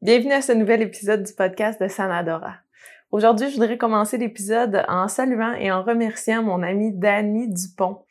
Bienvenue 0.00 0.32
à 0.32 0.42
ce 0.42 0.52
nouvel 0.52 0.80
épisode 0.82 1.24
du 1.24 1.32
podcast 1.32 1.82
de 1.82 1.88
Sanadora. 1.88 2.54
Aujourd'hui, 3.10 3.48
je 3.48 3.54
voudrais 3.54 3.76
commencer 3.76 4.16
l'épisode 4.16 4.84
en 4.86 5.08
saluant 5.08 5.54
et 5.54 5.72
en 5.72 5.82
remerciant 5.82 6.40
mon 6.40 6.62
ami 6.62 6.92
Danny 6.92 7.48
Dupont. 7.48 8.04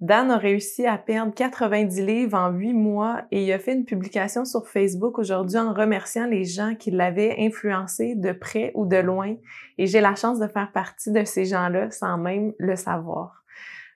Dan 0.00 0.30
a 0.30 0.36
réussi 0.36 0.86
à 0.86 0.98
perdre 0.98 1.32
90 1.32 2.04
livres 2.04 2.36
en 2.36 2.50
8 2.50 2.74
mois 2.74 3.22
et 3.30 3.42
il 3.42 3.52
a 3.52 3.58
fait 3.58 3.72
une 3.72 3.86
publication 3.86 4.44
sur 4.44 4.68
Facebook 4.68 5.18
aujourd'hui 5.18 5.56
en 5.56 5.72
remerciant 5.72 6.26
les 6.26 6.44
gens 6.44 6.74
qui 6.74 6.90
l'avaient 6.90 7.36
influencé 7.38 8.16
de 8.16 8.32
près 8.32 8.70
ou 8.74 8.84
de 8.84 8.98
loin 8.98 9.34
et 9.78 9.86
j'ai 9.86 10.02
la 10.02 10.16
chance 10.16 10.40
de 10.40 10.46
faire 10.46 10.70
partie 10.72 11.10
de 11.10 11.24
ces 11.24 11.46
gens-là 11.46 11.90
sans 11.90 12.18
même 12.18 12.52
le 12.58 12.76
savoir. 12.76 13.44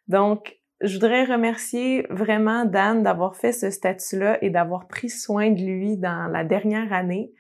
Donc, 0.09 0.57
je 0.85 0.95
voudrais 0.95 1.25
remercier 1.25 2.07
vraiment 2.11 2.65
Dan 2.65 3.03
d'avoir 3.03 3.37
fait 3.37 3.53
ce 3.53 3.71
statut-là 3.71 4.43
et 4.43 4.51
d'avoir 4.51 4.87
pris 4.87 5.09
soin 5.09 5.51
de 5.51 5.61
lui 5.61 5.97
dans 5.97 6.29
la 6.31 6.45
dernière 6.45 6.93
année. 6.93 7.33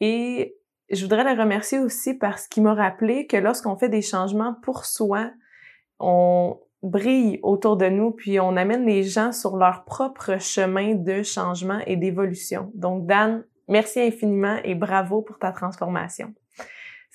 Et 0.00 0.56
je 0.90 1.02
voudrais 1.02 1.24
le 1.34 1.40
remercier 1.40 1.78
aussi 1.80 2.14
parce 2.14 2.46
qu'il 2.46 2.62
m'a 2.62 2.74
rappelé 2.74 3.26
que 3.26 3.36
lorsqu'on 3.36 3.76
fait 3.76 3.88
des 3.88 4.02
changements 4.02 4.54
pour 4.62 4.84
soi, 4.84 5.30
on 5.98 6.60
brille 6.82 7.40
autour 7.42 7.76
de 7.76 7.86
nous, 7.86 8.12
puis 8.12 8.38
on 8.38 8.56
amène 8.56 8.86
les 8.86 9.02
gens 9.02 9.32
sur 9.32 9.56
leur 9.56 9.84
propre 9.84 10.38
chemin 10.38 10.94
de 10.94 11.22
changement 11.22 11.80
et 11.86 11.96
d'évolution. 11.96 12.70
Donc, 12.74 13.06
Dan, 13.06 13.44
merci 13.68 14.00
infiniment 14.00 14.58
et 14.62 14.74
bravo 14.76 15.22
pour 15.22 15.38
ta 15.38 15.50
transformation. 15.50 16.32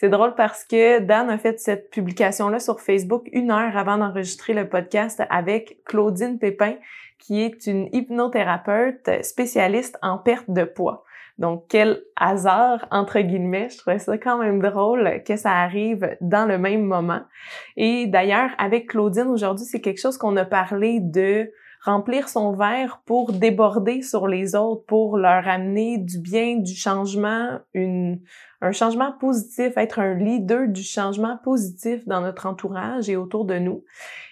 C'est 0.02 0.10
drôle 0.10 0.34
parce 0.34 0.64
que 0.64 0.98
Dan 0.98 1.30
a 1.30 1.38
fait 1.38 1.60
cette 1.60 1.92
publication-là 1.92 2.58
sur 2.58 2.82
Facebook 2.82 3.30
une 3.34 3.52
heure 3.52 3.78
avant 3.78 4.00
d'enregistrer 4.00 4.56
le 4.56 4.68
podcast 4.68 5.22
avec 5.30 5.78
Claudine 5.86 6.40
Pépin, 6.40 6.74
qui 7.20 7.44
est 7.44 7.68
une 7.68 7.88
hypnothérapeute 7.94 9.24
spécialiste 9.24 10.00
en 10.02 10.18
perte 10.18 10.50
de 10.50 10.64
poids. 10.64 11.04
Donc, 11.38 11.66
quel 11.70 12.02
hasard, 12.16 12.88
entre 12.90 13.20
guillemets. 13.20 13.70
Je 13.70 13.78
trouvais 13.78 14.00
ça 14.00 14.18
quand 14.18 14.40
même 14.40 14.60
drôle 14.60 15.22
que 15.24 15.36
ça 15.36 15.52
arrive 15.52 16.18
dans 16.20 16.48
le 16.48 16.58
même 16.58 16.82
moment. 16.82 17.22
Et 17.78 18.08
d'ailleurs, 18.08 18.50
avec 18.58 18.90
Claudine 18.90 19.28
aujourd'hui, 19.28 19.68
c'est 19.68 19.82
quelque 19.82 20.02
chose 20.02 20.18
qu'on 20.18 20.36
a 20.36 20.46
parlé 20.46 21.00
de 21.00 21.52
remplir 21.84 22.30
son 22.30 22.54
verre 22.54 23.02
pour 23.06 23.34
déborder 23.34 24.04
sur 24.04 24.28
les 24.28 24.56
autres, 24.56 24.86
pour 24.86 25.18
leur 25.18 25.48
amener 25.48 25.98
du 25.98 26.20
bien, 26.20 26.58
du 26.58 26.76
changement, 26.76 27.60
une, 27.74 28.22
un 28.62 28.72
changement 28.72 29.12
positif, 29.20 29.78
être 29.78 30.00
un 30.00 30.14
leader 30.14 30.68
du 30.68 30.84
changement 30.84 31.38
positif 31.44 32.08
dans 32.08 32.22
notre 32.22 32.46
entourage 32.46 33.10
et 33.10 33.16
autour 33.16 33.46
de 33.46 33.58
nous. 33.58 33.84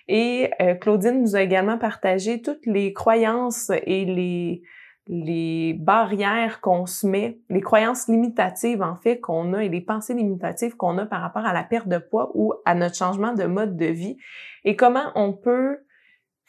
Et 0.08 0.52
euh, 0.62 0.76
Claudine 0.76 1.22
nous 1.22 1.36
a 1.36 1.42
également 1.42 1.80
partagé 1.80 2.42
toutes 2.42 2.66
les 2.68 2.94
croyances 2.94 3.72
et 3.84 4.06
les, 4.06 4.62
les 5.08 5.74
barrières 5.74 6.62
qu'on 6.62 6.86
se 6.86 7.08
met, 7.08 7.40
les 7.50 7.62
croyances 7.62 8.08
limitatives 8.08 8.84
en 8.84 8.96
fait 8.96 9.20
qu'on 9.20 9.54
a 9.54 9.64
et 9.64 9.70
les 9.70 9.82
pensées 9.82 10.14
limitatives 10.14 10.76
qu'on 10.76 11.00
a 11.00 11.08
par 11.08 11.22
rapport 11.22 11.46
à 11.46 11.54
la 11.54 11.64
perte 11.64 11.88
de 11.88 11.98
poids 11.98 12.32
ou 12.36 12.54
à 12.66 12.76
notre 12.76 12.96
changement 12.96 13.34
de 13.34 13.46
mode 13.46 13.76
de 13.76 13.88
vie 13.88 14.18
et 14.66 14.76
comment 14.76 15.12
on 15.16 15.34
peut 15.34 15.80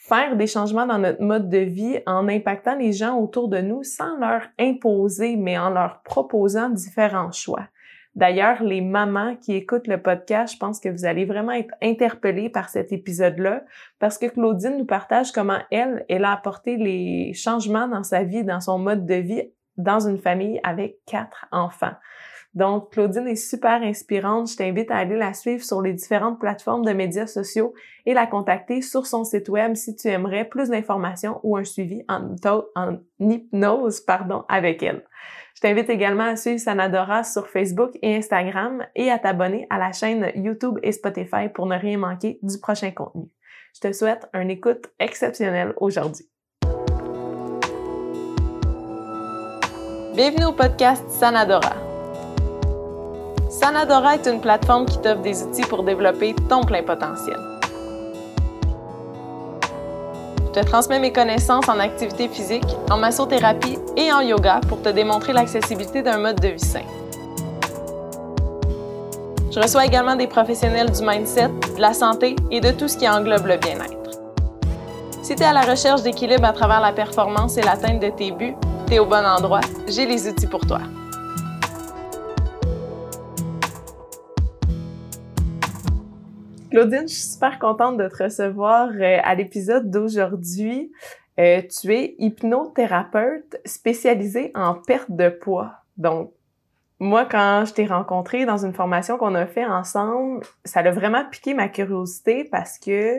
faire 0.00 0.34
des 0.34 0.46
changements 0.46 0.86
dans 0.86 0.98
notre 0.98 1.22
mode 1.22 1.50
de 1.50 1.58
vie 1.58 2.00
en 2.06 2.26
impactant 2.26 2.74
les 2.74 2.92
gens 2.92 3.18
autour 3.18 3.48
de 3.48 3.58
nous 3.58 3.82
sans 3.82 4.16
leur 4.18 4.42
imposer, 4.58 5.36
mais 5.36 5.58
en 5.58 5.68
leur 5.68 6.02
proposant 6.02 6.70
différents 6.70 7.32
choix. 7.32 7.68
D'ailleurs, 8.14 8.62
les 8.62 8.80
mamans 8.80 9.36
qui 9.36 9.54
écoutent 9.54 9.86
le 9.86 10.02
podcast, 10.02 10.54
je 10.54 10.58
pense 10.58 10.80
que 10.80 10.88
vous 10.88 11.04
allez 11.04 11.26
vraiment 11.26 11.52
être 11.52 11.74
interpellés 11.82 12.48
par 12.48 12.70
cet 12.70 12.92
épisode-là 12.92 13.62
parce 13.98 14.18
que 14.18 14.26
Claudine 14.26 14.78
nous 14.78 14.86
partage 14.86 15.32
comment 15.32 15.60
elle, 15.70 16.06
elle 16.08 16.24
a 16.24 16.32
apporté 16.32 16.76
les 16.76 17.34
changements 17.34 17.86
dans 17.86 18.02
sa 18.02 18.24
vie, 18.24 18.42
dans 18.42 18.60
son 18.60 18.78
mode 18.78 19.06
de 19.06 19.14
vie 19.14 19.42
dans 19.76 20.00
une 20.00 20.18
famille 20.18 20.60
avec 20.64 20.96
quatre 21.06 21.46
enfants. 21.52 21.94
Donc, 22.54 22.92
Claudine 22.92 23.28
est 23.28 23.36
super 23.36 23.82
inspirante. 23.82 24.50
Je 24.50 24.56
t'invite 24.56 24.90
à 24.90 24.96
aller 24.96 25.16
la 25.16 25.34
suivre 25.34 25.62
sur 25.62 25.80
les 25.82 25.92
différentes 25.92 26.40
plateformes 26.40 26.84
de 26.84 26.92
médias 26.92 27.28
sociaux 27.28 27.74
et 28.06 28.14
la 28.14 28.26
contacter 28.26 28.82
sur 28.82 29.06
son 29.06 29.25
site 29.25 29.48
web 29.48 29.76
si 29.76 29.94
tu 29.94 30.08
aimerais 30.08 30.44
plus 30.44 30.69
d'informations 30.69 31.38
ou 31.44 31.56
un 31.56 31.64
suivi 31.64 32.02
en, 32.08 32.34
hypnose 33.20 34.00
pardon, 34.00 34.44
avec 34.48 34.82
elle. 34.82 35.04
Je 35.54 35.60
t'invite 35.60 35.91
également 35.91 36.25
à 36.25 36.36
suivre 36.36 36.58
Sanadora 36.58 37.22
sur 37.22 37.47
Facebook 37.47 37.92
et 38.02 38.16
Instagram 38.16 38.84
et 38.96 39.10
à 39.10 39.19
t'abonner 39.19 39.66
à 39.70 39.78
la 39.78 39.92
chaîne 39.92 40.32
YouTube 40.34 40.78
et 40.82 40.92
Spotify 40.92 41.48
pour 41.52 41.66
ne 41.66 41.78
rien 41.78 41.98
manquer 41.98 42.38
du 42.42 42.58
prochain 42.58 42.91
contenu. 42.91 43.26
Je 43.75 43.88
te 43.88 43.92
souhaite 43.92 44.28
une 44.34 44.50
écoute 44.50 44.86
exceptionnelle 44.98 45.75
aujourd'hui. 45.76 46.28
Bienvenue 50.14 50.46
au 50.46 50.52
podcast 50.52 51.08
Sanadora 51.10 51.89
Sanadora 53.60 54.15
est 54.15 54.26
une 54.26 54.41
plateforme 54.41 54.87
qui 54.87 54.97
t'offre 54.98 55.21
des 55.21 55.43
outils 55.43 55.66
pour 55.69 55.82
développer 55.82 56.34
ton 56.48 56.62
plein 56.62 56.82
potentiel. 56.82 57.37
Je 60.47 60.60
te 60.60 60.65
transmets 60.65 60.98
mes 60.98 61.12
connaissances 61.12 61.69
en 61.69 61.78
activité 61.78 62.28
physique, 62.28 62.65
en 62.91 62.97
massothérapie 62.97 63.78
et 63.99 64.10
en 64.15 64.22
yoga 64.22 64.62
pour 64.66 64.81
te 64.81 64.88
démontrer 64.88 65.34
l'accessibilité 65.34 66.00
d'un 66.00 66.16
mode 66.16 66.41
de 66.41 66.49
vie 66.49 66.59
sain. 66.59 66.87
Je 69.50 69.60
reçois 69.60 69.84
également 69.84 70.16
des 70.16 70.26
professionnels 70.26 70.91
du 70.91 71.03
mindset, 71.04 71.49
de 71.76 71.81
la 71.82 71.93
santé 71.93 72.37
et 72.50 72.62
de 72.62 72.70
tout 72.70 72.88
ce 72.88 72.97
qui 72.97 73.06
englobe 73.06 73.44
le 73.44 73.59
bien-être. 73.59 74.22
Si 75.22 75.34
tu 75.34 75.43
es 75.43 75.47
à 75.47 75.53
la 75.53 75.62
recherche 75.62 76.03
d'équilibre 76.03 76.47
à 76.47 76.54
travers 76.54 76.81
la 76.81 76.93
performance 76.93 77.59
et 77.59 77.62
l'atteinte 77.62 78.00
de 78.00 78.09
tes 78.09 78.31
buts, 78.31 78.56
tu 78.87 78.94
es 78.94 78.99
au 79.00 79.04
bon 79.04 79.26
endroit, 79.26 79.60
j'ai 79.87 80.06
les 80.06 80.26
outils 80.26 80.47
pour 80.47 80.66
toi. 80.66 80.81
Claudine, 86.70 87.08
je 87.08 87.14
suis 87.14 87.32
super 87.32 87.58
contente 87.58 87.97
de 87.97 88.06
te 88.06 88.22
recevoir 88.22 88.91
euh, 88.91 89.19
à 89.25 89.34
l'épisode 89.34 89.91
d'aujourd'hui. 89.91 90.92
Euh, 91.41 91.62
tu 91.62 91.92
es 91.92 92.14
hypnothérapeute 92.19 93.60
spécialisée 93.64 94.53
en 94.54 94.75
perte 94.75 95.10
de 95.10 95.31
poids. 95.31 95.72
Donc, 95.97 96.32
moi, 97.00 97.25
quand 97.25 97.64
je 97.66 97.72
t'ai 97.72 97.86
rencontré 97.86 98.44
dans 98.44 98.64
une 98.64 98.72
formation 98.72 99.19
qu'on 99.19 99.34
a 99.34 99.47
fait 99.47 99.64
ensemble, 99.64 100.44
ça 100.64 100.81
a 100.81 100.91
vraiment 100.92 101.25
piqué 101.28 101.54
ma 101.54 101.69
curiosité 101.69 102.44
parce 102.44 102.78
que 102.78 103.16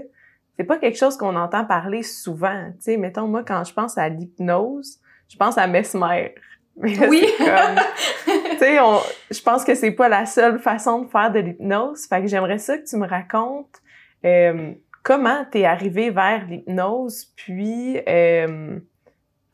c'est 0.55 0.63
pas 0.63 0.77
quelque 0.77 0.97
chose 0.97 1.17
qu'on 1.17 1.35
entend 1.35 1.65
parler 1.65 2.03
souvent. 2.03 2.71
Tu 2.75 2.83
sais, 2.83 2.97
mettons, 2.97 3.27
moi, 3.27 3.43
quand 3.43 3.65
je 3.65 3.73
pense 3.73 3.97
à 3.97 4.07
l'hypnose, 4.07 4.99
je 5.27 5.35
pense 5.35 5.57
à 5.57 5.67
Mesmer. 5.67 6.35
Oui. 6.77 7.25
sais, 8.59 8.77
je 8.77 9.41
pense 9.41 9.63
que 9.63 9.75
c'est 9.75 9.91
pas 9.91 10.09
la 10.09 10.25
seule 10.25 10.59
façon 10.59 11.03
de 11.03 11.09
faire 11.09 11.31
de 11.31 11.39
l'hypnose. 11.39 12.05
Fait 12.07 12.21
que 12.21 12.27
j'aimerais 12.27 12.57
ça 12.57 12.77
que 12.77 12.85
tu 12.85 12.95
me 12.97 13.07
racontes 13.07 13.81
euh, 14.25 14.73
comment 15.03 15.45
t'es 15.49 15.65
arrivé 15.65 16.09
vers 16.09 16.45
l'hypnose, 16.45 17.31
puis 17.35 17.99
euh, 18.07 18.79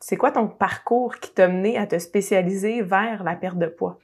c'est 0.00 0.16
quoi 0.16 0.30
ton 0.30 0.48
parcours 0.48 1.16
qui 1.16 1.32
t'a 1.32 1.48
mené 1.48 1.78
à 1.78 1.86
te 1.86 1.98
spécialiser 1.98 2.82
vers 2.82 3.24
la 3.24 3.34
perte 3.34 3.58
de 3.58 3.66
poids? 3.66 3.98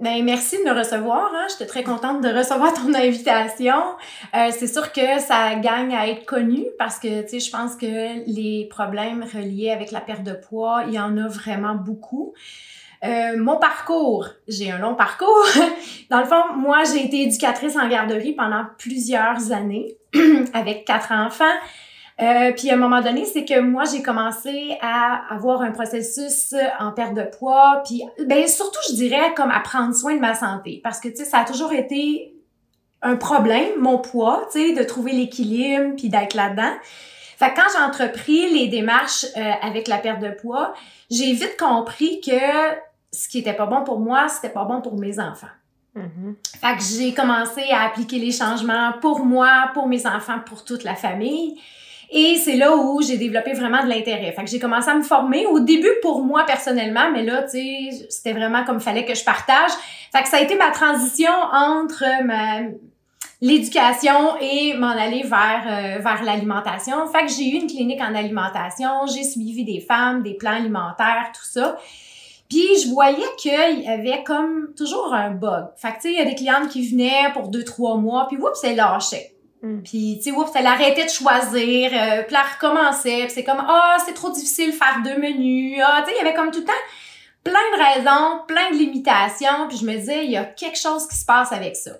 Ben, 0.00 0.24
merci 0.24 0.58
de 0.58 0.64
me 0.64 0.76
recevoir. 0.76 1.30
Hein. 1.34 1.46
J'étais 1.50 1.66
très 1.66 1.84
contente 1.84 2.20
de 2.20 2.28
recevoir 2.28 2.74
ton 2.74 2.92
invitation. 2.94 3.80
Euh, 4.34 4.50
c'est 4.50 4.66
sûr 4.66 4.92
que 4.92 5.20
ça 5.20 5.54
gagne 5.54 5.94
à 5.94 6.08
être 6.08 6.26
connu 6.26 6.64
parce 6.78 6.98
que, 6.98 7.22
tu 7.22 7.28
sais, 7.28 7.40
je 7.40 7.50
pense 7.50 7.76
que 7.76 7.86
les 8.26 8.66
problèmes 8.68 9.22
reliés 9.22 9.70
avec 9.70 9.92
la 9.92 10.00
perte 10.00 10.24
de 10.24 10.32
poids, 10.32 10.82
il 10.88 10.94
y 10.94 10.98
en 10.98 11.16
a 11.16 11.28
vraiment 11.28 11.76
beaucoup. 11.76 12.34
Euh, 13.04 13.36
mon 13.38 13.58
parcours, 13.58 14.28
j'ai 14.48 14.72
un 14.72 14.78
long 14.78 14.96
parcours. 14.96 15.46
Dans 16.10 16.18
le 16.18 16.24
fond, 16.24 16.54
moi, 16.56 16.82
j'ai 16.84 17.04
été 17.04 17.22
éducatrice 17.22 17.76
en 17.76 17.88
garderie 17.88 18.32
pendant 18.32 18.64
plusieurs 18.78 19.52
années 19.52 19.96
avec 20.54 20.84
quatre 20.86 21.12
enfants. 21.12 21.44
Euh, 22.22 22.52
puis 22.52 22.70
à 22.70 22.74
un 22.74 22.76
moment 22.76 23.00
donné, 23.00 23.24
c'est 23.24 23.44
que 23.44 23.58
moi 23.58 23.84
j'ai 23.84 24.02
commencé 24.02 24.78
à 24.80 25.34
avoir 25.34 25.62
un 25.62 25.72
processus 25.72 26.54
en 26.78 26.92
perte 26.92 27.14
de 27.14 27.24
poids, 27.24 27.82
puis 27.84 28.02
ben 28.24 28.46
surtout 28.46 28.78
je 28.88 28.94
dirais 28.94 29.34
comme 29.34 29.50
à 29.50 29.60
prendre 29.60 29.94
soin 29.94 30.14
de 30.14 30.20
ma 30.20 30.34
santé, 30.34 30.80
parce 30.84 31.00
que 31.00 31.08
tu 31.08 31.16
sais 31.16 31.24
ça 31.24 31.38
a 31.38 31.44
toujours 31.44 31.72
été 31.72 32.34
un 33.02 33.16
problème 33.16 33.80
mon 33.80 33.98
poids, 33.98 34.46
tu 34.52 34.60
sais 34.60 34.72
de 34.74 34.82
trouver 34.84 35.12
l'équilibre 35.12 35.94
puis 35.96 36.08
d'être 36.08 36.34
là-dedans. 36.34 36.72
Fait 37.36 37.50
que 37.50 37.56
quand 37.56 37.66
j'ai 37.72 37.82
entrepris 37.82 38.52
les 38.52 38.68
démarches 38.68 39.26
euh, 39.36 39.52
avec 39.60 39.88
la 39.88 39.98
perte 39.98 40.20
de 40.20 40.30
poids, 40.30 40.72
j'ai 41.10 41.32
vite 41.32 41.56
compris 41.58 42.20
que 42.20 42.30
ce 43.12 43.28
qui 43.28 43.40
était 43.40 43.54
pas 43.54 43.66
bon 43.66 43.82
pour 43.82 43.98
moi, 43.98 44.28
c'était 44.28 44.52
pas 44.52 44.64
bon 44.64 44.80
pour 44.80 44.96
mes 44.96 45.18
enfants. 45.18 45.48
Mm-hmm. 45.96 46.34
Fait 46.60 46.76
que 46.76 46.82
j'ai 46.82 47.12
commencé 47.12 47.62
à 47.72 47.82
appliquer 47.86 48.18
les 48.18 48.32
changements 48.32 48.92
pour 49.00 49.24
moi, 49.24 49.70
pour 49.74 49.88
mes 49.88 50.06
enfants, 50.06 50.38
pour 50.46 50.64
toute 50.64 50.84
la 50.84 50.94
famille. 50.94 51.60
Et 52.10 52.36
c'est 52.36 52.56
là 52.56 52.76
où 52.76 53.02
j'ai 53.02 53.16
développé 53.16 53.52
vraiment 53.52 53.82
de 53.82 53.88
l'intérêt. 53.88 54.32
Fait 54.32 54.44
que 54.44 54.50
j'ai 54.50 54.58
commencé 54.58 54.88
à 54.88 54.94
me 54.94 55.02
former 55.02 55.46
au 55.46 55.60
début 55.60 55.94
pour 56.02 56.22
moi 56.24 56.44
personnellement, 56.44 57.10
mais 57.12 57.22
là, 57.22 57.42
tu 57.42 57.50
sais, 57.50 58.06
c'était 58.08 58.32
vraiment 58.32 58.64
comme 58.64 58.80
fallait 58.80 59.04
que 59.04 59.14
je 59.14 59.24
partage. 59.24 59.72
Fait 60.12 60.22
que 60.22 60.28
ça 60.28 60.36
a 60.36 60.40
été 60.40 60.56
ma 60.56 60.70
transition 60.70 61.32
entre 61.52 62.04
ma 62.24 62.60
l'éducation 63.40 64.38
et 64.40 64.74
m'en 64.74 64.88
aller 64.88 65.22
vers 65.22 65.64
euh, 65.66 65.98
vers 65.98 66.22
l'alimentation. 66.24 67.06
Fait 67.08 67.26
que 67.26 67.32
j'ai 67.32 67.50
eu 67.50 67.60
une 67.60 67.66
clinique 67.66 68.00
en 68.00 68.14
alimentation, 68.14 69.06
j'ai 69.06 69.22
suivi 69.22 69.64
des 69.64 69.80
femmes, 69.80 70.22
des 70.22 70.34
plans 70.34 70.52
alimentaires, 70.52 71.30
tout 71.34 71.44
ça. 71.44 71.76
Puis 72.48 72.66
je 72.82 72.88
voyais 72.88 73.26
qu'il 73.36 73.80
y 73.82 73.88
avait 73.88 74.22
comme 74.24 74.72
toujours 74.76 75.12
un 75.12 75.30
bug. 75.30 75.66
Fait 75.76 75.88
que 75.88 75.94
tu 75.94 76.00
sais, 76.02 76.12
il 76.12 76.18
y 76.18 76.22
a 76.22 76.24
des 76.24 76.34
clientes 76.34 76.68
qui 76.68 76.88
venaient 76.88 77.32
pour 77.32 77.48
deux, 77.48 77.64
trois 77.64 77.96
mois, 77.96 78.26
puis 78.28 78.38
oups, 78.38 78.58
c'est 78.60 78.74
lâchait. 78.74 79.33
Mm. 79.64 79.82
Puis, 79.82 80.20
tu 80.22 80.30
sais, 80.30 80.36
oups, 80.36 80.50
elle 80.54 80.66
arrêtait 80.66 81.06
de 81.06 81.10
choisir, 81.10 81.90
euh, 81.92 82.22
puis 82.22 82.36
elle 82.36 82.54
recommençait, 82.54 83.22
puis 83.24 83.30
c'est 83.30 83.44
comme, 83.44 83.64
ah, 83.66 83.96
c'est 84.04 84.12
trop 84.12 84.30
difficile 84.30 84.72
de 84.72 84.76
faire 84.76 85.00
deux 85.02 85.18
menus, 85.18 85.80
ah, 85.84 86.02
tu 86.04 86.10
sais, 86.10 86.16
il 86.16 86.24
y 86.24 86.26
avait 86.26 86.36
comme 86.36 86.50
tout 86.50 86.60
le 86.60 86.66
temps 86.66 86.72
plein 87.42 87.52
de 87.52 87.82
raisons, 87.82 88.42
plein 88.46 88.70
de 88.70 88.76
limitations, 88.76 89.68
puis 89.68 89.76
je 89.76 89.84
me 89.84 89.94
disais, 89.94 90.24
il 90.24 90.30
y 90.30 90.36
a 90.36 90.44
quelque 90.44 90.78
chose 90.78 91.06
qui 91.06 91.16
se 91.16 91.24
passe 91.24 91.52
avec 91.52 91.76
ça. 91.76 91.92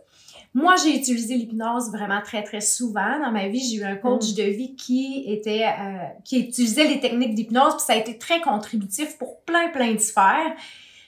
Moi, 0.54 0.76
j'ai 0.82 0.96
utilisé 0.96 1.34
l'hypnose 1.34 1.90
vraiment 1.90 2.20
très, 2.22 2.42
très 2.44 2.60
souvent 2.60 3.18
dans 3.20 3.32
ma 3.32 3.48
vie. 3.48 3.58
J'ai 3.58 3.78
eu 3.78 3.84
un 3.84 3.96
coach 3.96 4.30
mm. 4.30 4.34
de 4.36 4.42
vie 4.44 4.76
qui 4.76 5.24
était, 5.26 5.64
euh, 5.64 6.04
qui 6.24 6.40
utilisait 6.40 6.86
les 6.86 7.00
techniques 7.00 7.34
d'hypnose, 7.34 7.74
puis 7.74 7.84
ça 7.84 7.94
a 7.94 7.96
été 7.96 8.18
très 8.18 8.40
contributif 8.40 9.18
pour 9.18 9.40
plein, 9.42 9.68
plein 9.68 9.92
de 9.92 9.98
sphères. 9.98 10.54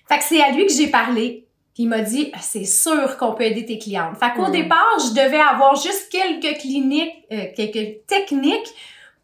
Fait 0.08 0.18
que 0.18 0.24
c'est 0.24 0.42
à 0.42 0.50
lui 0.50 0.66
que 0.66 0.72
j'ai 0.72 0.88
parlé. 0.88 1.45
Puis 1.76 1.82
il 1.82 1.88
m'a 1.90 2.00
dit, 2.00 2.30
ah, 2.32 2.38
c'est 2.40 2.64
sûr 2.64 3.18
qu'on 3.18 3.34
peut 3.34 3.44
aider 3.44 3.66
tes 3.66 3.76
clientes. 3.76 4.16
Fait 4.18 4.32
qu'au 4.34 4.48
mm. 4.48 4.52
départ, 4.52 4.96
je 4.98 5.10
devais 5.10 5.38
avoir 5.38 5.76
juste 5.76 6.10
quelques 6.10 6.56
cliniques, 6.58 7.12
euh, 7.30 7.48
quelques 7.54 8.06
techniques 8.06 8.74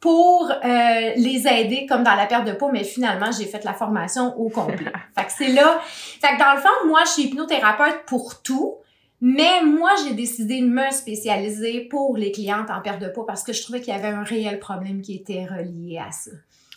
pour 0.01 0.51
euh, 0.51 1.13
les 1.17 1.49
aider 1.49 1.87
comme 1.89 2.03
dans 2.03 2.15
la 2.15 2.27
perte 2.27 2.45
de 2.45 2.53
peau, 2.53 2.69
mais 2.71 2.85
finalement, 2.85 3.33
j'ai 3.33 3.47
fait 3.47 3.65
la 3.65 3.73
formation 3.73 4.39
au 4.39 4.51
complet. 4.51 4.93
fait 5.17 5.25
que 5.25 5.33
c'est 5.33 5.49
là. 5.49 5.81
Fait 5.83 6.35
que 6.35 6.39
dans 6.39 6.53
le 6.55 6.61
fond, 6.61 6.89
moi, 6.89 7.05
je 7.07 7.13
suis 7.13 7.23
hypnothérapeute 7.23 8.05
pour 8.07 8.43
tout. 8.43 8.77
Mais 9.23 9.63
moi, 9.65 9.93
j'ai 10.05 10.13
décidé 10.13 10.61
de 10.61 10.67
me 10.67 10.91
spécialiser 10.91 11.87
pour 11.89 12.19
les 12.19 12.33
clientes 12.33 12.69
en 12.69 12.83
perte 12.83 13.01
de 13.01 13.09
peau 13.09 13.23
parce 13.23 13.45
que 13.45 13.55
je 13.55 13.63
trouvais 13.63 13.81
qu'il 13.81 13.95
y 13.95 13.97
avait 13.97 14.09
un 14.09 14.25
réel 14.25 14.59
problème 14.59 15.01
qui 15.01 15.15
était 15.15 15.47
relié 15.47 16.03
à 16.07 16.11
ça. 16.11 16.33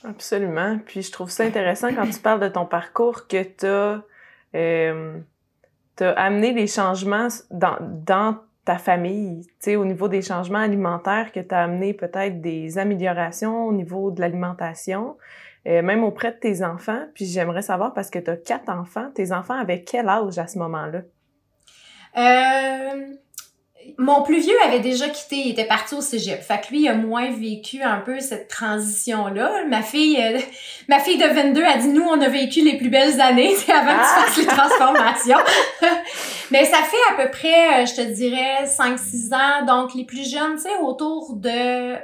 Absolument. 0.08 0.80
Puis 0.86 1.02
je 1.02 1.12
trouve 1.12 1.30
ça 1.30 1.44
intéressant 1.44 1.94
quand 1.94 2.10
tu 2.10 2.20
parles 2.20 2.40
de 2.40 2.48
ton 2.48 2.66
parcours 2.66 3.28
que 3.28 3.44
tu 3.44 3.66
as, 3.66 4.04
euh, 4.56 5.18
amené 6.04 6.54
les 6.54 6.68
changements 6.68 7.28
dans, 7.52 7.78
dans 7.82 8.38
ta 8.66 8.78
famille, 8.80 9.46
tu 9.46 9.54
sais, 9.60 9.76
au 9.76 9.86
niveau 9.86 10.08
des 10.08 10.24
changements 10.24 10.60
alimentaires, 10.60 11.32
que 11.32 11.40
tu 11.40 11.54
as 11.54 11.64
amené 11.64 11.94
peut-être 11.94 12.42
des 12.42 12.78
améliorations 12.80 13.68
au 13.68 13.72
niveau 13.72 14.10
de 14.10 14.20
l'alimentation, 14.20 15.18
euh, 15.68 15.84
même 15.84 16.04
auprès 16.04 16.32
de 16.32 16.38
tes 16.38 16.64
enfants. 16.64 17.06
Puis 17.14 17.26
j'aimerais 17.26 17.62
savoir, 17.62 17.94
parce 17.94 18.10
que 18.10 18.20
tu 18.20 18.32
as 18.32 18.38
quatre 18.38 18.70
enfants, 18.70 19.12
tes 19.14 19.32
enfants 19.32 19.60
avaient 19.60 19.84
quel 19.84 20.10
âge 20.10 20.40
à 20.40 20.48
ce 20.48 20.58
moment-là? 20.58 21.02
Euh, 22.18 23.16
mon 23.98 24.24
plus 24.24 24.42
vieux 24.42 24.56
avait 24.66 24.80
déjà 24.80 25.10
quitté, 25.10 25.36
il 25.38 25.52
était 25.52 25.66
parti 25.66 25.96
au 25.96 26.02
cégep. 26.02 26.42
Fait 26.42 26.62
que 26.62 26.72
lui, 26.72 26.82
il 26.82 26.88
a 26.88 26.96
moins 26.96 27.32
vécu 27.32 27.82
un 27.82 28.00
peu 28.00 28.20
cette 28.20 28.48
transition-là. 28.48 29.66
Ma 29.68 29.82
fille, 29.82 30.22
euh, 30.22 30.40
ma 30.90 31.00
fille 31.00 31.18
de 31.18 31.26
22 31.26 31.64
a 31.64 31.78
dit, 31.78 31.88
nous, 31.90 32.04
on 32.04 32.20
a 32.22 32.30
vécu 32.30 32.62
les 32.62 32.78
plus 32.78 32.90
belles 32.90 33.20
années 33.22 33.56
avant 33.74 33.92
que 33.92 34.04
tu 34.04 34.08
ah! 34.08 34.24
fasses 34.26 34.38
les 34.38 34.46
transformations. 34.46 35.38
Mais 36.52 36.66
ça 36.66 36.78
fait 36.78 37.14
à 37.14 37.24
peu 37.24 37.32
près, 37.32 37.84
euh, 37.84 37.86
je 37.86 37.96
te 37.96 38.02
dirais, 38.02 38.66
5-6 38.66 39.34
ans. 39.34 39.66
Donc, 39.66 39.94
les 39.94 40.06
plus 40.06 40.30
jeunes, 40.30 40.56
tu 40.56 40.64
sais, 40.64 40.78
autour 40.82 41.36
de 41.36 41.96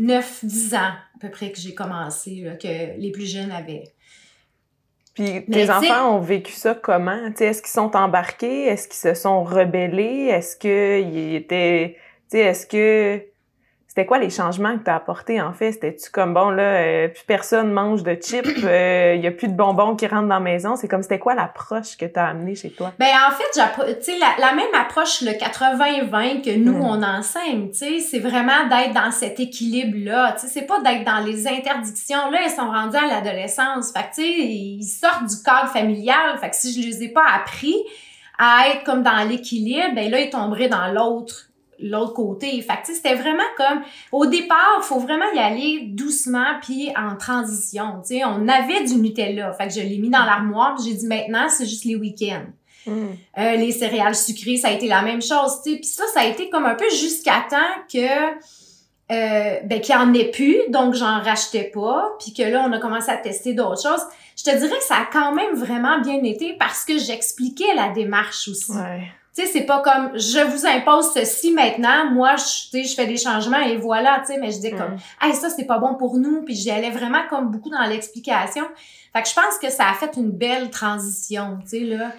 9-10 0.00 0.76
ans, 0.76 0.92
à 0.92 1.18
peu 1.20 1.30
près, 1.30 1.50
que 1.50 1.58
j'ai 1.58 1.74
commencé, 1.74 2.44
que 2.62 2.98
les 2.98 3.10
plus 3.10 3.26
jeunes 3.26 3.52
avaient. 3.52 3.84
Puis 5.16 5.46
tes 5.50 5.70
enfants 5.70 6.16
ont 6.16 6.20
vécu 6.20 6.52
ça 6.52 6.74
comment? 6.74 7.18
Est-ce 7.40 7.62
qu'ils 7.62 7.70
sont 7.70 7.96
embarqués? 7.96 8.66
Est-ce 8.66 8.86
qu'ils 8.86 9.14
se 9.14 9.14
sont 9.14 9.42
rebellés? 9.42 10.28
Est-ce 10.30 10.56
qu'ils 10.56 11.34
étaient... 11.34 11.96
Est-ce 12.32 12.66
que 12.66 13.24
c'était 13.96 14.08
quoi 14.08 14.18
les 14.18 14.28
changements 14.28 14.76
que 14.76 14.84
tu 14.84 14.90
as 14.90 14.96
apportés 14.96 15.40
en 15.40 15.54
fait? 15.54 15.72
C'était-tu 15.72 16.10
comme 16.10 16.34
bon 16.34 16.50
là, 16.50 16.62
euh, 16.62 17.08
plus 17.08 17.24
personne 17.26 17.72
mange 17.72 18.02
de 18.02 18.12
chips, 18.12 18.46
il 18.58 18.64
euh, 18.66 19.14
y 19.14 19.26
a 19.26 19.30
plus 19.30 19.48
de 19.48 19.54
bonbons 19.54 19.96
qui 19.96 20.06
rentrent 20.06 20.28
dans 20.28 20.34
la 20.34 20.40
maison? 20.40 20.76
C'est 20.76 20.86
comme 20.86 21.00
c'était 21.00 21.18
quoi 21.18 21.34
l'approche 21.34 21.96
que 21.96 22.04
tu 22.04 22.20
as 22.20 22.26
amenée 22.26 22.54
chez 22.54 22.68
toi? 22.68 22.92
Ben 22.98 23.06
en 23.26 23.30
fait, 23.30 23.44
tu 23.54 24.02
sais, 24.02 24.18
la, 24.18 24.34
la, 24.38 24.52
même 24.52 24.74
approche, 24.78 25.22
le 25.22 25.30
80-20 25.30 26.42
que 26.44 26.54
nous, 26.58 26.76
hmm. 26.76 26.82
on 26.82 27.02
enseigne, 27.02 27.70
tu 27.70 27.78
sais, 27.78 28.00
c'est 28.00 28.18
vraiment 28.18 28.68
d'être 28.68 28.92
dans 28.92 29.10
cet 29.10 29.40
équilibre-là. 29.40 30.32
Tu 30.32 30.40
sais, 30.40 30.48
c'est 30.48 30.66
pas 30.66 30.78
d'être 30.80 31.04
dans 31.04 31.24
les 31.24 31.48
interdictions. 31.48 32.30
Là, 32.30 32.40
ils 32.44 32.50
sont 32.50 32.70
rendus 32.70 32.98
à 32.98 33.06
l'adolescence. 33.06 33.92
Fait 33.92 34.10
que 34.10 34.14
tu 34.16 34.22
sais, 34.22 34.28
ils 34.28 34.84
sortent 34.84 35.24
du 35.24 35.42
cadre 35.42 35.70
familial. 35.70 36.36
Fait 36.38 36.50
que 36.50 36.56
si 36.56 36.78
je 36.78 36.86
les 36.86 37.04
ai 37.04 37.08
pas 37.08 37.24
appris 37.34 37.76
à 38.36 38.68
être 38.68 38.84
comme 38.84 39.02
dans 39.02 39.26
l'équilibre, 39.26 39.94
ben 39.94 40.10
là, 40.10 40.20
ils 40.20 40.28
tomberaient 40.28 40.68
dans 40.68 40.88
l'autre 40.88 41.45
l'autre 41.80 42.14
côté. 42.14 42.60
Fait 42.62 42.80
que 42.80 42.92
c'était 42.92 43.14
vraiment 43.14 43.42
comme 43.56 43.82
au 44.12 44.26
départ, 44.26 44.82
faut 44.82 44.98
vraiment 44.98 45.30
y 45.34 45.38
aller 45.38 45.88
doucement 45.88 46.58
puis 46.62 46.90
en 46.96 47.16
transition, 47.16 48.00
tu 48.00 48.16
sais, 48.16 48.24
on 48.24 48.48
avait 48.48 48.84
du 48.84 48.96
Nutella, 48.96 49.52
fait 49.52 49.68
que 49.68 49.74
je 49.74 49.80
l'ai 49.80 49.98
mis 49.98 50.10
dans 50.10 50.24
l'armoire, 50.24 50.76
j'ai 50.84 50.94
dit 50.94 51.06
maintenant 51.06 51.48
c'est 51.48 51.66
juste 51.66 51.84
les 51.84 51.96
week-ends. 51.96 52.46
Mm. 52.86 53.06
Euh, 53.38 53.56
les 53.56 53.72
céréales 53.72 54.14
sucrées, 54.14 54.56
ça 54.56 54.68
a 54.68 54.70
été 54.70 54.86
la 54.86 55.02
même 55.02 55.20
chose, 55.20 55.60
tu 55.64 55.72
sais. 55.72 55.76
Puis 55.78 55.86
ça, 55.86 56.04
ça 56.14 56.20
a 56.20 56.24
été 56.24 56.48
comme 56.50 56.66
un 56.66 56.76
peu 56.76 56.88
jusqu'à 56.90 57.44
temps 57.50 57.82
que 57.92 58.36
euh, 59.12 59.60
ben 59.64 59.80
qu'il 59.80 59.94
y 59.94 59.98
en 59.98 60.12
ait 60.14 60.32
plus, 60.32 60.58
donc 60.68 60.94
j'en 60.94 61.20
rachetais 61.20 61.70
pas, 61.72 62.16
puis 62.18 62.32
que 62.32 62.42
là 62.42 62.66
on 62.68 62.72
a 62.72 62.78
commencé 62.80 63.10
à 63.10 63.16
tester 63.16 63.54
d'autres 63.54 63.80
choses. 63.80 64.02
Je 64.36 64.42
te 64.42 64.56
dirais 64.56 64.76
que 64.76 64.84
ça 64.84 64.96
a 64.96 65.04
quand 65.12 65.32
même 65.32 65.54
vraiment 65.54 66.00
bien 66.00 66.22
été 66.24 66.54
parce 66.58 66.84
que 66.84 66.98
j'expliquais 66.98 67.72
la 67.76 67.90
démarche 67.90 68.48
aussi. 68.48 68.72
Ouais. 68.72 69.08
Tu 69.36 69.42
sais, 69.42 69.48
c'est 69.52 69.66
pas 69.66 69.80
comme 69.80 70.18
je 70.18 70.38
vous 70.38 70.66
impose 70.66 71.12
ceci 71.12 71.52
maintenant, 71.52 72.10
moi 72.10 72.36
je 72.36 72.70
tu 72.70 72.82
sais 72.82 72.84
je 72.84 72.94
fais 72.94 73.06
des 73.06 73.18
changements 73.18 73.60
et 73.60 73.76
voilà, 73.76 74.22
tu 74.26 74.32
sais, 74.32 74.38
mais 74.38 74.50
je 74.50 74.60
dis 74.60 74.70
comme 74.70 74.96
hey, 75.20 75.34
ça 75.34 75.50
c'est 75.50 75.66
pas 75.66 75.78
bon 75.78 75.94
pour 75.94 76.16
nous, 76.16 76.42
puis 76.42 76.54
j'y 76.54 76.70
allais 76.70 76.90
vraiment 76.90 77.22
comme 77.28 77.50
beaucoup 77.50 77.68
dans 77.68 77.84
l'explication. 77.84 78.64
Fait 79.12 79.22
que 79.22 79.28
je 79.28 79.34
pense 79.34 79.58
que 79.60 79.70
ça 79.70 79.90
a 79.90 79.94
fait 79.94 80.16
une 80.16 80.30
belle 80.30 80.70
transition, 80.70 81.58
tu 81.62 81.68
sais 81.68 81.80
là. 81.80 82.12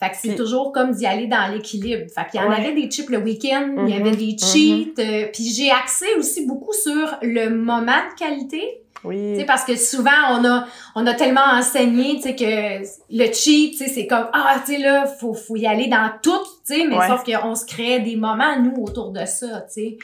Fait 0.00 0.10
que 0.10 0.16
c'est 0.16 0.34
toujours 0.34 0.72
comme 0.72 0.92
d'y 0.92 1.06
aller 1.06 1.28
dans 1.28 1.46
l'équilibre. 1.52 2.10
Fait 2.12 2.28
qu'il 2.28 2.40
y 2.40 2.42
en 2.42 2.50
avait 2.50 2.72
des 2.72 2.90
chips 2.90 3.08
le 3.08 3.18
week-end, 3.18 3.74
il 3.86 3.94
y 3.94 3.96
avait 3.96 4.16
des 4.16 4.32
mm-hmm. 4.32 4.96
cheats, 4.96 5.02
euh, 5.02 5.28
puis 5.32 5.44
j'ai 5.44 5.70
axé 5.70 6.06
aussi 6.18 6.44
beaucoup 6.46 6.72
sur 6.72 7.18
le 7.22 7.50
moment 7.50 8.00
de 8.10 8.18
qualité. 8.18 8.81
Oui. 9.04 9.36
sais 9.36 9.44
parce 9.44 9.64
que 9.64 9.74
souvent, 9.76 10.10
on 10.30 10.44
a, 10.44 10.66
on 10.94 11.06
a 11.06 11.14
tellement 11.14 11.44
enseigné, 11.52 12.16
tu 12.16 12.22
sais, 12.22 12.36
que 12.36 12.82
le 13.10 13.32
cheat, 13.32 13.72
tu 13.72 13.78
sais, 13.78 13.88
c'est 13.88 14.06
comme, 14.06 14.28
ah, 14.32 14.54
tu 14.64 14.74
sais, 14.74 14.78
là, 14.78 15.06
faut, 15.06 15.34
faut 15.34 15.56
y 15.56 15.66
aller 15.66 15.88
dans 15.88 16.10
tout, 16.22 16.44
tu 16.66 16.74
sais, 16.74 16.86
mais 16.86 16.96
sauf 17.08 17.24
qu'on 17.24 17.54
se 17.54 17.66
crée 17.66 18.00
des 18.00 18.16
moments, 18.16 18.58
nous, 18.60 18.82
autour 18.82 19.10
de 19.10 19.24
ça, 19.24 19.62
tu 19.62 19.72
sais. 19.72 19.98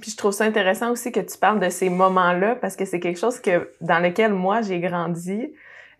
Puis 0.00 0.10
je 0.10 0.16
trouve 0.16 0.32
ça 0.32 0.44
intéressant 0.44 0.90
aussi 0.90 1.12
que 1.12 1.20
tu 1.20 1.38
parles 1.38 1.60
de 1.60 1.68
ces 1.68 1.90
moments-là, 1.90 2.56
parce 2.56 2.74
que 2.74 2.84
c'est 2.84 3.00
quelque 3.00 3.18
chose 3.18 3.38
que, 3.40 3.70
dans 3.80 3.98
lequel 3.98 4.32
moi, 4.32 4.62
j'ai 4.62 4.80
grandi. 4.80 5.52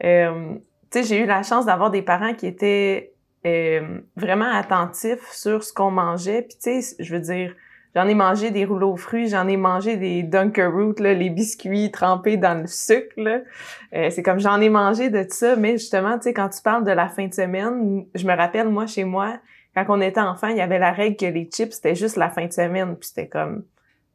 Euh, 0.03 0.55
tu 0.91 1.03
sais, 1.03 1.05
j'ai 1.05 1.19
eu 1.19 1.27
la 1.27 1.43
chance 1.43 1.67
d'avoir 1.67 1.91
des 1.91 2.03
parents 2.03 2.35
qui 2.35 2.47
étaient 2.47 3.13
euh, 3.47 4.01
vraiment 4.17 4.51
attentifs 4.51 5.31
sur 5.33 5.63
ce 5.63 5.73
qu'on 5.73 5.91
mangeait. 5.91 6.43
Puis 6.43 6.57
tu 6.61 6.83
sais, 6.83 6.97
je 6.99 7.15
veux 7.15 7.21
dire, 7.21 7.55
J'en 7.97 8.09
ai 8.09 8.15
mangé 8.15 8.51
des 8.51 8.67
rouleaux 8.67 8.93
aux 8.93 8.97
fruits, 8.99 9.27
j'en 9.27 9.49
ai 9.49 9.57
mangé 9.57 9.97
des 9.97 10.23
Dunkerroot, 10.23 11.01
là, 11.01 11.15
les 11.15 11.31
biscuits 11.31 11.91
trempés 11.91 12.37
dans 12.37 12.61
le 12.61 12.67
sucre. 12.67 13.15
Euh, 13.19 14.11
c'est 14.11 14.23
comme 14.23 14.39
j'en 14.39 14.61
ai 14.61 14.69
mangé 14.69 15.09
de 15.09 15.25
ça, 15.31 15.57
mais 15.57 15.79
justement, 15.79 16.19
tu 16.19 16.25
sais, 16.25 16.35
quand 16.35 16.51
tu 16.51 16.61
parles 16.61 16.85
de 16.85 16.91
la 16.91 17.09
fin 17.09 17.27
de 17.27 17.33
semaine, 17.33 18.05
je 18.15 18.27
me 18.27 18.37
rappelle, 18.37 18.69
moi, 18.69 18.87
chez 18.87 19.05
moi, 19.05 19.39
quand 19.75 19.87
on 19.89 20.03
était 20.03 20.21
enfant, 20.21 20.49
il 20.49 20.59
y 20.59 20.61
avait 20.61 20.79
la 20.79 20.93
règle 20.93 21.17
que 21.17 21.25
les 21.25 21.49
chips, 21.51 21.73
c'était 21.73 21.95
juste 21.95 22.19
la 22.19 22.29
fin 22.29 22.45
de 22.45 22.53
semaine. 22.53 22.97
Puis 22.97 23.09
c'était 23.09 23.29
comme, 23.29 23.65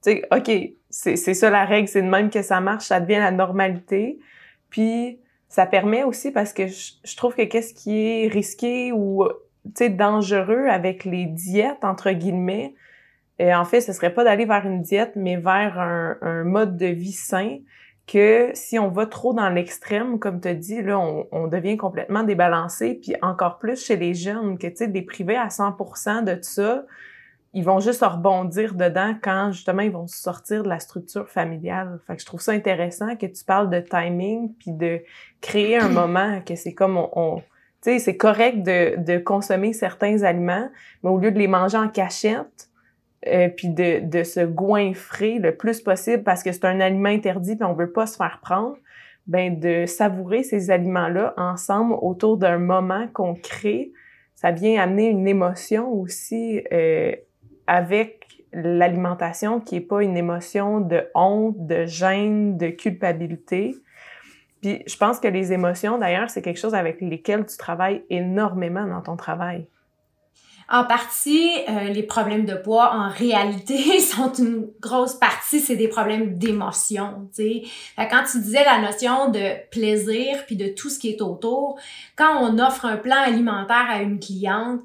tu 0.03 0.11
sais, 0.11 0.27
OK, 0.31 0.51
c'est 0.91 1.15
ça 1.15 1.49
la 1.49 1.65
règle, 1.65 1.87
c'est 1.87 2.03
de 2.03 2.07
même 2.07 2.29
que 2.29 2.43
ça 2.43 2.61
marche, 2.61 2.85
ça 2.85 2.99
devient 2.99 3.17
la 3.17 3.31
normalité. 3.31 4.19
Puis 4.69 5.17
ça 5.49 5.65
permet 5.65 6.03
aussi 6.03 6.29
parce 6.29 6.53
que 6.53 6.67
je, 6.67 6.91
je 7.03 7.17
trouve 7.17 7.33
que 7.33 7.45
qu'est-ce 7.45 7.73
qui 7.73 7.97
est 7.97 8.27
risqué 8.27 8.91
ou, 8.91 9.25
tu 9.65 9.71
sais, 9.73 9.89
dangereux 9.89 10.67
avec 10.67 11.03
les 11.03 11.25
diètes, 11.25 11.83
entre 11.83 12.11
guillemets, 12.11 12.75
et 13.41 13.55
en 13.55 13.65
fait, 13.65 13.81
ce 13.81 13.91
serait 13.91 14.13
pas 14.13 14.23
d'aller 14.23 14.45
vers 14.45 14.67
une 14.67 14.83
diète, 14.83 15.13
mais 15.15 15.35
vers 15.35 15.79
un, 15.79 16.43
mode 16.43 16.77
de 16.77 16.85
vie 16.85 17.11
sain 17.11 17.57
que 18.05 18.51
si 18.53 18.77
on 18.77 18.89
va 18.89 19.07
trop 19.07 19.33
dans 19.33 19.49
l'extrême, 19.49 20.19
comme 20.19 20.39
tu 20.39 20.53
dit, 20.53 20.83
là, 20.83 20.99
on, 20.99 21.47
devient 21.47 21.75
complètement 21.75 22.21
débalancé, 22.21 22.99
puis 23.01 23.15
encore 23.23 23.57
plus 23.57 23.83
chez 23.83 23.95
les 23.95 24.13
jeunes, 24.13 24.59
que, 24.59 24.67
tu 24.67 24.75
sais, 24.75 24.87
des 24.87 25.03
à 25.35 25.47
100% 25.47 26.23
de 26.23 26.37
ça, 26.43 26.85
ils 27.55 27.63
vont 27.63 27.79
juste 27.79 28.03
rebondir 28.03 28.75
dedans 28.75 29.15
quand, 29.19 29.51
justement, 29.53 29.81
ils 29.81 29.91
vont 29.91 30.05
sortir 30.05 30.61
de 30.61 30.69
la 30.69 30.79
structure 30.79 31.27
familiale. 31.27 31.99
Fait 32.05 32.17
que 32.17 32.21
je 32.21 32.27
trouve 32.27 32.41
ça 32.41 32.51
intéressant 32.51 33.15
que 33.15 33.25
tu 33.25 33.43
parles 33.43 33.71
de 33.71 33.79
timing, 33.79 34.53
puis 34.59 34.71
de 34.71 35.01
créer 35.41 35.77
un 35.77 35.89
moment, 35.89 36.41
que 36.45 36.53
c'est 36.53 36.75
comme 36.75 36.95
on, 36.97 37.37
tu 37.37 37.43
sais, 37.89 37.97
c'est 37.97 38.17
correct 38.17 38.61
de, 38.61 38.97
de 39.03 39.17
consommer 39.17 39.73
certains 39.73 40.21
aliments, 40.21 40.69
mais 41.03 41.09
au 41.09 41.17
lieu 41.17 41.31
de 41.31 41.39
les 41.39 41.47
manger 41.47 41.79
en 41.79 41.89
cachette, 41.89 42.67
euh, 43.27 43.49
puis 43.49 43.69
de, 43.69 43.99
de 43.99 44.23
se 44.23 44.39
goinfrer 44.39 45.39
le 45.39 45.55
plus 45.55 45.81
possible 45.81 46.23
parce 46.23 46.41
que 46.43 46.51
c'est 46.51 46.65
un 46.65 46.79
aliment 46.79 47.09
interdit 47.09 47.55
puis 47.55 47.65
on 47.65 47.73
veut 47.73 47.91
pas 47.91 48.07
se 48.07 48.15
faire 48.15 48.39
prendre, 48.41 48.77
ben 49.27 49.59
de 49.59 49.85
savourer 49.85 50.43
ces 50.43 50.71
aliments-là 50.71 51.33
ensemble 51.37 51.93
autour 52.01 52.37
d'un 52.37 52.57
moment 52.57 53.07
qu'on 53.13 53.35
crée, 53.35 53.91
ça 54.33 54.51
vient 54.51 54.81
amener 54.81 55.07
une 55.07 55.27
émotion 55.27 55.93
aussi 55.93 56.63
euh, 56.73 57.11
avec 57.67 58.21
l'alimentation 58.53 59.59
qui 59.59 59.75
est 59.75 59.81
pas 59.81 60.03
une 60.03 60.17
émotion 60.17 60.81
de 60.81 61.03
honte, 61.13 61.67
de 61.67 61.85
gêne, 61.85 62.57
de 62.57 62.69
culpabilité. 62.69 63.75
Puis 64.61 64.83
je 64.87 64.97
pense 64.97 65.19
que 65.19 65.27
les 65.27 65.53
émotions, 65.53 65.97
d'ailleurs, 65.97 66.29
c'est 66.29 66.41
quelque 66.41 66.59
chose 66.59 66.75
avec 66.75 67.01
lesquelles 67.01 67.45
tu 67.45 67.55
travailles 67.57 68.03
énormément 68.09 68.85
dans 68.87 69.01
ton 69.01 69.15
travail. 69.15 69.67
En 70.71 70.85
partie, 70.85 71.51
euh, 71.67 71.89
les 71.89 72.03
problèmes 72.03 72.45
de 72.45 72.55
poids, 72.55 72.93
en 72.93 73.09
réalité, 73.09 73.99
sont 73.99 74.31
une 74.31 74.69
grosse 74.79 75.15
partie, 75.15 75.59
c'est 75.59 75.75
des 75.75 75.89
problèmes 75.89 76.37
d'émotion, 76.37 77.29
tu 77.35 77.43
sais. 77.43 77.63
Quand 78.09 78.23
tu 78.31 78.39
disais 78.39 78.63
la 78.63 78.79
notion 78.79 79.29
de 79.29 79.69
plaisir 79.69 80.45
puis 80.45 80.55
de 80.55 80.69
tout 80.69 80.89
ce 80.89 80.97
qui 80.97 81.09
est 81.09 81.21
autour, 81.21 81.77
quand 82.15 82.39
on 82.39 82.57
offre 82.57 82.85
un 82.85 82.95
plan 82.95 83.17
alimentaire 83.17 83.85
à 83.89 84.01
une 84.01 84.17
cliente, 84.17 84.79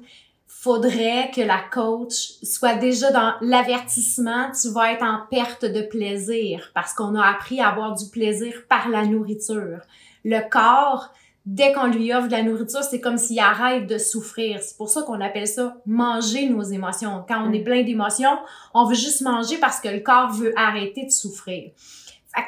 faudrait 0.45 1.31
que 1.33 1.39
la 1.39 1.59
coach 1.71 2.33
soit 2.43 2.75
déjà 2.75 3.11
dans 3.11 3.35
l'avertissement, 3.39 4.51
tu 4.59 4.69
vas 4.69 4.91
être 4.91 5.03
en 5.03 5.19
perte 5.31 5.63
de 5.63 5.83
plaisir 5.83 6.71
parce 6.73 6.93
qu'on 6.93 7.15
a 7.15 7.25
appris 7.25 7.61
à 7.61 7.69
avoir 7.69 7.95
du 7.95 8.09
plaisir 8.09 8.53
par 8.67 8.89
la 8.89 9.05
nourriture. 9.05 9.79
Le 10.25 10.41
corps, 10.49 11.13
dès 11.47 11.71
qu'on 11.71 11.87
lui 11.87 12.13
offre 12.13 12.27
de 12.27 12.33
la 12.33 12.43
nourriture, 12.43 12.83
c'est 12.83 12.99
comme 12.99 13.17
s'il 13.17 13.39
arrête 13.39 13.87
de 13.87 13.97
souffrir. 13.97 14.59
C'est 14.61 14.75
pour 14.75 14.89
ça 14.89 15.03
qu'on 15.03 15.21
appelle 15.21 15.47
ça 15.47 15.77
manger 15.85 16.49
nos 16.49 16.61
émotions. 16.61 17.23
Quand 17.25 17.41
on 17.47 17.53
est 17.53 17.59
mm. 17.59 17.63
plein 17.63 17.83
d'émotions, 17.83 18.37
on 18.73 18.83
veut 18.85 18.95
juste 18.95 19.21
manger 19.21 19.57
parce 19.57 19.79
que 19.79 19.87
le 19.87 20.01
corps 20.01 20.33
veut 20.33 20.51
arrêter 20.57 21.05
de 21.05 21.09
souffrir. 21.09 21.71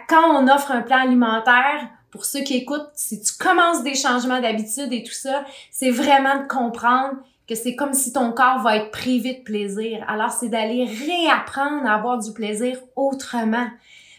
quand 0.10 0.36
on 0.36 0.50
offre 0.50 0.72
un 0.72 0.82
plan 0.82 0.98
alimentaire, 0.98 1.88
pour 2.12 2.26
ceux 2.26 2.42
qui 2.42 2.58
écoutent, 2.58 2.90
si 2.94 3.22
tu 3.22 3.32
commences 3.40 3.84
des 3.84 3.96
changements 3.96 4.42
d'habitude 4.42 4.92
et 4.92 5.04
tout 5.04 5.14
ça, 5.14 5.46
c'est 5.72 5.92
vraiment 5.92 6.42
de 6.42 6.48
comprendre 6.48 7.14
que 7.48 7.56
c'est 7.56 7.76
comme 7.76 7.94
si 7.94 8.12
ton 8.12 8.34
corps 8.34 8.60
va 8.60 8.76
être 8.76 8.92
privé 8.92 9.36
de 9.36 9.44
plaisir. 9.44 10.04
Alors, 10.10 10.32
c'est 10.32 10.50
d'aller 10.50 10.86
réapprendre 10.86 11.86
à 11.86 11.96
avoir 11.96 12.20
du 12.20 12.34
plaisir 12.34 12.78
autrement. 12.98 13.68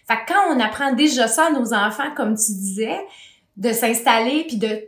Fait 0.08 0.16
que 0.24 0.32
quand 0.32 0.56
on 0.56 0.58
apprend 0.58 0.92
déjà 0.94 1.28
ça 1.28 1.48
à 1.48 1.50
nos 1.50 1.74
enfants, 1.74 2.14
comme 2.16 2.34
tu 2.34 2.52
disais, 2.52 2.98
de 3.60 3.72
s'installer 3.72 4.44
puis 4.48 4.56
de 4.56 4.82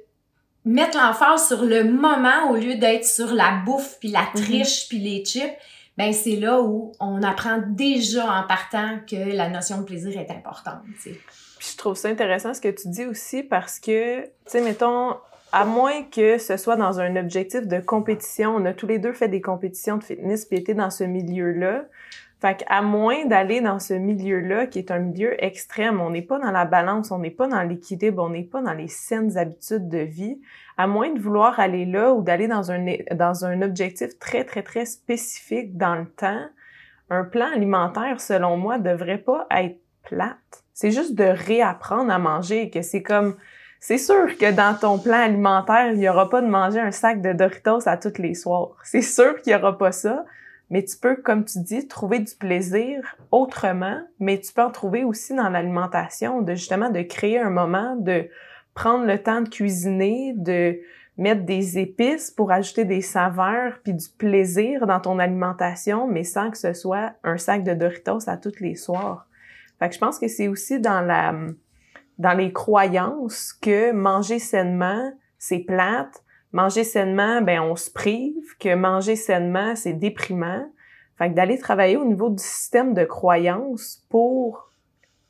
mettre 0.64 0.98
l'emphase 0.98 1.46
sur 1.46 1.64
le 1.64 1.84
moment 1.84 2.50
au 2.50 2.56
lieu 2.56 2.76
d'être 2.76 3.04
sur 3.04 3.32
la 3.34 3.62
bouffe 3.64 3.98
puis 4.00 4.08
la 4.08 4.22
mhm. 4.34 4.42
triche 4.42 4.88
puis 4.88 4.98
les 4.98 5.24
chips, 5.24 5.52
ben 5.96 6.12
c'est 6.12 6.36
là 6.36 6.60
où 6.62 6.92
on 7.00 7.22
apprend 7.22 7.62
déjà 7.68 8.24
en 8.24 8.46
partant 8.46 8.98
que 9.08 9.36
la 9.36 9.48
notion 9.48 9.78
de 9.78 9.84
plaisir 9.84 10.18
est 10.18 10.30
importante. 10.30 10.80
Puis 11.02 11.18
je 11.72 11.76
trouve 11.76 11.96
ça 11.96 12.08
intéressant 12.08 12.54
ce 12.54 12.60
que 12.60 12.68
tu 12.68 12.88
dis 12.88 13.04
aussi 13.04 13.42
parce 13.42 13.78
que, 13.78 14.22
tu 14.22 14.30
sais, 14.46 14.60
mettons, 14.62 15.16
à 15.52 15.66
moins 15.66 16.02
que 16.04 16.38
ce 16.38 16.56
soit 16.56 16.76
dans 16.76 16.98
un 16.98 17.16
objectif 17.16 17.66
de 17.66 17.78
compétition, 17.78 18.56
on 18.56 18.64
a 18.64 18.72
tous 18.72 18.86
les 18.86 18.98
deux 18.98 19.12
fait 19.12 19.28
des 19.28 19.42
compétitions 19.42 19.98
de 19.98 20.04
fitness 20.04 20.46
puis 20.46 20.58
été 20.58 20.72
dans 20.72 20.90
ce 20.90 21.04
milieu-là. 21.04 21.84
Fait 22.42 22.56
qu'à 22.56 22.82
moins 22.82 23.24
d'aller 23.24 23.60
dans 23.60 23.78
ce 23.78 23.94
milieu-là, 23.94 24.66
qui 24.66 24.80
est 24.80 24.90
un 24.90 24.98
milieu 24.98 25.32
extrême, 25.44 26.00
on 26.00 26.10
n'est 26.10 26.22
pas 26.22 26.40
dans 26.40 26.50
la 26.50 26.64
balance, 26.64 27.12
on 27.12 27.20
n'est 27.20 27.30
pas 27.30 27.46
dans 27.46 27.62
l'équilibre, 27.62 28.20
on 28.20 28.30
n'est 28.30 28.42
pas 28.42 28.60
dans 28.60 28.72
les 28.72 28.88
saines 28.88 29.38
habitudes 29.38 29.88
de 29.88 29.98
vie, 29.98 30.40
à 30.76 30.88
moins 30.88 31.12
de 31.12 31.20
vouloir 31.20 31.60
aller 31.60 31.86
là 31.86 32.12
ou 32.12 32.20
d'aller 32.20 32.48
dans 32.48 32.72
un, 32.72 32.84
dans 33.14 33.44
un 33.44 33.62
objectif 33.62 34.18
très, 34.18 34.42
très, 34.42 34.64
très 34.64 34.86
spécifique 34.86 35.76
dans 35.76 35.94
le 35.94 36.06
temps, 36.06 36.44
un 37.10 37.22
plan 37.22 37.46
alimentaire, 37.54 38.20
selon 38.20 38.56
moi, 38.56 38.80
devrait 38.80 39.18
pas 39.18 39.46
être 39.52 39.78
plate. 40.02 40.64
C'est 40.74 40.90
juste 40.90 41.14
de 41.14 41.22
réapprendre 41.46 42.10
à 42.10 42.18
manger, 42.18 42.70
que 42.70 42.82
c'est 42.82 43.04
comme, 43.04 43.36
c'est 43.78 43.98
sûr 43.98 44.36
que 44.36 44.50
dans 44.50 44.76
ton 44.76 44.98
plan 44.98 45.20
alimentaire, 45.26 45.92
il 45.92 46.00
y 46.00 46.08
aura 46.08 46.28
pas 46.28 46.42
de 46.42 46.48
manger 46.48 46.80
un 46.80 46.90
sac 46.90 47.22
de 47.22 47.34
Doritos 47.34 47.88
à 47.88 47.96
tous 47.96 48.20
les 48.20 48.34
soirs. 48.34 48.74
C'est 48.82 49.00
sûr 49.00 49.40
qu'il 49.42 49.52
y 49.52 49.54
aura 49.54 49.78
pas 49.78 49.92
ça 49.92 50.24
mais 50.72 50.82
tu 50.82 50.96
peux, 50.96 51.16
comme 51.16 51.44
tu 51.44 51.60
dis, 51.60 51.86
trouver 51.86 52.18
du 52.18 52.34
plaisir 52.34 53.14
autrement, 53.30 54.00
mais 54.18 54.40
tu 54.40 54.54
peux 54.54 54.62
en 54.62 54.70
trouver 54.70 55.04
aussi 55.04 55.34
dans 55.34 55.50
l'alimentation, 55.50 56.40
de 56.40 56.54
justement 56.54 56.88
de 56.88 57.02
créer 57.02 57.38
un 57.38 57.50
moment, 57.50 57.94
de 57.94 58.30
prendre 58.72 59.04
le 59.04 59.22
temps 59.22 59.42
de 59.42 59.50
cuisiner, 59.50 60.32
de 60.34 60.80
mettre 61.18 61.42
des 61.42 61.78
épices 61.78 62.30
pour 62.30 62.52
ajouter 62.52 62.86
des 62.86 63.02
saveurs 63.02 63.80
puis 63.84 63.92
du 63.92 64.08
plaisir 64.16 64.86
dans 64.86 64.98
ton 64.98 65.18
alimentation, 65.18 66.08
mais 66.08 66.24
sans 66.24 66.50
que 66.50 66.56
ce 66.56 66.72
soit 66.72 67.12
un 67.22 67.36
sac 67.36 67.64
de 67.64 67.74
Doritos 67.74 68.26
à 68.26 68.38
tous 68.38 68.58
les 68.60 68.74
soirs. 68.74 69.28
Fait 69.78 69.90
que 69.90 69.94
je 69.94 70.00
pense 70.00 70.18
que 70.18 70.26
c'est 70.26 70.48
aussi 70.48 70.80
dans 70.80 71.02
la 71.02 71.34
dans 72.16 72.32
les 72.32 72.50
croyances 72.50 73.52
que 73.52 73.92
manger 73.92 74.38
sainement, 74.38 75.12
c'est 75.38 75.58
plate, 75.58 76.22
manger 76.52 76.84
sainement, 76.84 77.42
ben 77.42 77.60
on 77.60 77.76
se 77.76 77.90
prive, 77.90 78.56
que 78.60 78.74
manger 78.74 79.16
sainement, 79.16 79.74
c'est 79.74 79.94
déprimant. 79.94 80.66
Fait 81.18 81.30
que 81.30 81.34
d'aller 81.34 81.58
travailler 81.58 81.96
au 81.96 82.04
niveau 82.04 82.30
du 82.30 82.42
système 82.42 82.94
de 82.94 83.04
croyances 83.04 84.04
pour 84.08 84.70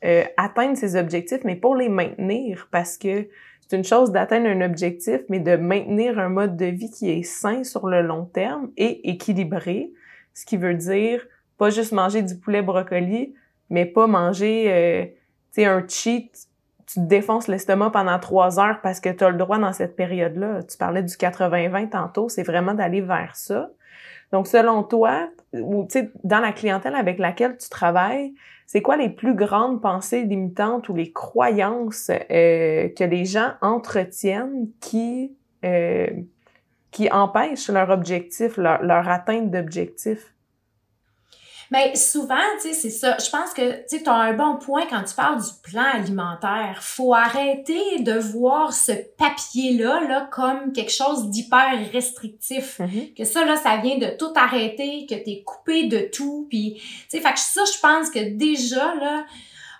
euh, 0.03 0.23
atteindre 0.37 0.77
ses 0.77 0.95
objectifs, 0.95 1.43
mais 1.43 1.55
pour 1.55 1.75
les 1.75 1.89
maintenir, 1.89 2.67
parce 2.71 2.97
que 2.97 3.27
c'est 3.61 3.77
une 3.77 3.83
chose 3.83 4.11
d'atteindre 4.11 4.47
un 4.47 4.61
objectif, 4.61 5.21
mais 5.29 5.39
de 5.39 5.55
maintenir 5.55 6.19
un 6.19 6.29
mode 6.29 6.57
de 6.57 6.65
vie 6.65 6.91
qui 6.91 7.09
est 7.09 7.23
sain 7.23 7.63
sur 7.63 7.87
le 7.87 8.01
long 8.01 8.25
terme 8.25 8.71
et 8.75 9.09
équilibré, 9.09 9.91
ce 10.33 10.45
qui 10.45 10.57
veut 10.57 10.75
dire 10.75 11.25
pas 11.57 11.69
juste 11.69 11.91
manger 11.91 12.21
du 12.21 12.35
poulet 12.35 12.61
brocoli, 12.61 13.35
mais 13.69 13.85
pas 13.85 14.07
manger, 14.07 14.65
euh, 14.67 15.05
un 15.65 15.87
cheat 15.87 16.47
tu 16.93 16.99
te 16.99 17.05
défonces 17.05 17.47
l'estomac 17.47 17.89
pendant 17.89 18.19
trois 18.19 18.59
heures 18.59 18.79
parce 18.83 18.99
que 18.99 19.09
tu 19.09 19.23
as 19.23 19.31
le 19.31 19.37
droit 19.37 19.57
dans 19.57 19.73
cette 19.73 19.95
période-là. 19.95 20.61
Tu 20.63 20.77
parlais 20.77 21.01
du 21.01 21.15
80-20 21.15 21.89
tantôt, 21.89 22.29
c'est 22.29 22.43
vraiment 22.43 22.75
d'aller 22.75 23.01
vers 23.01 23.35
ça. 23.35 23.71
Donc, 24.31 24.45
selon 24.45 24.83
toi, 24.83 25.29
ou 25.53 25.87
dans 26.23 26.39
la 26.39 26.51
clientèle 26.51 26.93
avec 26.93 27.17
laquelle 27.17 27.57
tu 27.57 27.67
travailles, 27.69 28.33
c'est 28.67 28.81
quoi 28.81 28.95
les 28.95 29.09
plus 29.09 29.33
grandes 29.33 29.81
pensées 29.81 30.23
limitantes 30.23 30.87
ou 30.89 30.95
les 30.95 31.11
croyances 31.11 32.11
euh, 32.11 32.89
que 32.89 33.03
les 33.03 33.25
gens 33.25 33.53
entretiennent 33.61 34.69
qui 34.79 35.35
euh, 35.65 36.07
qui 36.91 37.11
empêchent 37.11 37.69
leur 37.69 37.89
objectif, 37.89 38.57
leur 38.57 39.09
atteinte 39.09 39.49
d'objectif? 39.49 40.32
Mais 41.73 41.95
souvent, 41.95 42.35
tu 42.61 42.69
sais, 42.69 42.73
c'est 42.75 42.91
ça. 42.91 43.17
Je 43.17 43.31
pense 43.31 43.51
que 43.51 43.83
tu 43.89 44.07
as 44.07 44.13
un 44.13 44.33
bon 44.33 44.57
point 44.57 44.85
quand 44.87 45.03
tu 45.03 45.15
parles 45.15 45.41
du 45.41 45.49
plan 45.63 45.85
alimentaire. 45.91 46.77
Faut 46.81 47.15
arrêter 47.15 47.97
de 47.97 48.13
voir 48.13 48.71
ce 48.71 48.91
papier-là 49.17 50.01
là, 50.07 50.29
comme 50.31 50.71
quelque 50.71 50.91
chose 50.91 51.31
d'hyper 51.31 51.79
restrictif. 51.91 52.79
Mm-hmm. 52.79 53.15
Que 53.15 53.23
ça, 53.23 53.43
là, 53.43 53.55
ça 53.55 53.77
vient 53.77 53.97
de 53.97 54.15
tout 54.19 54.31
arrêter, 54.35 55.07
que 55.09 55.15
tu 55.15 55.31
es 55.31 55.43
coupé 55.43 55.87
de 55.87 56.07
tout. 56.13 56.45
Puis, 56.47 56.75
tu 56.75 56.83
sais, 57.07 57.19
fait 57.19 57.33
que 57.33 57.39
ça, 57.39 57.63
je 57.65 57.79
pense 57.79 58.11
que 58.11 58.19
déjà, 58.19 58.93
là, 58.93 59.25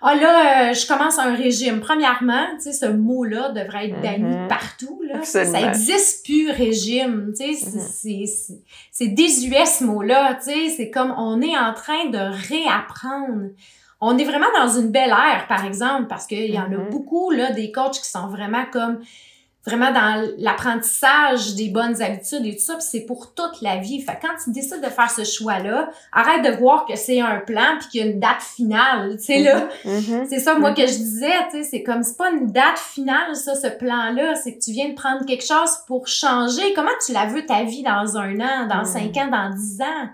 ah 0.06 0.14
là, 0.14 0.70
euh, 0.70 0.74
je 0.74 0.86
commence 0.86 1.18
un 1.18 1.34
régime. 1.34 1.80
Premièrement, 1.80 2.44
tu 2.56 2.64
sais, 2.64 2.72
ce 2.74 2.84
mot-là 2.84 3.48
devrait 3.52 3.88
être 3.88 4.02
banni 4.02 4.34
mm-hmm. 4.34 4.48
partout. 4.48 5.00
Là. 5.02 5.22
Ça 5.22 5.44
existe 5.68 6.26
plus, 6.26 6.50
régime. 6.50 7.32
Tu 7.34 7.54
sais, 7.54 7.78
mm-hmm. 7.78 8.60
c'est 8.92 9.08
désuet 9.08 9.64
ce 9.64 9.82
mot-là. 9.84 10.34
Tu 10.34 10.50
sais, 10.50 10.68
c'est 10.76 10.90
comme 10.90 11.14
on 11.16 11.40
est 11.40 11.56
en 11.56 11.72
train 11.72 12.10
de 12.10 12.18
réapprendre. 12.18 13.48
On 14.02 14.18
est 14.18 14.24
vraiment 14.24 14.46
dans 14.58 14.78
une 14.78 14.90
belle 14.90 15.08
ère, 15.08 15.46
par 15.48 15.64
exemple, 15.64 16.06
parce 16.08 16.26
qu'il 16.26 16.50
y 16.50 16.58
en 16.58 16.64
a 16.64 16.68
mm-hmm. 16.68 16.90
beaucoup, 16.90 17.30
là, 17.30 17.52
des 17.52 17.72
coachs 17.72 17.94
qui 17.94 18.10
sont 18.10 18.28
vraiment 18.28 18.66
comme 18.70 19.00
vraiment 19.66 19.92
dans 19.92 20.28
l'apprentissage 20.36 21.54
des 21.54 21.70
bonnes 21.70 22.02
habitudes 22.02 22.44
et 22.44 22.54
tout 22.54 22.62
ça, 22.62 22.74
puis 22.74 22.84
c'est 22.86 23.06
pour 23.06 23.32
toute 23.34 23.62
la 23.62 23.78
vie. 23.78 24.00
Fait 24.02 24.18
quand 24.20 24.34
tu 24.42 24.50
décides 24.50 24.82
de 24.82 24.88
faire 24.88 25.10
ce 25.10 25.24
choix-là, 25.24 25.90
arrête 26.12 26.44
de 26.44 26.58
voir 26.58 26.84
que 26.84 26.96
c'est 26.96 27.20
un 27.20 27.38
plan 27.38 27.78
puis 27.78 27.88
qu'il 27.88 28.00
y 28.00 28.04
a 28.04 28.10
une 28.12 28.20
date 28.20 28.42
finale, 28.42 29.16
tu 29.16 29.24
sais 29.24 29.38
là. 29.40 29.68
Mm-hmm. 29.84 30.00
Mm-hmm. 30.00 30.26
C'est 30.28 30.40
ça 30.40 30.58
moi 30.58 30.72
mm-hmm. 30.72 30.74
que 30.74 30.86
je 30.86 30.96
disais, 30.96 31.48
tu 31.50 31.62
sais, 31.62 31.62
c'est 31.62 31.82
comme 31.82 32.02
c'est 32.02 32.18
pas 32.18 32.30
une 32.30 32.52
date 32.52 32.78
finale 32.78 33.34
ça 33.34 33.54
ce 33.54 33.68
plan-là, 33.68 34.34
c'est 34.34 34.54
que 34.54 34.62
tu 34.62 34.72
viens 34.72 34.90
de 34.90 34.94
prendre 34.94 35.24
quelque 35.24 35.44
chose 35.44 35.70
pour 35.86 36.08
changer. 36.08 36.74
Comment 36.74 36.88
tu 37.04 37.12
la 37.12 37.26
veux 37.26 37.46
ta 37.46 37.64
vie 37.64 37.82
dans 37.82 38.18
un 38.18 38.40
an, 38.40 38.66
dans 38.66 38.84
cinq 38.84 39.16
ans, 39.16 39.28
dans 39.28 39.50
dix 39.50 39.80
ans? 39.80 40.08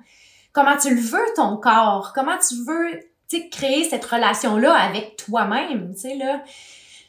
Comment 0.52 0.76
tu 0.76 0.95
le 0.95 1.00
veux 1.00 1.26
ton 1.35 1.57
corps? 1.57 2.12
Comment 2.14 2.38
tu 2.38 2.54
veux 2.66 3.00
tu 3.28 3.37
sais 3.37 3.49
créer 3.49 3.85
cette 3.85 4.04
relation 4.04 4.57
là 4.57 4.75
avec 4.75 5.16
toi-même, 5.16 5.92
tu 5.95 6.00
sais 6.00 6.16
là? 6.16 6.42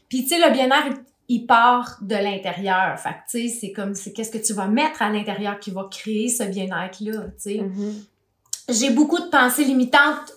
Puis 0.10 0.24
tu 0.24 0.30
sais 0.30 0.40
le 0.40 0.52
bien-être 0.52 0.98
il 1.28 1.46
part 1.46 1.98
de 2.02 2.16
l'intérieur. 2.16 3.00
Fait 3.00 3.16
tu 3.30 3.48
sais, 3.48 3.48
c'est 3.48 3.72
comme, 3.72 3.96
c'est 3.96 4.12
qu'est-ce 4.12 4.32
que 4.32 4.38
tu 4.38 4.54
vas 4.54 4.68
mettre 4.68 5.02
à 5.02 5.10
l'intérieur 5.10 5.60
qui 5.60 5.72
va 5.72 5.88
créer 5.90 6.30
ce 6.30 6.44
bien-être-là, 6.44 7.22
tu 7.22 7.32
sais. 7.38 7.56
Mm-hmm. 7.56 8.04
J'ai 8.70 8.90
beaucoup 8.92 9.20
de 9.20 9.28
pensées 9.28 9.64
limitantes 9.64 10.34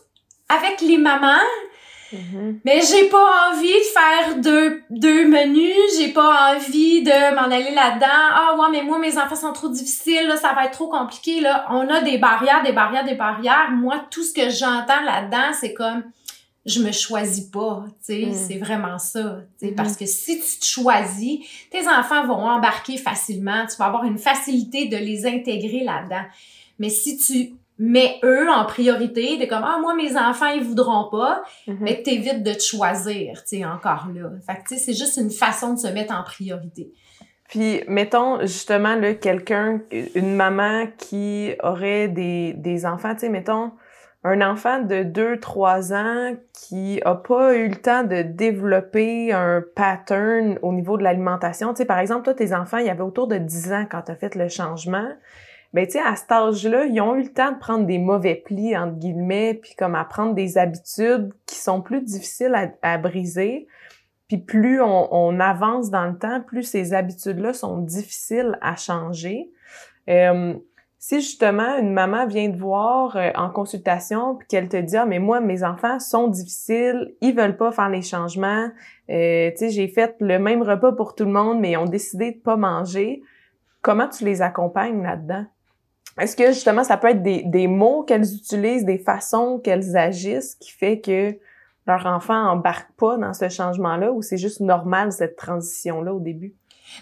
avec 0.49 0.81
les 0.81 0.99
mamans, 0.99 1.49
mm-hmm. 2.13 2.61
mais 2.65 2.81
j'ai 2.81 3.09
pas 3.09 3.51
envie 3.51 3.67
de 3.67 3.93
faire 3.93 4.37
deux, 4.41 4.83
deux 4.91 5.29
menus, 5.29 5.75
j'ai 5.99 6.13
pas 6.13 6.55
envie 6.55 7.03
de 7.03 7.35
m'en 7.35 7.55
aller 7.55 7.75
là-dedans. 7.75 8.07
Ah 8.11 8.57
ouais, 8.59 8.69
mais 8.71 8.83
moi, 8.83 8.99
mes 8.99 9.19
enfants 9.19 9.37
sont 9.37 9.53
trop 9.53 9.69
difficiles, 9.69 10.27
là, 10.29 10.37
ça 10.37 10.53
va 10.53 10.67
être 10.67 10.73
trop 10.73 10.89
compliqué, 10.89 11.41
là. 11.41 11.67
On 11.71 11.89
a 11.89 12.03
des 12.03 12.19
barrières, 12.19 12.63
des 12.63 12.73
barrières, 12.73 13.05
des 13.05 13.15
barrières. 13.15 13.71
Moi, 13.73 13.97
tout 14.11 14.23
ce 14.23 14.33
que 14.33 14.49
j'entends 14.51 15.03
là-dedans, 15.05 15.53
c'est 15.59 15.75
comme 15.75 16.05
je 16.67 16.81
me 16.81 16.93
choisis 16.93 17.45
pas, 17.45 17.85
tu 18.07 18.15
sais, 18.15 18.27
mm. 18.27 18.33
c'est 18.33 18.59
vraiment 18.59 18.99
ça, 18.99 19.41
tu 19.59 19.67
sais, 19.67 19.73
mm-hmm. 19.73 19.75
parce 19.77 19.97
que 19.97 20.07
si 20.07 20.41
tu 20.41 20.59
te 20.61 20.65
choisis, 20.65 21.41
tes 21.71 21.87
enfants 21.89 22.27
vont 22.27 22.47
embarquer 22.47 22.97
facilement, 22.97 23.67
tu 23.67 23.77
vas 23.77 23.87
avoir 23.87 24.05
une 24.05 24.19
facilité 24.19 24.87
de 24.87 24.97
les 24.97 25.27
intégrer 25.27 25.85
là-dedans. 25.85 26.25
Mais 26.79 26.89
si 26.89 27.17
tu 27.19 27.55
mais 27.77 28.21
eux 28.23 28.49
en 28.49 28.65
priorité, 28.67 29.37
de 29.37 29.47
comme 29.47 29.65
ah 29.65 29.79
moi 29.81 29.97
mes 29.97 30.17
enfants 30.17 30.47
ils 30.47 30.63
voudront 30.63 31.11
pas, 31.11 31.43
Mhm. 31.67 31.79
mais 31.81 32.03
t'évites 32.03 32.45
de 32.45 32.53
te 32.53 32.63
choisir, 32.63 33.43
tu 33.43 33.59
sais 33.59 33.65
encore 33.65 34.07
là. 34.15 34.31
Fait 34.47 34.63
que 34.63 34.69
tu 34.69 34.75
sais 34.75 34.77
c'est 34.77 34.95
juste 34.95 35.17
une 35.17 35.31
façon 35.31 35.75
de 35.75 35.81
se 35.81 35.89
mettre 35.89 36.15
en 36.15 36.23
priorité. 36.23 36.93
Puis, 37.49 37.83
mettons, 37.87 38.41
justement, 38.41 38.95
là, 38.97 39.15
quelqu'un, 39.15 39.81
une 40.15 40.35
maman 40.35 40.87
qui 40.97 41.53
aurait 41.63 42.09
des, 42.09 42.55
des 42.55 42.87
enfants, 42.87 43.15
tu 43.15 43.21
sais, 43.21 43.29
mettons, 43.29 43.71
un 44.25 44.41
enfant 44.41 44.81
de 44.81 45.05
2-3 45.05 45.95
ans 45.95 46.37
qui 46.55 47.01
a 47.05 47.15
pas 47.15 47.55
eu 47.55 47.69
le 47.69 47.77
temps 47.77 48.05
de 48.05 48.23
développer 48.23 49.33
un 49.33 49.63
pattern 49.77 50.59
au 50.63 50.73
niveau 50.73 50.97
de 50.97 51.03
l'alimentation. 51.03 51.75
Tu 51.75 51.79
sais, 51.79 51.85
par 51.85 51.99
exemple, 51.99 52.25
toi, 52.25 52.33
tes 52.33 52.55
enfants, 52.55 52.79
il 52.79 52.87
y 52.87 52.91
avait 52.91 53.03
autour 53.03 53.29
de 53.29 53.37
10 53.37 53.73
ans 53.75 53.87
quand 53.89 54.03
tu 54.03 54.13
as 54.13 54.17
fait 54.17 54.35
le 54.35 54.49
changement. 54.49 55.09
Ben, 55.75 55.85
tu 55.85 55.93
sais, 55.93 56.01
à 56.01 56.17
cet 56.17 56.33
âge-là, 56.33 56.87
ils 56.87 57.01
ont 57.03 57.17
eu 57.17 57.25
le 57.25 57.33
temps 57.33 57.53
de 57.53 57.59
prendre 57.59 57.85
des 57.85 57.99
mauvais 57.99 58.37
plis, 58.37 58.75
entre 58.77 58.95
guillemets, 58.95 59.55
puis 59.61 59.75
comme 59.77 59.95
apprendre 59.95 60.35
des 60.35 60.57
habitudes 60.57 61.35
qui 61.45 61.57
sont 61.57 61.83
plus 61.83 62.01
difficiles 62.01 62.55
à, 62.55 62.71
à 62.81 62.97
briser. 62.97 63.67
Puis 64.29 64.39
plus 64.39 64.81
on, 64.81 65.09
on 65.13 65.39
avance 65.39 65.91
dans 65.91 66.07
le 66.07 66.17
temps, 66.17 66.41
plus 66.41 66.63
ces 66.63 66.95
habitudes-là 66.95 67.53
sont 67.53 67.79
difficiles 67.79 68.57
à 68.63 68.75
changer. 68.77 69.51
Euh, 70.09 70.55
si 71.07 71.21
justement 71.21 71.77
une 71.77 71.93
maman 71.93 72.27
vient 72.27 72.51
te 72.51 72.57
voir 72.57 73.15
euh, 73.17 73.29
en 73.35 73.51
consultation 73.51 74.37
puis 74.37 74.49
qu'elle 74.49 74.71
te 74.71 74.79
dit 74.79 74.97
ah 74.97 75.05
mais 75.05 75.19
moi 75.19 75.39
mes 75.43 75.63
enfants 75.63 76.01
sont 76.01 76.29
difficiles, 76.29 77.15
ils 77.21 77.37
veulent 77.37 77.59
pas 77.59 77.73
faire 77.73 77.91
les 77.91 78.01
changements, 78.01 78.71
euh, 79.11 79.51
tu 79.51 79.57
sais 79.59 79.69
j'ai 79.69 79.87
fait 79.87 80.17
le 80.21 80.39
même 80.39 80.63
repas 80.63 80.93
pour 80.93 81.15
tout 81.15 81.27
le 81.27 81.31
monde 81.31 81.61
mais 81.61 81.73
ils 81.73 81.77
ont 81.77 81.85
décidé 81.85 82.33
de 82.33 82.39
pas 82.39 82.57
manger, 82.57 83.21
comment 83.83 84.09
tu 84.09 84.25
les 84.25 84.41
accompagnes 84.41 85.03
là-dedans? 85.03 85.45
Est-ce 86.19 86.37
que 86.37 86.47
justement 86.47 86.85
ça 86.85 86.97
peut 86.97 87.09
être 87.09 87.23
des, 87.23 87.43
des 87.43 87.67
mots 87.67 88.03
qu'elles 88.05 88.35
utilisent, 88.35 88.87
des 88.87 88.97
façons 88.97 89.61
qu'elles 89.63 89.99
agissent 89.99 90.55
qui 90.55 90.73
fait 90.73 91.01
que 91.01 91.37
leur 91.87 92.07
enfant 92.07 92.49
embarque 92.49 92.91
pas 92.97 93.19
dans 93.19 93.35
ce 93.35 93.51
changement-là 93.51 94.11
ou 94.11 94.23
c'est 94.23 94.39
juste 94.39 94.61
normal 94.61 95.13
cette 95.13 95.37
transition-là 95.37 96.15
au 96.15 96.21
début? 96.21 96.55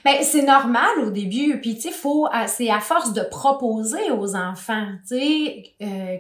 Ben 0.05 0.17
c'est 0.23 0.43
normal 0.43 0.91
au 1.07 1.11
début, 1.11 1.61
puis 1.61 1.75
tu 1.77 1.83
sais 1.83 1.91
faut 1.91 2.29
c'est 2.47 2.71
à 2.71 2.81
force 2.81 3.13
de 3.13 3.23
proposer 3.23 4.11
aux 4.11 4.35
enfants, 4.37 4.87
tu 5.09 5.19
sais 5.19 5.63
euh, 5.83 6.17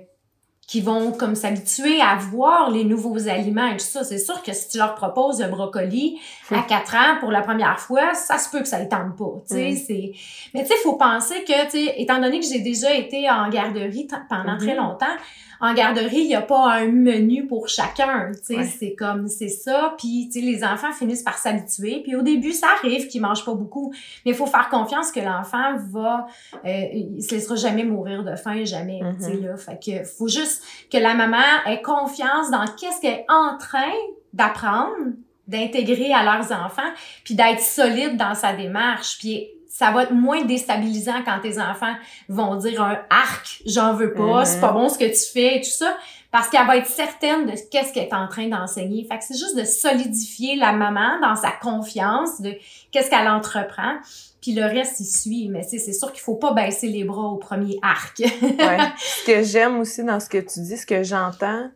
qui 0.68 0.80
vont 0.80 1.12
comme 1.12 1.34
s'habituer 1.34 2.00
à 2.00 2.14
voir 2.16 2.70
les 2.70 2.84
nouveaux 2.84 3.28
aliments 3.28 3.66
et 3.66 3.72
tout 3.76 3.84
ça. 3.84 4.04
C'est 4.04 4.18
sûr 4.18 4.42
que 4.42 4.52
si 4.54 4.68
tu 4.70 4.78
leur 4.78 4.94
proposes 4.94 5.40
le 5.42 5.48
brocoli 5.48 6.18
à 6.50 6.62
4 6.62 6.94
ans 6.94 7.16
pour 7.20 7.30
la 7.30 7.42
première 7.42 7.78
fois, 7.78 8.14
ça 8.14 8.38
se 8.38 8.48
peut 8.48 8.60
que 8.60 8.68
ça 8.68 8.78
ne 8.78 8.88
tente 8.88 9.16
pas, 9.18 9.42
tu 9.48 9.54
sais, 9.76 10.12
mais 10.54 10.62
tu 10.62 10.68
sais 10.68 10.74
faut 10.82 10.94
penser 10.96 11.44
que 11.44 11.64
tu 11.64 11.70
sais 11.86 11.94
étant 11.98 12.20
donné 12.20 12.40
que 12.40 12.46
j'ai 12.46 12.60
déjà 12.60 12.94
été 12.94 13.28
en 13.28 13.48
garderie 13.50 14.06
pendant 14.30 14.52
Mhm. 14.52 14.58
très 14.58 14.74
longtemps, 14.76 15.14
en 15.62 15.72
garderie, 15.74 16.18
il 16.22 16.26
n'y 16.26 16.34
a 16.34 16.42
pas 16.42 16.72
un 16.74 16.88
menu 16.88 17.46
pour 17.46 17.68
chacun, 17.68 18.32
tu 18.34 18.38
sais, 18.42 18.56
Ouais. 18.56 18.64
c'est 18.64 18.94
comme 18.94 19.28
c'est 19.28 19.48
ça, 19.48 19.94
puis 19.96 20.28
tu 20.30 20.40
sais 20.40 20.44
les 20.44 20.64
enfants 20.64 20.92
finissent 20.92 21.22
par 21.22 21.38
s'habituer, 21.38 22.00
puis 22.02 22.16
au 22.16 22.22
début 22.22 22.52
ça 22.52 22.66
arrive 22.82 23.06
qu'ils 23.06 23.22
mangent 23.22 23.44
pas 23.44 23.54
beaucoup, 23.54 23.92
mais 24.26 24.32
il 24.32 24.34
faut 24.36 24.46
faire 24.46 24.68
confiance 24.68 25.12
que 25.12 25.20
l'enfant 25.20 25.76
va 25.92 26.26
euh, 26.66 26.82
il 26.92 27.22
se 27.22 27.34
laissera 27.34 27.54
jamais 27.54 27.84
mourir 27.84 28.24
de 28.24 28.34
faim, 28.34 28.64
jamais, 28.64 29.00
tu 29.18 29.24
sais 29.24 29.36
là, 29.36 29.56
fait 29.56 29.78
que 29.82 30.04
faut 30.04 30.28
juste 30.28 30.64
que 30.90 30.98
la 30.98 31.14
maman 31.14 31.38
ait 31.66 31.80
confiance 31.80 32.50
dans 32.50 32.64
qu'est-ce 32.78 33.00
qu'elle 33.00 33.20
est 33.20 33.26
en 33.28 33.56
train 33.56 33.92
d'apprendre, 34.32 35.12
d'intégrer 35.46 36.12
à 36.12 36.24
leurs 36.24 36.50
enfants, 36.52 36.90
puis 37.24 37.34
d'être 37.34 37.60
solide 37.60 38.16
dans 38.16 38.34
sa 38.34 38.52
démarche, 38.54 39.18
puis 39.18 39.46
ça 39.74 39.90
va 39.90 40.02
être 40.02 40.12
moins 40.12 40.44
déstabilisant 40.44 41.22
quand 41.24 41.40
tes 41.40 41.58
enfants 41.58 41.94
vont 42.28 42.56
dire 42.56 42.82
un 42.82 42.98
arc, 43.08 43.62
j'en 43.66 43.94
veux 43.94 44.12
pas, 44.12 44.40
Mhm. 44.40 44.44
c'est 44.44 44.60
pas 44.60 44.72
bon 44.72 44.88
ce 44.90 44.98
que 44.98 45.06
tu 45.06 45.32
fais 45.32 45.56
et 45.56 45.60
tout 45.62 45.70
ça, 45.70 45.96
parce 46.30 46.48
qu'elle 46.48 46.66
va 46.66 46.76
être 46.76 46.86
certaine 46.86 47.46
de 47.46 47.52
qu'est-ce 47.70 47.92
qu'elle 47.92 48.04
est 48.08 48.14
en 48.14 48.28
train 48.28 48.48
d'enseigner. 48.48 49.06
Fait 49.10 49.18
que 49.18 49.24
c'est 49.26 49.38
juste 49.38 49.56
de 49.56 49.64
solidifier 49.64 50.56
la 50.56 50.72
maman 50.72 51.18
dans 51.22 51.36
sa 51.36 51.50
confiance 51.50 52.40
de 52.42 52.54
qu'est-ce 52.90 53.08
qu'elle 53.10 53.28
entreprend, 53.28 53.94
puis 54.42 54.52
le 54.52 54.62
reste 54.64 55.00
il 55.00 55.06
suit. 55.06 55.48
Mais 55.48 55.62
c'est 55.62 55.78
sûr 55.92 56.12
qu'il 56.12 56.20
faut 56.22 56.36
pas 56.36 56.52
baisser 56.52 56.88
les 56.88 57.04
bras 57.04 57.28
au 57.28 57.36
premier 57.36 57.78
arc. 57.82 58.18
Ouais. 58.42 58.78
Ce 58.98 59.24
que 59.26 59.42
j'aime 59.42 59.78
aussi 59.80 60.04
dans 60.04 60.20
ce 60.20 60.28
que 60.28 60.38
tu 60.38 60.60
dis, 60.60 60.76
ce 60.76 60.86
que 60.86 61.02
j'entends, 61.02 61.70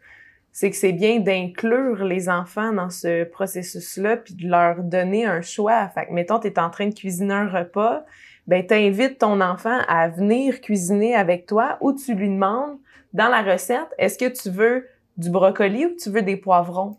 c'est 0.58 0.70
que 0.70 0.76
c'est 0.76 0.94
bien 0.94 1.20
d'inclure 1.20 2.02
les 2.02 2.30
enfants 2.30 2.72
dans 2.72 2.88
ce 2.88 3.24
processus-là 3.24 4.16
puis 4.16 4.32
de 4.32 4.48
leur 4.48 4.82
donner 4.82 5.26
un 5.26 5.42
choix. 5.42 5.86
Fait 5.88 6.06
que, 6.06 6.14
mettons, 6.14 6.38
t'es 6.38 6.58
en 6.58 6.70
train 6.70 6.86
de 6.86 6.94
cuisiner 6.94 7.34
un 7.34 7.46
repas, 7.46 8.06
ben, 8.46 8.66
t'invites 8.66 9.18
ton 9.18 9.42
enfant 9.42 9.78
à 9.86 10.08
venir 10.08 10.62
cuisiner 10.62 11.14
avec 11.14 11.44
toi 11.44 11.76
ou 11.82 11.92
tu 11.92 12.14
lui 12.14 12.30
demandes 12.30 12.78
dans 13.12 13.28
la 13.28 13.42
recette, 13.42 13.88
est-ce 13.98 14.16
que 14.16 14.30
tu 14.30 14.48
veux 14.48 14.88
du 15.18 15.28
brocoli 15.28 15.84
ou 15.84 15.94
tu 15.94 16.08
veux 16.08 16.22
des 16.22 16.38
poivrons? 16.38 16.96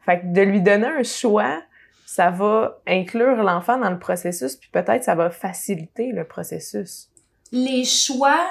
Fait 0.00 0.18
que 0.18 0.26
de 0.26 0.42
lui 0.42 0.60
donner 0.60 0.88
un 0.88 1.04
choix, 1.04 1.62
ça 2.06 2.30
va 2.30 2.80
inclure 2.88 3.36
l'enfant 3.36 3.78
dans 3.78 3.90
le 3.90 4.00
processus 4.00 4.56
puis 4.56 4.68
peut-être 4.72 5.04
ça 5.04 5.14
va 5.14 5.30
faciliter 5.30 6.10
le 6.10 6.24
processus. 6.24 7.08
les 7.52 7.84
choix, 7.84 8.44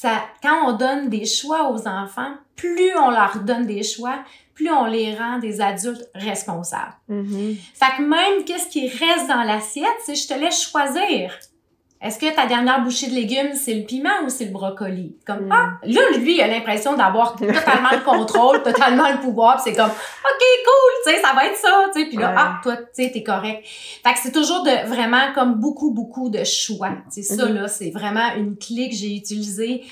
ça, 0.00 0.22
quand 0.40 0.68
on 0.68 0.76
donne 0.76 1.08
des 1.08 1.26
choix 1.26 1.72
aux 1.72 1.88
enfants, 1.88 2.32
plus 2.54 2.96
on 2.96 3.10
leur 3.10 3.40
donne 3.40 3.66
des 3.66 3.82
choix, 3.82 4.20
plus 4.54 4.70
on 4.70 4.84
les 4.84 5.16
rend 5.16 5.40
des 5.40 5.60
adultes 5.60 6.08
responsables. 6.14 6.94
Mhm. 7.08 7.56
Fait 7.74 7.96
que 7.96 8.02
même 8.02 8.44
qu'est-ce 8.44 8.68
qui 8.68 8.86
reste 8.86 9.26
dans 9.26 9.42
l'assiette, 9.42 9.98
c'est 10.04 10.14
je 10.14 10.28
te 10.28 10.34
laisse 10.34 10.70
choisir. 10.70 11.36
Est-ce 12.00 12.16
que 12.20 12.32
ta 12.32 12.46
dernière 12.46 12.80
bouchée 12.84 13.08
de 13.08 13.14
légumes, 13.14 13.54
c'est 13.56 13.74
le 13.74 13.82
piment 13.84 14.22
ou 14.24 14.28
c'est 14.28 14.44
le 14.44 14.52
brocoli? 14.52 15.16
Comme, 15.26 15.46
Mm. 15.46 15.52
ah, 15.52 15.70
là, 15.82 16.00
lui, 16.18 16.36
il 16.36 16.40
a 16.40 16.46
l'impression 16.46 16.94
d'avoir 16.94 17.34
totalement 17.34 17.90
le 17.90 18.04
contrôle, 18.04 18.62
totalement 18.62 19.08
le 19.10 19.18
pouvoir, 19.18 19.56
pis 19.56 19.62
c'est 19.64 19.72
comme, 19.76 19.90
OK, 19.90 20.44
cool, 20.64 20.92
tu 21.04 21.10
sais, 21.12 21.20
ça 21.20 21.32
va 21.34 21.46
être 21.46 21.56
ça, 21.56 21.86
tu 21.92 22.00
sais, 22.02 22.06
puis 22.08 22.16
là, 22.16 22.28
Ouais. 22.28 22.34
ah, 22.38 22.60
toi, 22.62 22.76
tu 22.76 22.84
sais, 22.92 23.10
t'es 23.10 23.24
correct. 23.24 23.64
Fait 23.66 24.12
que 24.12 24.18
c'est 24.22 24.30
toujours 24.30 24.62
de, 24.62 24.86
vraiment 24.88 25.32
comme 25.34 25.54
beaucoup, 25.54 25.90
beaucoup 25.90 26.28
de 26.30 26.44
choix. 26.44 26.90
Tu 27.12 27.22
sais, 27.22 27.34
ça, 27.34 27.46
Mhm. 27.46 27.54
là, 27.54 27.66
c'est 27.68 27.90
vraiment 27.90 28.32
une 28.36 28.56
clé 28.56 28.88
que 28.90 28.94
j'ai 28.94 29.16
utilisée 29.16 29.82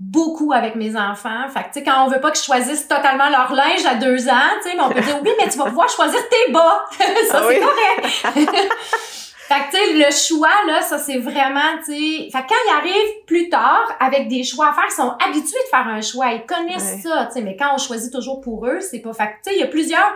beaucoup 0.00 0.52
avec 0.52 0.74
mes 0.74 0.96
enfants. 0.96 1.48
Fait 1.48 1.60
que, 1.60 1.66
tu 1.66 1.72
sais, 1.74 1.82
quand 1.84 2.04
on 2.04 2.08
veut 2.10 2.20
pas 2.20 2.32
que 2.32 2.38
je 2.38 2.42
choisisse 2.42 2.88
totalement 2.88 3.30
leur 3.30 3.52
linge 3.54 3.86
à 3.86 3.94
deux 3.94 4.28
ans, 4.28 4.50
tu 4.64 4.68
sais, 4.70 4.76
mais 4.76 4.82
on 4.82 4.90
peut 4.90 5.00
dire, 5.00 5.18
oui, 5.22 5.30
mais 5.40 5.48
tu 5.48 5.56
vas 5.58 5.66
pouvoir 5.66 5.88
choisir 5.88 6.18
tes 6.28 6.52
bas. 6.52 6.84
ça, 6.98 7.04
Ah 7.34 7.40
c'est 7.40 7.46
oui? 7.46 7.60
correct. 7.60 8.46
Fait 9.48 9.54
que, 9.54 9.70
tu 9.70 9.76
sais, 9.76 9.92
le 9.94 10.10
choix, 10.12 10.50
là, 10.66 10.82
ça, 10.82 10.98
c'est 10.98 11.18
vraiment, 11.18 11.78
tu 11.84 11.92
sais... 11.94 12.28
Fait 12.32 12.42
que 12.42 12.48
quand 12.48 12.54
ils 12.66 12.74
arrivent 12.78 13.24
plus 13.26 13.48
tard, 13.48 13.86
avec 14.00 14.26
des 14.28 14.42
choix 14.42 14.70
à 14.70 14.72
faire, 14.72 14.84
ils 14.88 14.94
sont 14.94 15.12
habitués 15.24 15.58
de 15.64 15.68
faire 15.70 15.86
un 15.86 16.00
choix. 16.00 16.32
Ils 16.32 16.44
connaissent 16.44 16.96
Ouais. 16.96 17.10
ça, 17.10 17.26
tu 17.26 17.34
sais. 17.34 17.42
Mais 17.42 17.56
quand 17.56 17.72
on 17.74 17.78
choisit 17.78 18.12
toujours 18.12 18.40
pour 18.40 18.66
eux, 18.66 18.80
c'est 18.80 18.98
pas... 18.98 19.12
Fait 19.12 19.26
que, 19.26 19.32
tu 19.44 19.50
sais, 19.50 19.56
il 19.56 19.60
y 19.60 19.64
a 19.64 19.68
plusieurs... 19.68 20.14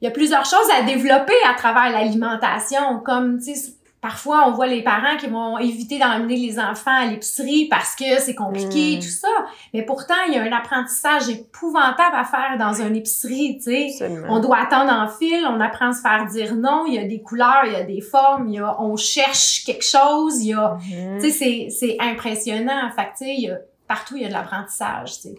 Il 0.00 0.06
y 0.06 0.08
a 0.08 0.10
plusieurs 0.10 0.44
choses 0.44 0.68
à 0.76 0.82
développer 0.82 1.36
à 1.48 1.54
travers 1.54 1.88
l'alimentation, 1.90 2.98
comme, 3.04 3.38
tu 3.38 3.54
sais, 3.54 3.72
parfois, 4.02 4.48
on 4.48 4.50
voit 4.50 4.66
les 4.66 4.82
parents 4.82 5.16
qui 5.16 5.28
vont 5.28 5.56
éviter 5.58 5.98
d'emmener 5.98 6.36
les 6.36 6.58
enfants 6.58 6.90
à 6.94 7.06
l'épicerie 7.06 7.68
parce 7.70 7.94
que 7.94 8.18
c'est 8.20 8.34
compliqué, 8.34 8.96
Mm. 8.96 9.00
tout 9.00 9.06
ça. 9.08 9.28
Mais 9.72 9.82
pourtant, 9.82 10.16
il 10.28 10.34
y 10.34 10.38
a 10.38 10.42
un 10.42 10.52
apprentissage 10.52 11.28
épouvantable 11.30 12.14
à 12.16 12.24
faire 12.24 12.56
dans 12.58 12.74
une 12.74 12.96
épicerie, 12.96 13.56
tu 13.58 13.64
sais. 13.90 14.10
On 14.28 14.40
doit 14.40 14.58
attendre 14.58 14.92
en 14.92 15.08
fil, 15.08 15.46
on 15.48 15.60
apprend 15.60 15.90
à 15.90 15.92
se 15.94 16.02
faire 16.02 16.26
dire 16.26 16.54
non, 16.56 16.84
il 16.86 16.94
y 16.94 16.98
a 16.98 17.04
des 17.04 17.22
couleurs, 17.22 17.62
il 17.64 17.72
y 17.72 17.76
a 17.76 17.84
des 17.84 18.00
formes, 18.00 18.48
il 18.48 18.56
y 18.56 18.58
a, 18.58 18.78
on 18.82 18.96
cherche 18.96 19.62
quelque 19.64 19.84
chose, 19.84 20.42
il 20.42 20.48
y 20.48 20.52
a, 20.54 20.76
Mhm. 20.90 21.18
tu 21.20 21.30
sais, 21.30 21.30
c'est, 21.30 21.68
c'est 21.70 21.96
impressionnant. 22.00 22.90
Fait 22.94 23.04
que, 23.04 23.18
tu 23.18 23.24
sais, 23.24 23.34
il 23.36 23.40
y 23.44 23.50
a, 23.50 23.58
partout, 23.86 24.16
il 24.16 24.22
y 24.22 24.24
a 24.24 24.28
de 24.28 24.32
l'apprentissage, 24.32 25.12
tu 25.14 25.20
sais. 25.28 25.34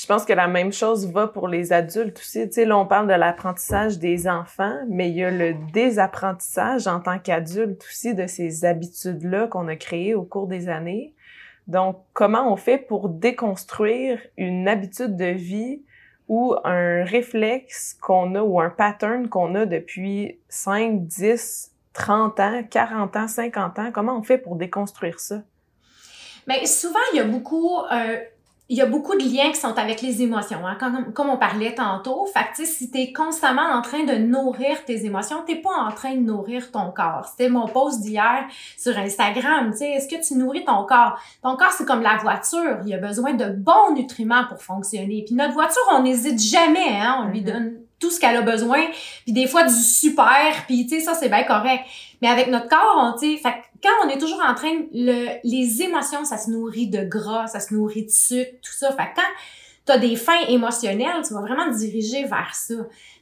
Je 0.00 0.06
pense 0.06 0.24
que 0.24 0.32
la 0.32 0.46
même 0.46 0.72
chose 0.72 1.10
va 1.10 1.26
pour 1.26 1.48
les 1.48 1.72
adultes 1.72 2.20
aussi. 2.20 2.46
Tu 2.46 2.52
sais, 2.52 2.64
là, 2.64 2.78
on 2.78 2.86
parle 2.86 3.08
de 3.08 3.14
l'apprentissage 3.14 3.98
des 3.98 4.28
enfants, 4.28 4.78
mais 4.88 5.10
il 5.10 5.16
y 5.16 5.24
a 5.24 5.30
le 5.32 5.54
désapprentissage 5.72 6.86
en 6.86 7.00
tant 7.00 7.18
qu'adulte 7.18 7.82
aussi 7.82 8.14
de 8.14 8.28
ces 8.28 8.64
habitudes-là 8.64 9.48
qu'on 9.48 9.66
a 9.66 9.74
créées 9.74 10.14
au 10.14 10.22
cours 10.22 10.46
des 10.46 10.68
années. 10.68 11.14
Donc, 11.66 12.00
comment 12.12 12.52
on 12.52 12.56
fait 12.56 12.78
pour 12.78 13.08
déconstruire 13.08 14.20
une 14.36 14.68
habitude 14.68 15.16
de 15.16 15.26
vie 15.32 15.82
ou 16.28 16.54
un 16.62 17.02
réflexe 17.02 17.98
qu'on 18.00 18.36
a 18.36 18.42
ou 18.42 18.60
un 18.60 18.70
pattern 18.70 19.28
qu'on 19.28 19.56
a 19.56 19.66
depuis 19.66 20.38
5, 20.48 21.06
10, 21.06 21.72
30 21.92 22.38
ans, 22.38 22.62
40 22.70 23.16
ans, 23.16 23.26
50 23.26 23.78
ans? 23.80 23.90
Comment 23.92 24.16
on 24.16 24.22
fait 24.22 24.38
pour 24.38 24.54
déconstruire 24.54 25.18
ça? 25.18 25.42
Mais 26.46 26.64
souvent, 26.66 27.00
il 27.12 27.16
y 27.16 27.20
a 27.20 27.24
beaucoup, 27.24 27.80
euh, 27.92 28.18
il 28.70 28.76
y 28.76 28.82
a 28.82 28.86
beaucoup 28.86 29.16
de 29.16 29.22
liens 29.24 29.50
qui 29.50 29.56
sont 29.58 29.78
avec 29.78 30.02
les 30.02 30.20
émotions, 30.22 30.66
hein, 30.66 30.76
comme, 30.78 31.12
comme 31.14 31.30
on 31.30 31.38
parlait 31.38 31.74
tantôt. 31.74 32.26
Fait 32.26 32.40
que, 32.52 32.56
tu 32.62 32.66
si 32.66 32.90
t'es 32.90 33.12
constamment 33.14 33.62
en 33.62 33.80
train 33.80 34.04
de 34.04 34.14
nourrir 34.16 34.84
tes 34.84 35.06
émotions, 35.06 35.38
t'es 35.46 35.56
pas 35.56 35.70
en 35.74 35.90
train 35.90 36.14
de 36.14 36.20
nourrir 36.20 36.70
ton 36.70 36.90
corps. 36.90 37.26
C'était 37.30 37.48
mon 37.48 37.66
post 37.66 38.00
d'hier 38.02 38.44
sur 38.76 38.96
Instagram, 38.98 39.70
tu 39.70 39.78
sais, 39.78 39.90
est-ce 39.92 40.06
que 40.06 40.22
tu 40.22 40.34
nourris 40.34 40.64
ton 40.64 40.84
corps? 40.84 41.18
Ton 41.42 41.56
corps, 41.56 41.72
c'est 41.72 41.86
comme 41.86 42.02
la 42.02 42.16
voiture. 42.18 42.78
Il 42.84 42.92
a 42.92 42.98
besoin 42.98 43.32
de 43.32 43.46
bons 43.46 43.94
nutriments 43.94 44.44
pour 44.48 44.62
fonctionner. 44.62 45.24
Puis 45.26 45.34
notre 45.34 45.54
voiture, 45.54 45.82
on 45.92 46.02
n'hésite 46.02 46.38
jamais, 46.40 46.90
hein, 47.00 47.24
on 47.24 47.28
lui 47.30 47.40
Mhm. 47.40 47.46
donne 47.46 47.72
tout 47.98 48.10
ce 48.10 48.20
qu'elle 48.20 48.36
a 48.36 48.42
besoin, 48.42 48.86
puis 49.24 49.32
des 49.32 49.46
fois 49.46 49.64
du 49.64 49.74
super, 49.74 50.64
puis 50.66 50.86
tu 50.86 50.96
sais 50.96 51.04
ça 51.04 51.14
c'est 51.14 51.28
bien 51.28 51.44
correct. 51.44 51.84
Mais 52.22 52.28
avec 52.28 52.48
notre 52.48 52.68
corps, 52.68 52.96
on 52.96 53.18
tu 53.18 53.38
sais, 53.38 53.42
quand 53.82 54.06
on 54.06 54.08
est 54.08 54.18
toujours 54.18 54.42
en 54.44 54.54
train 54.54 54.72
le 54.92 55.38
les 55.44 55.82
émotions, 55.82 56.24
ça 56.24 56.38
se 56.38 56.50
nourrit 56.50 56.88
de 56.88 57.04
gras, 57.04 57.46
ça 57.46 57.60
se 57.60 57.74
nourrit 57.74 58.04
de 58.04 58.10
sucre, 58.10 58.52
tout 58.62 58.72
ça. 58.72 58.92
Fait 58.92 59.10
quand 59.14 59.22
tu 59.86 59.92
as 59.92 59.98
des 59.98 60.16
fins 60.16 60.46
émotionnelles, 60.48 61.22
tu 61.26 61.34
vas 61.34 61.40
vraiment 61.40 61.70
te 61.72 61.78
diriger 61.78 62.24
vers 62.24 62.54
ça. 62.54 62.74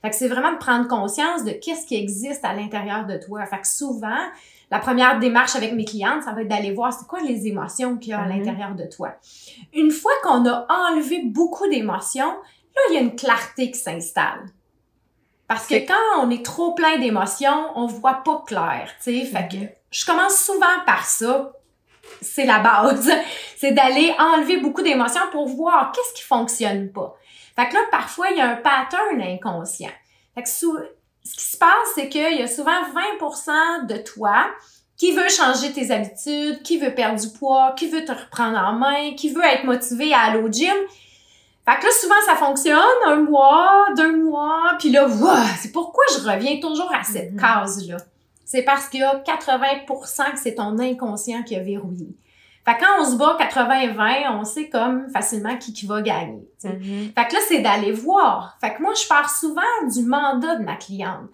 Fait 0.02 0.10
que 0.10 0.16
c'est 0.16 0.28
vraiment 0.28 0.52
de 0.52 0.58
prendre 0.58 0.88
conscience 0.88 1.44
de 1.44 1.52
qu'est-ce 1.52 1.86
qui 1.86 1.94
existe 1.94 2.44
à 2.44 2.54
l'intérieur 2.54 3.06
de 3.06 3.16
toi. 3.16 3.46
Fait 3.46 3.60
que 3.60 3.68
souvent, 3.68 4.18
la 4.70 4.80
première 4.80 5.18
démarche 5.20 5.54
avec 5.54 5.74
mes 5.74 5.84
clientes, 5.84 6.24
ça 6.24 6.32
va 6.32 6.42
être 6.42 6.48
d'aller 6.48 6.72
voir 6.72 6.92
c'est 6.92 7.06
quoi 7.06 7.20
les 7.20 7.46
émotions 7.46 7.96
qu'il 7.98 8.10
y 8.10 8.12
a 8.14 8.20
à 8.20 8.26
mhm. 8.26 8.38
l'intérieur 8.38 8.74
de 8.74 8.84
toi. 8.84 9.14
Une 9.74 9.90
fois 9.90 10.12
qu'on 10.22 10.44
a 10.46 10.66
enlevé 10.68 11.22
beaucoup 11.24 11.68
d'émotions, 11.68 12.32
là, 12.32 12.82
il 12.90 12.94
y 12.94 12.96
a 12.96 13.00
une 13.00 13.14
clarté 13.14 13.70
qui 13.70 13.78
s'installe. 13.78 14.46
Parce 15.48 15.66
que 15.66 15.74
quand 15.87 16.22
on 16.22 16.30
est 16.30 16.44
trop 16.44 16.74
plein 16.74 16.98
d'émotions, 16.98 17.70
on 17.76 17.87
voit 17.87 18.22
pas 18.24 18.42
clair, 18.46 18.90
tu 19.02 19.20
sais. 19.20 19.24
Fait 19.24 19.48
que 19.48 19.56
je 19.90 20.04
commence 20.04 20.37
souvent 20.37 20.66
par 20.85 21.06
ça. 21.06 21.52
C'est 22.20 22.46
la 22.46 22.59
base. 22.59 23.11
c'est 23.56 23.72
d'aller 23.72 24.14
enlever 24.18 24.59
beaucoup 24.59 24.82
d'émotions 24.82 25.22
pour 25.30 25.48
voir 25.48 25.92
qu'est-ce 25.92 26.14
qui 26.14 26.22
fonctionne 26.22 26.90
pas. 26.90 27.16
Fait 27.54 27.68
que 27.68 27.74
là, 27.74 27.80
parfois, 27.90 28.30
il 28.30 28.38
y 28.38 28.40
a 28.40 28.50
un 28.50 28.56
pattern 28.56 29.20
inconscient. 29.20 29.90
Fait 30.35 30.42
que 30.42 30.48
ce 30.48 30.66
qui 31.22 31.44
se 31.44 31.56
passe, 31.56 31.70
c'est 31.94 32.09
qu'il 32.09 32.38
y 32.38 32.42
a 32.42 32.48
souvent 32.48 32.82
20% 33.20 33.87
de 33.87 33.96
toi 33.98 34.46
qui 34.96 35.12
veut 35.12 35.28
changer 35.28 35.72
tes 35.72 35.90
habitudes, 35.90 36.62
qui 36.62 36.78
veut 36.78 36.94
perdre 36.94 37.20
du 37.20 37.28
poids, 37.38 37.74
qui 37.76 37.88
veut 37.88 38.04
te 38.04 38.12
reprendre 38.12 38.59
en 38.59 38.72
main, 38.72 39.14
qui 39.14 39.30
veut 39.30 39.44
être 39.44 39.64
motivé 39.64 40.12
à 40.12 40.20
aller 40.20 40.38
au 40.40 40.50
gym, 40.50 40.74
fait 41.68 41.81
que 41.81 41.85
là, 41.85 41.90
souvent, 42.00 42.14
ça 42.24 42.37
fonctionne 42.37 42.79
un 43.07 43.16
mois, 43.22 43.87
deux 43.96 44.22
mois, 44.24 44.74
puis 44.79 44.90
là, 44.90 45.09
c'est 45.59 45.72
pourquoi 45.72 46.05
je 46.12 46.29
reviens 46.29 46.61
toujours 46.61 46.92
à 46.94 47.02
cette 47.02 47.35
mm-hmm. 47.35 47.40
case-là? 47.40 47.96
C'est 48.44 48.62
parce 48.62 48.88
qu'il 48.88 49.00
y 49.00 49.02
a 49.02 49.16
80% 49.16 50.33
que 50.33 50.38
c'est 50.38 50.55
ton 50.55 50.79
inconscient 50.79 51.42
qui 51.42 51.57
a 51.57 51.61
verrouillé. 51.61 52.14
Fait 52.64 52.74
que 52.74 52.81
quand 52.81 53.00
on 53.00 53.05
se 53.05 53.16
bat 53.16 53.37
80-20, 53.40 54.38
on 54.38 54.44
sait 54.44 54.68
comme 54.68 55.09
facilement 55.11 55.57
qui, 55.57 55.72
qui 55.72 55.87
va 55.87 56.02
gagner. 56.02 56.48
Mm-hmm. 56.62 57.14
Fait 57.14 57.29
que 57.29 57.35
là, 57.35 57.40
c'est 57.48 57.61
d'aller 57.61 57.90
voir. 57.90 58.57
Fait 58.61 58.74
que 58.74 58.83
moi, 58.83 58.92
je 58.94 59.09
pars 59.09 59.29
souvent 59.29 59.62
du 59.92 60.02
mandat 60.05 60.57
de 60.57 60.64
ma 60.64 60.76
cliente. 60.76 61.29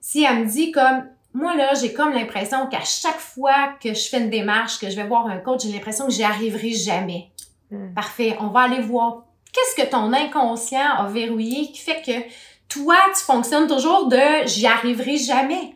Si 0.00 0.22
elle 0.22 0.40
me 0.40 0.46
dit 0.46 0.70
comme, 0.70 1.04
moi 1.32 1.56
là, 1.56 1.74
j'ai 1.74 1.92
comme 1.92 2.12
l'impression 2.12 2.68
qu'à 2.68 2.82
chaque 2.84 3.18
fois 3.18 3.74
que 3.82 3.92
je 3.92 4.08
fais 4.08 4.20
une 4.20 4.30
démarche, 4.30 4.78
que 4.78 4.88
je 4.88 4.94
vais 4.94 5.06
voir 5.06 5.26
un 5.26 5.38
coach, 5.38 5.62
j'ai 5.64 5.72
l'impression 5.72 6.06
que 6.06 6.12
j'y 6.12 6.22
arriverai 6.22 6.70
jamais. 6.70 7.32
Mm. 7.72 7.92
Parfait. 7.94 8.36
On 8.38 8.48
va 8.48 8.60
aller 8.60 8.80
voir 8.80 9.23
qu'est-ce 9.54 9.82
que 9.82 9.88
ton 9.88 10.12
inconscient 10.12 10.98
a 10.98 11.06
verrouillé 11.06 11.70
qui 11.70 11.78
fait 11.78 12.02
que 12.02 12.28
toi, 12.68 12.96
tu 13.16 13.22
fonctionnes 13.22 13.68
toujours 13.68 14.08
de 14.08 14.46
j'y 14.46 14.66
arriverai 14.66 15.16
jamais? 15.16 15.74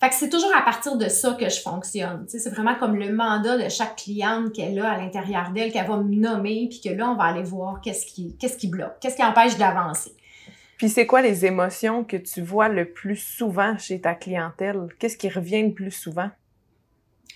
Fait 0.00 0.08
que 0.08 0.14
c'est 0.14 0.28
toujours 0.28 0.54
à 0.56 0.62
partir 0.62 0.96
de 0.96 1.08
ça 1.08 1.32
que 1.32 1.48
je 1.48 1.60
fonctionne. 1.60 2.24
c'est 2.28 2.48
vraiment 2.50 2.76
comme 2.76 2.96
le 2.96 3.12
mandat 3.12 3.58
de 3.58 3.68
chaque 3.68 3.96
cliente 3.96 4.52
qu'elle 4.52 4.78
a 4.78 4.92
à 4.92 4.98
l'intérieur 4.98 5.50
d'elle, 5.50 5.72
qu'elle 5.72 5.88
va 5.88 5.96
me 5.96 6.14
nommer, 6.14 6.68
puis 6.70 6.80
que 6.80 6.96
là, 6.96 7.10
on 7.10 7.16
va 7.16 7.24
aller 7.24 7.42
voir 7.42 7.80
qu'est-ce 7.80 8.06
qui, 8.06 8.36
qu'est-ce 8.36 8.56
qui 8.56 8.68
bloque, 8.68 9.00
qu'est-ce 9.00 9.16
qui 9.16 9.24
empêche 9.24 9.56
d'avancer. 9.58 10.14
Puis 10.76 10.88
c'est 10.88 11.06
quoi 11.06 11.20
les 11.20 11.44
émotions 11.44 12.04
que 12.04 12.16
tu 12.16 12.40
vois 12.40 12.68
le 12.68 12.92
plus 12.92 13.16
souvent 13.16 13.76
chez 13.76 14.00
ta 14.00 14.14
clientèle? 14.14 14.86
Qu'est-ce 15.00 15.16
qui 15.16 15.28
revient 15.28 15.62
le 15.62 15.72
plus 15.72 15.90
souvent? 15.90 16.30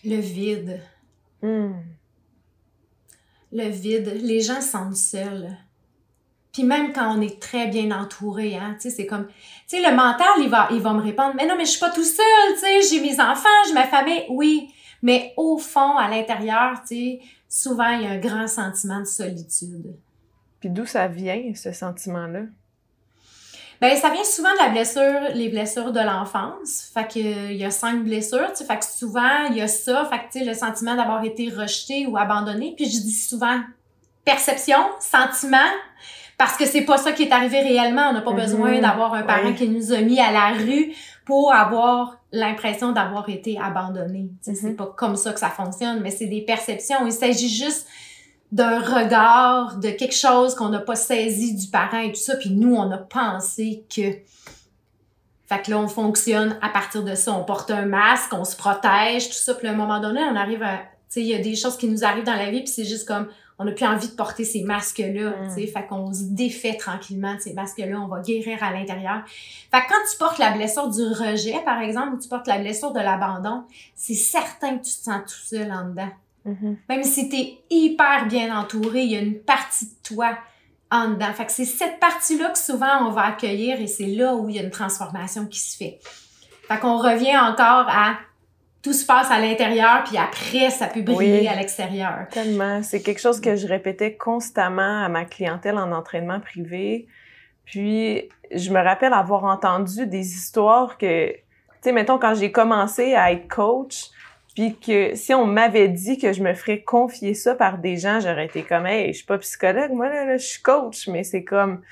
Le 0.04 0.16
vide. 0.16 0.80
Hmm. 1.42 1.72
Le 3.50 3.68
vide. 3.68 4.20
Les 4.22 4.40
gens 4.40 4.60
sentent 4.60 4.96
seuls. 4.96 5.48
Puis 6.52 6.64
même 6.64 6.92
quand 6.92 7.16
on 7.16 7.20
est 7.22 7.40
très 7.40 7.66
bien 7.68 7.90
entouré, 7.90 8.56
hein, 8.56 8.76
tu 8.80 8.90
sais, 8.90 8.96
c'est 8.96 9.06
comme, 9.06 9.26
tu 9.26 9.32
sais, 9.68 9.80
le 9.80 9.96
mental, 9.96 10.26
il 10.38 10.50
va, 10.50 10.68
il 10.70 10.80
va 10.80 10.92
me 10.92 11.00
répondre, 11.00 11.34
mais 11.34 11.46
non, 11.46 11.54
mais 11.56 11.64
je 11.64 11.70
suis 11.70 11.80
pas 11.80 11.90
tout 11.90 12.04
seul, 12.04 12.24
tu 12.54 12.60
sais, 12.60 12.82
j'ai 12.82 13.00
mes 13.00 13.18
enfants, 13.20 13.48
j'ai 13.66 13.74
ma 13.74 13.86
famille, 13.86 14.24
oui. 14.28 14.68
Mais 15.00 15.32
au 15.36 15.56
fond, 15.56 15.96
à 15.96 16.08
l'intérieur, 16.08 16.82
tu 16.86 16.94
sais, 16.94 17.20
souvent, 17.48 17.88
il 17.88 18.02
y 18.02 18.06
a 18.06 18.10
un 18.10 18.18
grand 18.18 18.46
sentiment 18.46 19.00
de 19.00 19.06
solitude. 19.06 19.96
Puis 20.60 20.68
d'où 20.68 20.84
ça 20.84 21.08
vient, 21.08 21.42
ce 21.54 21.72
sentiment-là? 21.72 22.42
Ben, 23.80 23.96
ça 23.96 24.10
vient 24.10 24.22
souvent 24.22 24.52
de 24.52 24.58
la 24.58 24.68
blessure, 24.68 25.34
les 25.34 25.48
blessures 25.48 25.90
de 25.90 25.98
l'enfance. 25.98 26.88
Fait 26.94 27.08
que, 27.08 27.50
il 27.50 27.56
y 27.56 27.64
a 27.64 27.70
cinq 27.70 28.04
blessures, 28.04 28.50
tu 28.50 28.58
sais, 28.58 28.64
fait 28.64 28.78
que 28.78 28.84
souvent, 28.84 29.46
il 29.50 29.56
y 29.56 29.60
a 29.60 29.68
ça, 29.68 30.04
fait 30.04 30.18
que, 30.18 30.32
tu 30.32 30.38
sais, 30.38 30.44
le 30.44 30.54
sentiment 30.54 30.94
d'avoir 30.94 31.24
été 31.24 31.48
rejeté 31.48 32.06
ou 32.06 32.16
abandonné. 32.16 32.74
Puis 32.76 32.84
je 32.84 33.00
dis 33.00 33.14
souvent 33.14 33.60
perception, 34.24 34.78
sentiment, 35.00 35.58
parce 36.38 36.56
que 36.56 36.66
c'est 36.66 36.82
pas 36.82 36.98
ça 36.98 37.12
qui 37.12 37.24
est 37.24 37.32
arrivé 37.32 37.60
réellement. 37.60 38.08
On 38.10 38.12
n'a 38.14 38.20
pas 38.20 38.32
besoin 38.32 38.72
mhm. 38.72 38.80
d'avoir 38.80 39.14
un 39.14 39.22
parent 39.22 39.52
qui 39.52 39.68
nous 39.68 39.92
a 39.92 40.00
mis 40.00 40.20
à 40.20 40.32
la 40.32 40.50
rue 40.52 40.92
pour 41.24 41.52
avoir 41.52 42.18
l'impression 42.32 42.92
d'avoir 42.92 43.28
été 43.28 43.58
abandonné. 43.60 44.30
C'est 44.40 44.60
mhm. 44.62 44.76
pas 44.76 44.92
comme 44.96 45.16
ça 45.16 45.32
que 45.32 45.40
ça 45.40 45.50
fonctionne, 45.50 46.00
mais 46.00 46.10
c'est 46.10 46.26
des 46.26 46.42
perceptions. 46.42 47.06
Il 47.06 47.12
s'agit 47.12 47.48
juste 47.48 47.86
d'un 48.50 48.80
regard, 48.80 49.78
de 49.78 49.90
quelque 49.90 50.14
chose 50.14 50.54
qu'on 50.54 50.68
n'a 50.68 50.80
pas 50.80 50.94
saisi 50.94 51.54
du 51.54 51.68
parent 51.68 52.00
et 52.00 52.12
tout 52.12 52.20
ça, 52.20 52.36
puis 52.36 52.50
nous, 52.50 52.74
on 52.74 52.90
a 52.90 52.98
pensé 52.98 53.84
que... 53.94 54.02
Fait 55.46 55.62
que 55.62 55.70
là, 55.70 55.78
on 55.78 55.88
fonctionne 55.88 56.56
à 56.60 56.68
partir 56.68 57.02
de 57.02 57.14
ça. 57.14 57.32
On 57.32 57.44
porte 57.44 57.70
un 57.70 57.86
masque, 57.86 58.32
on 58.32 58.44
se 58.44 58.56
protège, 58.56 59.28
tout 59.28 59.34
ça, 59.34 59.54
puis 59.54 59.68
à 59.68 59.72
un 59.72 59.74
moment 59.74 60.00
donné, 60.00 60.20
on 60.20 60.36
arrive 60.36 60.62
à... 60.62 60.76
Tu 60.76 60.82
sais, 61.08 61.20
il 61.20 61.26
y 61.28 61.34
a 61.34 61.38
des 61.38 61.56
choses 61.56 61.76
qui 61.76 61.88
nous 61.88 62.04
arrivent 62.04 62.24
dans 62.24 62.34
la 62.34 62.50
vie, 62.50 62.60
puis 62.60 62.68
c'est 62.68 62.84
juste 62.84 63.06
comme 63.06 63.28
on 63.58 63.64
n'a 63.64 63.72
plus 63.72 63.86
envie 63.86 64.08
de 64.08 64.14
porter 64.14 64.44
ces 64.44 64.62
masques-là, 64.62 65.30
mm. 65.30 65.48
tu 65.48 65.60
sais, 65.60 65.66
fait 65.66 65.86
qu'on 65.86 66.12
se 66.12 66.24
défait 66.24 66.76
tranquillement 66.76 67.34
de 67.34 67.40
ces 67.40 67.52
masques-là, 67.52 68.00
on 68.00 68.08
va 68.08 68.20
guérir 68.20 68.62
à 68.62 68.72
l'intérieur. 68.72 69.22
Fait 69.70 69.80
que 69.80 69.88
quand 69.88 70.10
tu 70.10 70.18
portes 70.18 70.38
la 70.38 70.52
blessure 70.52 70.88
du 70.88 71.02
rejet, 71.02 71.60
par 71.64 71.80
exemple, 71.80 72.14
ou 72.14 72.18
tu 72.18 72.28
portes 72.28 72.46
la 72.46 72.58
blessure 72.58 72.92
de 72.92 73.00
l'abandon, 73.00 73.64
c'est 73.94 74.14
certain 74.14 74.78
que 74.78 74.84
tu 74.84 74.92
te 74.92 75.04
sens 75.04 75.20
tout 75.26 75.46
seul 75.46 75.70
en 75.72 75.88
dedans. 75.88 76.10
Mm-hmm. 76.46 76.76
Même 76.88 77.04
si 77.04 77.28
tu 77.28 77.36
es 77.36 77.58
hyper 77.70 78.26
bien 78.26 78.56
entouré, 78.56 79.02
il 79.02 79.12
y 79.12 79.16
a 79.16 79.20
une 79.20 79.38
partie 79.38 79.86
de 79.86 80.14
toi 80.14 80.36
en 80.90 81.10
dedans. 81.10 81.32
Fait 81.32 81.46
que 81.46 81.52
c'est 81.52 81.64
cette 81.64 82.00
partie-là 82.00 82.50
que 82.50 82.58
souvent 82.58 83.06
on 83.06 83.10
va 83.10 83.22
accueillir 83.22 83.80
et 83.80 83.86
c'est 83.86 84.06
là 84.06 84.34
où 84.34 84.48
il 84.48 84.56
y 84.56 84.58
a 84.58 84.62
une 84.62 84.70
transformation 84.70 85.46
qui 85.46 85.60
se 85.60 85.76
fait. 85.76 85.98
Fait 86.68 86.78
qu'on 86.78 86.98
revient 86.98 87.36
encore 87.36 87.86
à 87.88 88.16
tout 88.82 88.92
se 88.92 89.06
passe 89.06 89.30
à 89.30 89.38
l'intérieur, 89.38 90.02
puis 90.04 90.18
après, 90.18 90.70
ça 90.70 90.88
peut 90.88 91.02
briller 91.02 91.48
à 91.48 91.54
l'extérieur. 91.54 92.26
Tellement. 92.30 92.82
C'est 92.82 93.00
quelque 93.00 93.20
chose 93.20 93.40
que 93.40 93.54
je 93.54 93.66
répétais 93.68 94.16
constamment 94.16 95.04
à 95.04 95.08
ma 95.08 95.24
clientèle 95.24 95.78
en 95.78 95.92
entraînement 95.92 96.40
privé. 96.40 97.06
Puis, 97.64 98.28
je 98.50 98.70
me 98.70 98.80
rappelle 98.80 99.12
avoir 99.12 99.44
entendu 99.44 100.06
des 100.06 100.34
histoires 100.34 100.98
que, 100.98 101.30
tu 101.30 101.38
sais, 101.80 101.92
mettons, 101.92 102.18
quand 102.18 102.34
j'ai 102.34 102.50
commencé 102.50 103.14
à 103.14 103.30
être 103.30 103.48
coach, 103.48 104.10
puis 104.56 104.76
que 104.76 105.14
si 105.14 105.32
on 105.32 105.46
m'avait 105.46 105.88
dit 105.88 106.18
que 106.18 106.32
je 106.32 106.42
me 106.42 106.52
ferais 106.52 106.82
confier 106.82 107.34
ça 107.34 107.54
par 107.54 107.78
des 107.78 107.96
gens, 107.96 108.18
j'aurais 108.20 108.46
été 108.46 108.62
comme, 108.62 108.86
hey, 108.86 109.12
je 109.12 109.18
suis 109.18 109.26
pas 109.26 109.38
psychologue, 109.38 109.92
moi, 109.92 110.08
là 110.08 110.36
je 110.36 110.44
suis 110.44 110.62
coach, 110.62 111.08
mais 111.08 111.22
c'est 111.22 111.44
comme, 111.44 111.82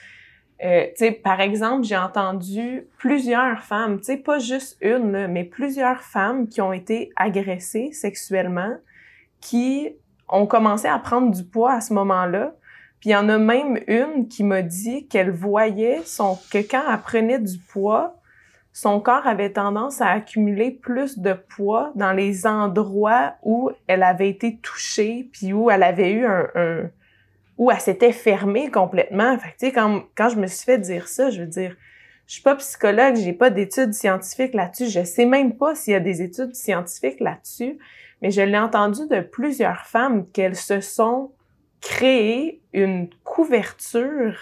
euh, 0.63 0.87
par 1.25 1.41
exemple, 1.41 1.85
j'ai 1.85 1.97
entendu 1.97 2.87
plusieurs 2.99 3.63
femmes, 3.63 3.99
tu 3.99 4.05
sais, 4.05 4.17
pas 4.19 4.39
juste 4.39 4.77
une, 4.83 5.27
mais 5.29 5.45
plusieurs 5.45 6.03
femmes 6.03 6.49
qui 6.49 6.61
ont 6.61 6.73
été 6.73 7.11
agressées 7.17 7.93
sexuellement, 7.93 8.77
qui 9.41 9.89
ont 10.29 10.47
commencé 10.47 10.87
à 10.87 10.99
prendre 10.99 11.31
du 11.31 11.45
poids 11.45 11.73
à 11.73 11.81
ce 11.81 11.95
moment-là. 11.95 12.55
Puis 13.01 13.11
il 13.11 13.13
y 13.13 13.17
en 13.17 13.31
a 13.31 13.39
même 13.39 13.79
une 13.87 14.29
qui 14.29 14.45
m'a 14.45 14.61
dit 14.61 15.07
qu'elle 15.09 15.31
voyait 15.31 16.03
son, 16.05 16.39
que 16.53 16.59
quand 16.59 16.83
elle 16.93 17.01
prenait 17.01 17.39
du 17.39 17.59
poids, 17.59 18.17
son 18.75 19.01
corps 19.01 19.27
avait 19.27 19.53
tendance 19.53 20.03
à 20.03 20.09
accumuler 20.09 20.71
plus 20.71 21.19
de 21.19 21.33
poids 21.33 21.91
dans 21.95 22.13
les 22.13 22.47
endroits 22.47 23.33
où 23.43 23.71
elle 23.87 24.03
avait 24.03 24.29
été 24.29 24.59
touchée, 24.59 25.29
puis 25.33 25.55
où 25.55 25.71
elle 25.71 25.83
avait 25.83 26.13
eu 26.13 26.27
un 26.27 26.91
où 27.61 27.71
elle 27.71 27.79
s'était 27.79 28.13
fermée 28.13 28.71
complètement. 28.71 29.37
Fait 29.39 29.51
tu 29.51 29.67
sais, 29.67 29.73
quand, 29.73 30.05
quand 30.17 30.31
je 30.31 30.37
me 30.37 30.47
suis 30.47 30.65
fait 30.65 30.79
dire 30.79 31.07
ça, 31.09 31.29
je 31.29 31.43
veux 31.43 31.47
dire, 31.47 31.77
je 32.27 32.33
suis 32.33 32.43
pas 32.43 32.57
psychologue, 32.57 33.17
j'ai 33.17 33.35
pas 33.35 33.51
d'études 33.51 33.93
scientifiques 33.93 34.55
là-dessus, 34.55 34.89
je 34.89 35.05
sais 35.05 35.27
même 35.27 35.59
pas 35.59 35.75
s'il 35.75 35.93
y 35.93 35.97
a 35.97 36.01
des 36.01 36.23
études 36.23 36.55
scientifiques 36.55 37.21
là-dessus, 37.21 37.79
mais 38.23 38.31
je 38.31 38.41
l'ai 38.41 38.59
entendu 38.59 39.07
de 39.11 39.21
plusieurs 39.21 39.85
femmes 39.85 40.27
qu'elles 40.31 40.57
se 40.57 40.81
sont 40.81 41.33
créées 41.83 42.63
une 42.73 43.11
couverture 43.25 44.39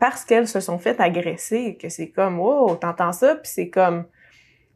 parce 0.00 0.24
qu'elles 0.24 0.48
se 0.48 0.58
sont 0.58 0.78
fait 0.78 1.00
agresser, 1.00 1.78
que 1.80 1.88
c'est 1.88 2.10
comme, 2.10 2.40
oh, 2.40 2.74
t'entends 2.74 3.12
ça, 3.12 3.36
puis 3.36 3.48
c'est 3.54 3.70
comme, 3.70 4.04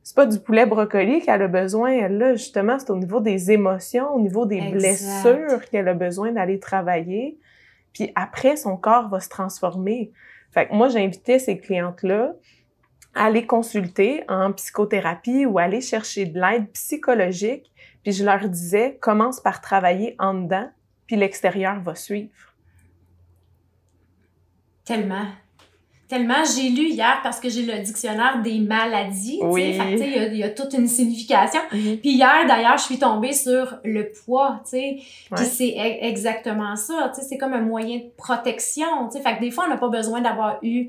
c'est 0.08 0.14
pas 0.14 0.24
du 0.24 0.40
poulet 0.40 0.64
brocoli 0.64 1.20
qu'elle 1.20 1.42
a 1.42 1.48
besoin. 1.48 2.08
Là, 2.08 2.34
justement, 2.34 2.78
c'est 2.78 2.88
au 2.88 2.96
niveau 2.96 3.20
des 3.20 3.50
émotions, 3.50 4.10
au 4.14 4.18
niveau 4.18 4.46
des 4.46 4.70
blessures 4.70 5.62
qu'elle 5.70 5.86
a 5.86 5.92
besoin 5.92 6.32
d'aller 6.32 6.58
travailler. 6.58 7.38
Puis 7.92 8.10
après, 8.14 8.56
son 8.56 8.78
corps 8.78 9.10
va 9.10 9.20
se 9.20 9.28
transformer. 9.28 10.10
Fait 10.50 10.66
que 10.66 10.72
moi, 10.72 10.88
j'invitais 10.88 11.38
ces 11.38 11.58
clientes-là 11.58 12.32
à 13.14 13.26
aller 13.26 13.44
consulter 13.44 14.24
en 14.28 14.50
psychothérapie 14.54 15.44
ou 15.44 15.58
aller 15.58 15.82
chercher 15.82 16.24
de 16.24 16.40
l'aide 16.40 16.72
psychologique. 16.72 17.70
Puis 18.02 18.12
je 18.12 18.24
leur 18.24 18.48
disais, 18.48 18.96
commence 19.02 19.40
par 19.40 19.60
travailler 19.60 20.16
en 20.18 20.32
dedans, 20.32 20.70
puis 21.06 21.16
l'extérieur 21.16 21.82
va 21.82 21.94
suivre. 21.94 22.54
Tellement. 24.86 25.26
Tellement. 26.08 26.42
J'ai 26.56 26.70
lu 26.70 26.88
hier 26.88 27.20
parce 27.22 27.38
que 27.38 27.48
j'ai 27.48 27.62
le 27.62 27.78
dictionnaire 27.80 28.40
des 28.42 28.58
maladies. 28.60 29.38
Oui. 29.42 29.74
Fait 29.74 29.78
que, 29.78 29.90
tu 29.92 29.98
sais, 29.98 30.06
il 30.08 30.12
y 30.16 30.18
a- 30.18 30.34
y, 30.34 30.42
a 30.42 30.50
toute 30.50 30.72
une 30.72 30.88
signification. 30.88 31.60
Mhm. 31.72 31.98
Puis 31.98 32.10
hier, 32.12 32.46
d'ailleurs, 32.46 32.78
je 32.78 32.84
suis 32.84 32.98
tombée 32.98 33.32
sur 33.32 33.78
le 33.84 34.10
poids, 34.24 34.60
tu 34.64 34.70
sais. 34.70 34.96
Puis 34.98 35.04
Ouais. 35.32 35.44
c'est 35.44 35.74
e- 35.76 36.04
exactement 36.06 36.74
ça, 36.76 37.12
tu 37.14 37.20
sais. 37.20 37.26
C'est 37.28 37.38
comme 37.38 37.52
un 37.52 37.60
moyen 37.60 37.98
de 37.98 38.10
protection, 38.16 38.86
tu 39.10 39.18
sais. 39.18 39.22
Fait 39.22 39.36
que 39.36 39.40
des 39.40 39.50
fois, 39.50 39.64
on 39.66 39.70
n'a 39.70 39.76
pas 39.76 39.88
besoin 39.88 40.20
d'avoir 40.20 40.58
eu 40.62 40.88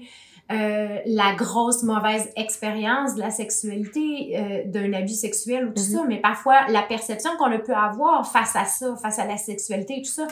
euh, 0.52 0.98
la 1.06 1.36
grosse 1.36 1.84
mauvaise 1.84 2.28
expérience 2.36 3.14
de 3.14 3.20
la 3.20 3.30
sexualité, 3.30 4.32
euh, 4.36 4.62
d'un 4.66 4.94
abus 4.94 5.14
sexuel 5.14 5.66
ou 5.66 5.74
tout 5.74 5.84
Mhm. 5.92 5.98
ça, 5.98 6.04
mais 6.08 6.18
parfois, 6.18 6.66
la 6.70 6.82
perception 6.82 7.30
qu'on 7.38 7.56
pu 7.60 7.72
avoir 7.72 8.28
face 8.32 8.56
à 8.56 8.66
ça, 8.66 8.96
face 9.00 9.20
à 9.20 9.26
la 9.26 9.38
sexualité 9.38 9.98
et 10.00 10.02
tout 10.02 10.10
ça, 10.10 10.26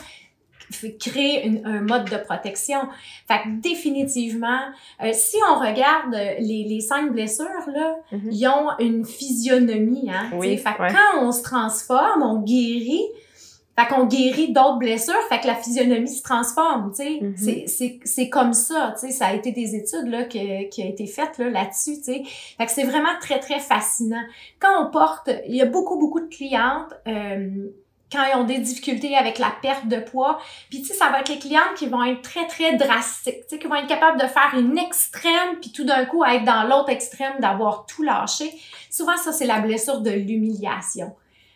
créer 0.98 1.46
une- 1.46 1.64
un 1.66 1.80
mode 1.80 2.08
de 2.10 2.16
protection. 2.16 2.80
Fait 3.26 3.38
que 3.44 3.60
définitivement, 3.60 4.60
euh, 5.02 5.10
si 5.12 5.36
on 5.50 5.58
regarde 5.58 6.14
euh, 6.14 6.34
les, 6.40 6.64
les 6.64 6.80
cinq 6.80 7.12
blessures, 7.12 7.46
là, 7.72 7.96
Mhm. 8.12 8.28
ils 8.30 8.46
ont 8.48 8.68
une 8.78 9.04
physionomie, 9.04 10.08
hein. 10.10 10.30
Oui. 10.34 10.56
Fait 10.58 10.74
que 10.74 10.82
ouais. 10.82 10.88
quand 10.92 11.22
on 11.26 11.32
se 11.32 11.42
transforme, 11.42 12.22
on 12.22 12.40
guérit, 12.40 13.04
fait 13.78 13.86
qu'on 13.94 14.06
guérit 14.06 14.52
d'autres 14.52 14.78
blessures, 14.78 15.14
fait 15.28 15.38
que 15.40 15.46
la 15.46 15.54
physionomie 15.54 16.08
se 16.12 16.22
transforme, 16.22 16.90
tu 16.90 17.02
sais. 17.04 17.18
Mhm. 17.22 17.34
C'est- 17.36 17.64
C'est, 17.68 18.00
c'est 18.04 18.28
comme 18.28 18.52
ça, 18.52 18.94
tu 18.98 19.06
sais. 19.06 19.12
Ça 19.12 19.26
a 19.28 19.34
été 19.34 19.52
des 19.52 19.74
études, 19.76 20.06
là, 20.08 20.24
que- 20.24 20.68
qui 20.68 20.82
a 20.82 20.86
été 20.86 21.06
faites, 21.06 21.38
là, 21.38 21.48
là-dessus, 21.48 21.96
tu 21.98 22.02
sais. 22.04 22.22
Fait 22.56 22.66
que 22.66 22.72
c'est 22.72 22.84
vraiment 22.84 23.16
très, 23.20 23.38
très 23.38 23.60
fascinant. 23.60 24.22
Quand 24.58 24.84
on 24.86 24.90
porte, 24.90 25.30
il 25.46 25.54
y 25.54 25.62
a 25.62 25.66
beaucoup, 25.66 25.96
beaucoup 25.98 26.20
de 26.20 26.26
clientes, 26.28 26.92
euh, 27.06 27.68
quand 28.10 28.24
ils 28.24 28.36
ont 28.36 28.44
des 28.44 28.58
difficultés 28.58 29.16
avec 29.16 29.38
la 29.38 29.52
perte 29.62 29.86
de 29.86 29.98
poids, 29.98 30.40
puis 30.70 30.80
tu 30.80 30.88
sais, 30.88 30.94
ça 30.94 31.10
va 31.10 31.20
être 31.20 31.28
les 31.28 31.38
clientes 31.38 31.74
qui 31.76 31.86
vont 31.86 32.02
être 32.02 32.22
très, 32.22 32.46
très 32.46 32.76
drastiques, 32.76 33.42
tu 33.42 33.48
sais, 33.48 33.58
qui 33.58 33.66
vont 33.66 33.74
être 33.74 33.86
capables 33.86 34.20
de 34.20 34.26
faire 34.26 34.54
une 34.56 34.78
extrême, 34.78 35.58
puis 35.60 35.72
tout 35.72 35.84
d'un 35.84 36.04
coup 36.06 36.24
être 36.24 36.44
dans 36.44 36.64
l'autre 36.64 36.90
extrême, 36.90 37.34
d'avoir 37.40 37.86
tout 37.86 38.02
lâché. 38.02 38.50
Souvent, 38.90 39.16
ça, 39.16 39.32
c'est 39.32 39.46
la 39.46 39.60
blessure 39.60 40.00
de 40.00 40.10
l'humiliation. 40.10 41.14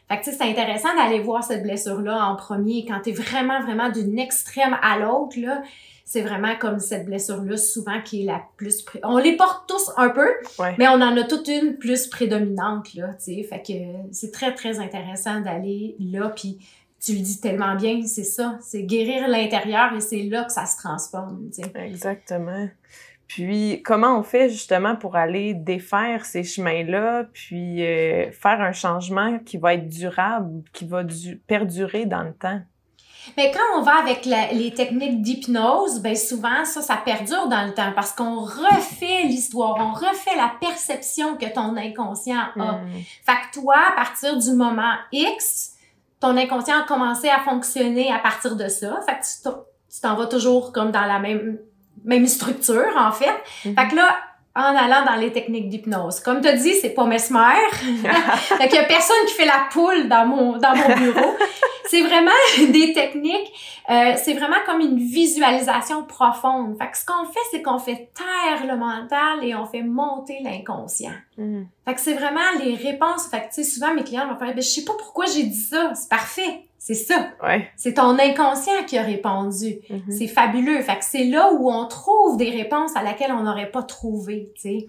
Fait 0.08 0.18
que 0.18 0.24
tu 0.24 0.30
sais, 0.30 0.36
c'est 0.36 0.50
intéressant 0.50 0.94
d'aller 0.94 1.20
voir 1.20 1.42
cette 1.42 1.62
blessure-là 1.62 2.26
en 2.26 2.36
premier, 2.36 2.84
quand 2.86 3.00
t'es 3.00 3.12
vraiment, 3.12 3.60
vraiment 3.62 3.88
d'une 3.88 4.18
extrême 4.18 4.76
à 4.82 4.98
l'autre, 4.98 5.38
là, 5.38 5.62
c'est 6.04 6.22
vraiment 6.22 6.56
comme 6.56 6.78
cette 6.78 7.06
blessure-là, 7.06 7.56
souvent, 7.56 8.00
qui 8.04 8.22
est 8.22 8.26
la 8.26 8.42
plus... 8.56 8.82
pré- 8.82 9.00
On 9.02 9.18
les 9.18 9.36
porte 9.36 9.68
tous 9.68 9.90
un 9.96 10.10
peu, 10.10 10.28
Ouais. 10.58 10.74
mais 10.78 10.88
on 10.88 10.94
en 11.00 11.16
a 11.16 11.24
toute 11.24 11.48
une 11.48 11.76
plus 11.78 12.06
prédominante, 12.06 12.94
là, 12.94 13.08
tu 13.14 13.34
sais. 13.34 13.42
Fait 13.44 13.62
que 13.62 13.72
c'est 14.12 14.30
très, 14.32 14.54
très 14.54 14.78
intéressant 14.80 15.40
d'aller 15.40 15.96
là, 15.98 16.28
puis 16.30 16.58
tu 17.04 17.12
le 17.14 17.18
dis 17.20 17.40
tellement 17.40 17.74
bien, 17.74 18.02
c'est 18.06 18.22
ça. 18.24 18.58
C'est 18.62 18.84
guérir 18.84 19.26
l'intérieur 19.28 19.92
et 19.94 20.00
c'est 20.00 20.22
là 20.24 20.44
que 20.44 20.52
ça 20.52 20.66
se 20.66 20.76
transforme, 20.76 21.48
tu 21.52 21.62
sais. 21.62 21.72
Exactement. 21.74 22.68
Puis, 23.26 23.80
comment 23.82 24.18
on 24.18 24.22
fait 24.22 24.50
justement 24.50 24.94
pour 24.94 25.16
aller 25.16 25.54
défaire 25.54 26.26
ces 26.26 26.44
chemins-là, 26.44 27.24
puis 27.32 27.82
euh, 27.82 28.30
faire 28.30 28.60
un 28.60 28.72
changement 28.72 29.38
qui 29.38 29.56
va 29.56 29.72
être 29.74 29.88
durable, 29.88 30.62
qui 30.74 30.84
va 30.84 31.02
du- 31.02 31.38
perdurer 31.38 32.04
dans 32.04 32.22
le 32.24 32.34
temps? 32.34 32.60
Mais 33.36 33.50
quand 33.52 33.78
on 33.78 33.82
va 33.82 33.96
avec 33.98 34.24
la- 34.26 34.52
les 34.52 34.72
techniques 34.74 35.22
d'hypnose, 35.22 36.00
ben 36.00 36.16
souvent 36.16 36.64
ça, 36.64 36.82
ça 36.82 36.96
perdure 36.96 37.46
dans 37.48 37.64
le 37.66 37.72
temps 37.74 37.92
parce 37.94 38.12
qu'on 38.12 38.40
refait 38.40 39.22
l'histoire, 39.24 39.76
on 39.78 39.92
refait 39.92 40.36
la 40.36 40.52
perception 40.60 41.36
que 41.36 41.46
ton 41.46 41.76
inconscient 41.76 42.40
a. 42.58 42.72
Hmm. 42.72 42.90
Fait 43.24 43.32
que 43.52 43.60
toi, 43.60 43.74
à 43.88 43.92
partir 43.92 44.36
du 44.36 44.52
moment 44.52 44.92
X, 45.12 45.72
ton 46.20 46.36
inconscient 46.36 46.80
a 46.80 46.82
commencé 46.84 47.28
à 47.28 47.40
fonctionner 47.40 48.12
à 48.12 48.18
partir 48.18 48.56
de 48.56 48.68
ça. 48.68 49.00
Fait 49.06 49.14
que 49.14 49.24
tu 49.24 50.00
t'en- 50.00 50.14
vas 50.16 50.26
toujours 50.26 50.72
comme 50.72 50.90
dans 50.90 51.04
la 51.06 51.18
même, 51.18 51.58
même 52.04 52.26
structure, 52.26 52.92
en 52.96 53.12
fait. 53.12 53.34
Mhm. 53.64 53.74
Fait 53.76 53.88
que 53.88 53.96
là, 53.96 54.16
en 54.54 54.76
allant 54.76 55.04
dans 55.04 55.16
les 55.16 55.32
techniques 55.32 55.68
d'hypnose. 55.68 56.20
Comme 56.20 56.40
tu 56.40 56.48
as 56.48 56.52
dit, 56.52 56.74
c'est 56.74 56.90
pas 56.90 57.04
mesmer. 57.04 57.38
fait 57.72 58.68
qu'il 58.68 58.76
y 58.76 58.78
a 58.78 58.84
personne 58.84 59.16
qui 59.26 59.34
fait 59.34 59.46
la 59.46 59.66
poule 59.70 60.08
dans 60.08 60.26
mon, 60.26 60.58
dans 60.58 60.76
mon 60.76 60.94
bureau. 60.96 61.36
c'est 61.92 62.02
vraiment 62.02 62.30
des 62.72 62.92
techniques, 62.94 63.52
euh, 63.90 64.14
c'est 64.16 64.32
vraiment 64.32 64.56
comme 64.66 64.80
une 64.80 64.98
visualisation 64.98 66.04
profonde. 66.04 66.76
Fait 66.78 66.90
que 66.90 66.96
ce 66.96 67.04
qu'on 67.04 67.26
fait, 67.26 67.40
c'est 67.50 67.62
qu'on 67.62 67.78
fait 67.78 68.10
taire 68.14 68.66
le 68.66 68.76
mental 68.76 69.42
et 69.42 69.54
on 69.54 69.66
fait 69.66 69.82
monter 69.82 70.38
l'inconscient. 70.42 71.12
Hmm. 71.36 71.64
Fait 71.84 71.94
que 71.94 72.00
c'est 72.00 72.14
vraiment 72.14 72.40
les 72.62 72.74
réponses. 72.76 73.28
Fait 73.30 73.40
que, 73.40 73.54
tu 73.54 73.62
sais, 73.62 73.64
souvent, 73.64 73.92
mes 73.94 74.04
clients 74.04 74.26
vont 74.26 74.36
faire, 74.36 74.54
ben, 74.54 74.62
je 74.62 74.68
sais 74.68 74.84
pas 74.84 74.94
pourquoi 74.98 75.26
j'ai 75.26 75.44
dit 75.44 75.60
ça. 75.60 75.92
C'est 75.94 76.08
parfait. 76.08 76.62
C'est 76.84 76.94
ça. 76.94 77.28
Ouais. 77.40 77.68
C'est 77.76 77.94
ton 77.94 78.18
inconscient 78.18 78.84
qui 78.88 78.98
a 78.98 79.02
répondu. 79.02 79.76
Mhm. 79.88 80.10
C'est 80.10 80.26
fabuleux. 80.26 80.80
Fait 80.82 80.98
que 80.98 81.04
c'est 81.04 81.24
là 81.24 81.52
où 81.52 81.70
on 81.70 81.86
trouve 81.86 82.36
des 82.36 82.50
réponses 82.50 82.96
à 82.96 83.04
laquelle 83.04 83.30
on 83.30 83.44
n'aurait 83.44 83.70
pas 83.70 83.84
trouvé, 83.84 84.50
tu 84.56 84.62
sais. 84.62 84.86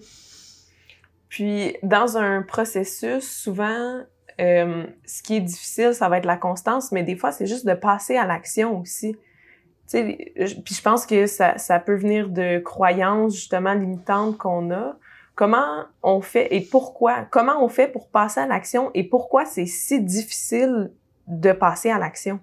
Puis, 1.28 1.76
dans 1.84 2.16
un 2.16 2.42
processus, 2.42 3.22
souvent, 3.24 4.00
euh, 4.40 4.84
ce 5.06 5.22
qui 5.22 5.36
est 5.36 5.40
difficile, 5.40 5.94
ça 5.94 6.08
va 6.08 6.18
être 6.18 6.26
la 6.26 6.36
constance, 6.36 6.90
mais 6.90 7.04
des 7.04 7.16
fois, 7.16 7.30
c'est 7.30 7.46
juste 7.46 7.64
de 7.66 7.74
passer 7.74 8.16
à 8.16 8.26
l'action 8.26 8.80
aussi. 8.80 9.12
Tu 9.14 9.18
sais, 9.86 10.32
je- 10.36 10.54
puis 10.60 10.74
je 10.74 10.82
pense 10.82 11.06
que 11.06 11.26
ça, 11.26 11.58
ça 11.58 11.78
peut 11.78 11.94
venir 11.94 12.28
de 12.28 12.58
croyances 12.58 13.34
justement 13.34 13.72
limitantes 13.74 14.36
qu'on 14.38 14.72
a. 14.72 14.96
Comment 15.36 15.84
on 16.02 16.20
fait 16.20 16.48
et 16.54 16.60
pourquoi? 16.60 17.26
Comment 17.30 17.62
on 17.62 17.68
fait 17.68 17.86
pour 17.88 18.08
passer 18.08 18.40
à 18.40 18.46
l'action 18.46 18.90
et 18.94 19.04
pourquoi 19.04 19.44
c'est 19.44 19.66
si 19.66 20.00
difficile 20.00 20.90
de 21.26 21.52
passer 21.52 21.90
à 21.90 21.98
l'action? 21.98 22.40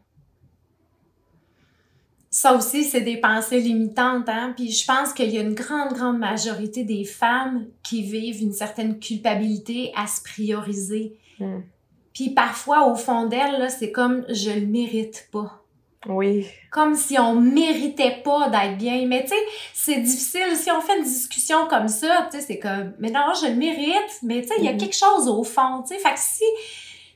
Ça 2.34 2.54
aussi, 2.56 2.86
c'est 2.86 3.02
des 3.02 3.17
pensées 3.17 3.60
limitantes, 3.60 4.30
hein. 4.30 4.54
Puis 4.56 4.72
je 4.72 4.86
pense 4.86 5.12
qu'il 5.12 5.30
y 5.32 5.38
a 5.38 5.41
une 5.41 5.54
grande, 5.54 5.94
grande 5.94 6.17
majorité 6.17 6.86
des 6.86 7.04
femmes 7.04 7.65
qui 7.84 8.04
vivent 8.04 8.41
une 8.41 8.54
certaine 8.54 9.00
culpabilité 9.00 9.91
à 9.98 10.08
se 10.08 10.22
prioriser. 10.24 11.17
Hmm. 11.39 11.60
Puis 12.13 12.30
parfois, 12.30 12.88
au 12.89 12.96
fond 12.96 13.26
d'elles, 13.28 13.70
c'est 13.70 13.91
comme 13.91 14.26
je 14.30 14.52
le 14.52 14.65
mérite 14.65 15.28
pas. 15.32 15.58
Oui. 16.10 16.48
comme 16.72 16.96
si 16.96 17.20
on 17.20 17.36
méritait 17.39 18.24
pas 18.24 18.50
d'être 18.50 18.76
bien. 18.76 19.06
Mais 19.06 19.22
tu 19.22 19.30
sais, 19.30 19.36
c'est 19.72 19.98
difficile. 20.00 20.56
Si 20.56 20.72
on 20.72 20.82
fait 20.82 20.98
une 20.98 21.04
discussion 21.04 21.67
comme 21.67 21.88
ça, 21.88 22.28
tu 22.32 22.39
sais, 22.39 22.44
c'est 22.44 22.58
comme, 22.60 22.94
mais 22.98 23.12
non, 23.12 23.34
je 23.39 23.46
le 23.50 23.56
mérite. 23.56 24.17
Mais 24.24 24.41
tu 24.41 24.48
sais, 24.48 24.56
il 24.58 24.63
y 24.63 24.67
a 24.67 24.72
Mhm. 24.72 24.80
quelque 24.80 24.96
chose 24.96 25.28
au 25.28 25.44
fond, 25.44 25.84
tu 25.88 25.94
sais. 25.94 26.00
Fait 26.00 26.13
que 26.15 26.20
si, 26.20 26.44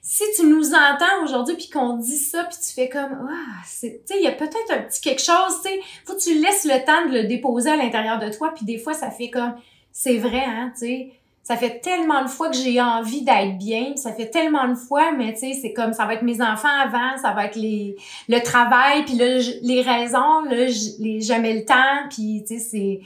si 0.08 0.24
tu 0.36 0.46
nous 0.46 0.76
entends 0.76 1.24
aujourd'hui 1.24 1.56
puis 1.56 1.68
qu'on 1.68 1.98
dit 1.98 2.20
ça 2.20 2.44
puis 2.44 2.58
tu 2.64 2.72
fais 2.76 2.90
comme, 2.90 3.28
ah, 3.28 3.64
c'est, 3.66 4.04
tu 4.06 4.14
sais, 4.14 4.20
il 4.20 4.24
y 4.24 4.28
a 4.28 4.34
peut-être 4.34 4.72
un 4.72 4.84
petit 4.84 5.02
quelque 5.02 5.22
chose, 5.22 5.62
tu 5.64 5.70
sais. 5.70 5.80
Faut 6.06 6.14
que 6.14 6.22
tu 6.22 6.40
laisses 6.40 6.64
le 6.64 6.86
temps 6.86 7.10
de 7.10 7.12
le 7.12 7.24
déposer 7.24 7.72
à 7.72 7.76
l'intérieur 7.76 8.20
de 8.20 8.30
toi 8.30 8.54
puis 8.56 8.66
des 8.66 8.78
fois, 8.78 8.94
ça 8.94 9.10
fait 9.10 9.32
comme, 9.32 9.56
c'est 9.92 10.18
vrai, 10.18 10.44
hein, 10.46 10.72
tu 10.74 10.86
sais. 10.86 11.12
Ça 11.42 11.58
fait 11.58 11.80
tellement 11.80 12.24
de 12.24 12.28
fois 12.28 12.50
que 12.50 12.56
j'ai 12.56 12.80
envie 12.80 13.24
d'être 13.24 13.58
bien, 13.58 13.96
ça 13.96 14.14
fait 14.14 14.30
tellement 14.30 14.68
de 14.68 14.76
fois, 14.76 15.12
mais 15.12 15.34
tu 15.34 15.40
sais, 15.40 15.60
c'est 15.60 15.74
comme 15.74 15.94
ça 15.94 16.06
va 16.06 16.14
être 16.14 16.24
mes 16.24 16.40
enfants 16.40 16.68
avant, 16.68 17.18
ça 17.20 17.32
va 17.32 17.46
être 17.46 17.56
les 17.56 17.96
le 18.30 18.40
travail, 18.42 19.06
puis 19.06 19.16
là, 19.16 19.40
les 19.64 19.82
raisons, 19.82 20.42
là, 20.42 20.68
les 21.00 21.22
jamais 21.22 21.54
le 21.54 21.66
temps, 21.66 22.08
puis 22.12 22.44
tu 22.48 22.60
sais, 22.60 22.60
c'est 22.60 23.00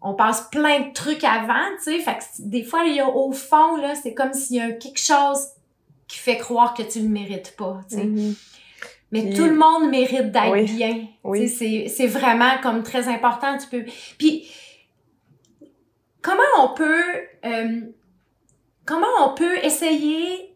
on 0.00 0.14
passe 0.14 0.42
plein 0.52 0.80
de 0.80 0.92
trucs 0.92 1.24
avant, 1.24 1.68
tu 1.82 1.90
sais, 1.90 1.98
fait 1.98 2.18
que 2.18 2.24
des 2.38 2.62
fois, 2.62 2.82
a 2.82 3.08
au 3.08 3.32
fond, 3.32 3.76
là, 3.76 3.96
c'est 3.96 4.14
comme 4.14 4.32
s'il 4.32 4.56
y 4.56 4.60
a 4.60 4.70
quelque 4.70 5.00
chose 5.00 5.38
qui 6.08 6.18
fait 6.18 6.36
croire 6.38 6.74
que 6.74 6.82
tu 6.82 7.00
le 7.00 7.08
mérites 7.08 7.54
pas, 7.56 7.80
tu 7.88 7.96
sais. 7.96 8.04
Mhm. 8.04 8.34
Mais 9.12 9.22
Puis- 9.26 9.34
tout 9.34 9.44
le 9.44 9.54
monde 9.54 9.88
mérite 9.90 10.32
d'être 10.32 10.50
Oui. 10.52 10.64
bien. 10.64 11.06
Oui. 11.24 11.48
C'est 11.48 12.06
vraiment 12.06 12.58
comme 12.62 12.82
très 12.82 13.08
important. 13.08 13.56
Tu 13.58 13.66
peux. 13.68 13.84
Puis 14.18 14.48
comment 16.22 16.42
on 16.58 16.74
peut 16.74 17.02
euh, 17.44 17.80
comment 18.84 19.06
on 19.24 19.34
peut 19.34 19.58
essayer 19.64 20.52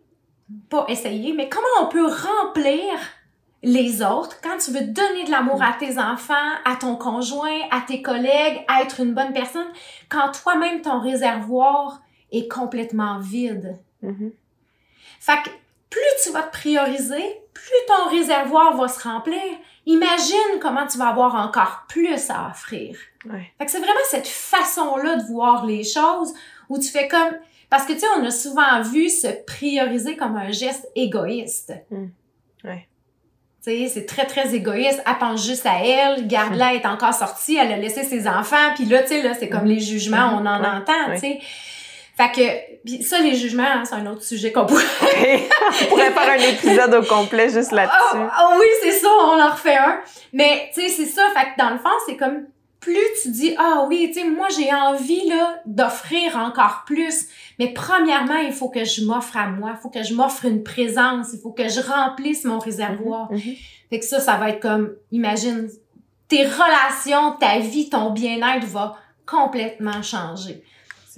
pas 0.69 0.85
essayer, 0.89 1.33
mais 1.33 1.49
comment 1.49 1.67
on 1.81 1.87
peut 1.87 2.07
remplir 2.07 2.83
les 3.63 4.03
autres 4.03 4.41
quand 4.43 4.57
tu 4.59 4.73
veux 4.73 4.85
donner 4.87 5.23
de 5.25 5.31
l'amour 5.31 5.63
à 5.63 5.75
tes 5.79 5.97
enfants, 5.99 6.35
à 6.65 6.75
ton 6.75 6.97
conjoint, 6.97 7.61
à 7.71 7.83
tes 7.87 8.03
collègues, 8.03 8.65
à 8.67 8.83
être 8.83 8.99
une 9.01 9.15
bonne 9.15 9.33
personne, 9.33 9.69
quand 10.09 10.33
toi-même 10.33 10.81
ton 10.83 10.99
réservoir 10.99 12.01
est 12.33 12.49
complètement 12.51 13.21
vide? 13.21 13.79
Mhm. 14.03 14.33
Fait 15.20 15.40
que 15.44 15.50
plus 15.90 16.00
tu 16.24 16.33
vas 16.33 16.42
te 16.42 16.52
prioriser, 16.52 17.40
plus 17.54 17.87
ton 17.87 18.11
réservoir 18.11 18.76
va 18.76 18.88
se 18.88 19.00
remplir. 19.06 19.40
Imagine 19.87 20.59
comment 20.61 20.87
tu 20.87 20.98
vas 20.98 21.09
avoir 21.09 21.35
encore 21.37 21.85
plus 21.88 22.30
à 22.30 22.48
offrir. 22.50 22.96
Ouais. 23.26 23.52
Fait 23.59 23.64
que 23.66 23.70
c'est 23.70 23.78
vraiment 23.78 23.92
cette 24.09 24.26
façon-là 24.28 25.16
de 25.16 25.22
voir 25.24 25.64
les 25.66 25.85
choses 25.85 26.33
où 26.68 26.78
tu 26.78 26.88
fais 26.88 27.06
comme... 27.09 27.35
Parce 27.68 27.85
que, 27.87 27.92
tu 27.92 28.00
sais, 28.00 28.06
on 28.18 28.24
a 28.24 28.30
souvent 28.30 28.83
vu 28.83 29.09
se 29.09 29.28
prioriser 29.46 30.16
comme 30.16 30.37
un 30.37 30.50
geste 30.50 30.88
égoïste. 30.96 31.72
Mm. 31.90 32.06
Ouais. 32.64 32.88
Tu 33.64 33.70
sais, 33.70 33.88
c'est 33.88 34.06
très, 34.06 34.26
très 34.26 34.54
égoïste. 34.54 35.02
Elle 35.06 35.18
pense 35.18 35.44
juste 35.46 35.66
à 35.66 35.85
elle. 35.85 36.26
Garde-la 36.26 36.74
est 36.74 36.87
encore 36.87 37.14
sortie. 37.14 37.56
Elle 37.56 37.72
a 37.72 37.76
laissé 37.76 38.02
ses 38.04 38.26
enfants. 38.26 38.74
Puis 38.74 38.87
là, 38.87 39.02
tu 39.02 39.09
sais, 39.09 39.22
là, 39.22 39.35
c'est 39.35 39.48
comme 39.48 39.62
Mhm. 39.64 39.68
les 39.68 39.80
jugements, 39.80 40.30
on 40.40 40.46
en 40.46 40.61
Ouais. 40.61 40.68
entend, 40.68 41.12
tu 41.14 41.18
sais. 41.20 41.40
Fait 42.20 42.76
que, 42.85 43.02
ça, 43.02 43.20
les 43.20 43.35
jugements, 43.35 43.62
hein, 43.62 43.85
c'est 43.87 43.94
un 43.94 44.06
autre 44.06 44.22
sujet 44.22 44.52
qu'on 44.52 44.66
pourrait 44.66 44.85
on 45.83 45.87
pourrait 45.87 46.11
faire 46.11 46.30
un 46.30 46.52
épisode 46.52 46.94
au 46.94 47.02
complet 47.02 47.48
juste 47.48 47.70
Oh, 47.72 47.76
là-dessus. 47.76 48.30
oh 48.40 48.56
oui, 48.59 48.66
c'est 48.83 48.92
ça, 48.92 49.09
on 49.09 49.40
en 49.40 49.50
refait 49.50 49.76
un. 49.76 50.00
Mais, 50.35 50.70
tu 50.74 50.83
sais, 50.83 50.88
c'est 50.88 51.06
ça. 51.06 51.22
Fait 51.35 51.46
que 51.46 51.62
dans 51.62 51.70
le 51.70 51.78
fond, 51.78 51.88
c'est 52.06 52.16
comme, 52.16 52.44
plus 52.80 52.98
tu 53.22 53.30
dis 53.30 53.54
ah 53.59 53.85
oui, 53.88 54.11
tu 54.12 54.20
sais 54.20 54.26
moi 54.26 54.48
j'ai 54.48 54.72
envie 54.72 55.28
là 55.28 55.61
d'offrir 55.66 56.37
encore 56.37 56.85
plus, 56.87 57.26
mais 57.59 57.74
premièrement, 57.74 58.38
il 58.38 58.52
faut 58.52 58.70
que 58.70 58.85
je 58.85 59.04
m'offre 59.04 59.37
à 59.37 59.48
moi, 59.48 59.74
il 59.76 59.83
faut 59.83 59.90
que 59.90 60.02
je 60.02 60.14
m'offre 60.14 60.46
une 60.46 60.62
présence, 60.62 61.28
il 61.35 61.40
faut 61.40 61.52
que 61.52 61.68
je 61.68 61.80
remplisse 61.80 62.44
mon 62.44 62.59
réservoir. 62.59 63.30
Mhm, 63.30 63.38
mhm. 63.38 63.54
Fait 63.90 63.98
que 63.98 64.04
ça 64.06 64.18
ça 64.18 64.37
va 64.37 64.48
être 64.48 64.61
comme 64.61 64.94
imagine 65.12 65.68
tes 66.28 66.44
relations, 66.44 67.33
ta 67.38 67.59
vie, 67.59 67.90
ton 67.90 68.11
bien-être 68.11 68.66
va 68.66 68.96
complètement 69.26 70.02
changer. 70.02 70.62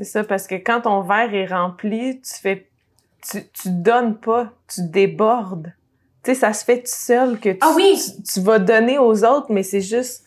C'est 0.02 0.10
ça 0.10 0.24
parce 0.24 0.48
que 0.48 0.56
quand 0.56 0.80
ton 0.80 1.02
verre 1.02 1.32
est 1.32 1.46
rempli, 1.46 2.20
tu 2.20 2.34
fais 2.34 2.68
tu 3.30 3.38
tu 3.52 3.70
donnes 3.70 4.16
pas, 4.16 4.52
tu 4.66 4.82
débordes. 4.82 5.72
Tu 6.24 6.32
sais 6.32 6.34
ça 6.34 6.52
se 6.52 6.64
fait 6.64 6.78
tout 6.78 6.86
seul 6.86 7.38
que 7.38 7.50
tu, 7.50 7.58
Ah 7.60 7.72
oui! 7.76 7.96
tu, 8.16 8.22
tu 8.22 8.40
vas 8.40 8.58
donner 8.58 8.98
aux 8.98 9.24
autres 9.24 9.46
mais 9.50 9.62
c'est 9.62 9.80
juste 9.80 10.24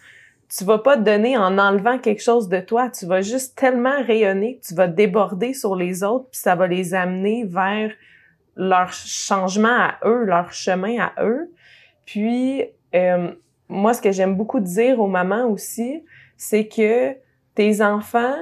tu 0.48 0.64
vas 0.64 0.78
pas 0.78 0.96
donner 0.96 1.38
en 1.38 1.58
enlevant 1.58 1.98
quelque 1.98 2.22
chose 2.22 2.48
de 2.48 2.62
toi, 2.62 2.90
tu 2.90 3.06
vas 3.06 3.22
juste 3.22 3.58
tellement 3.58 4.02
rayonner 4.02 4.58
que 4.58 4.68
tu 4.68 4.76
vas 4.76 4.88
déborder 4.88 5.54
sur 5.54 5.76
les 5.76 6.04
autres, 6.04 6.30
puis 6.32 6.40
ça 6.40 6.56
va 6.56 6.68
les 6.68 6.94
amener 6.94 7.44
vers 7.44 7.92
leur 8.56 8.94
changement 8.94 9.68
à 9.68 9.98
eux, 10.06 10.24
leur 10.24 10.54
chemin 10.54 11.00
à 11.00 11.26
eux. 11.26 11.52
Puis 12.06 12.64
euh, 12.94 13.32
moi, 13.68 13.94
ce 13.94 14.02
que 14.02 14.14
j'aime 14.14 14.36
beaucoup 14.36 14.62
dire 14.62 15.02
aux 15.02 15.08
mamans 15.08 15.48
aussi, 15.48 16.06
c'est 16.38 16.68
que 16.68 17.16
tes 17.56 17.82
enfants, 17.82 18.38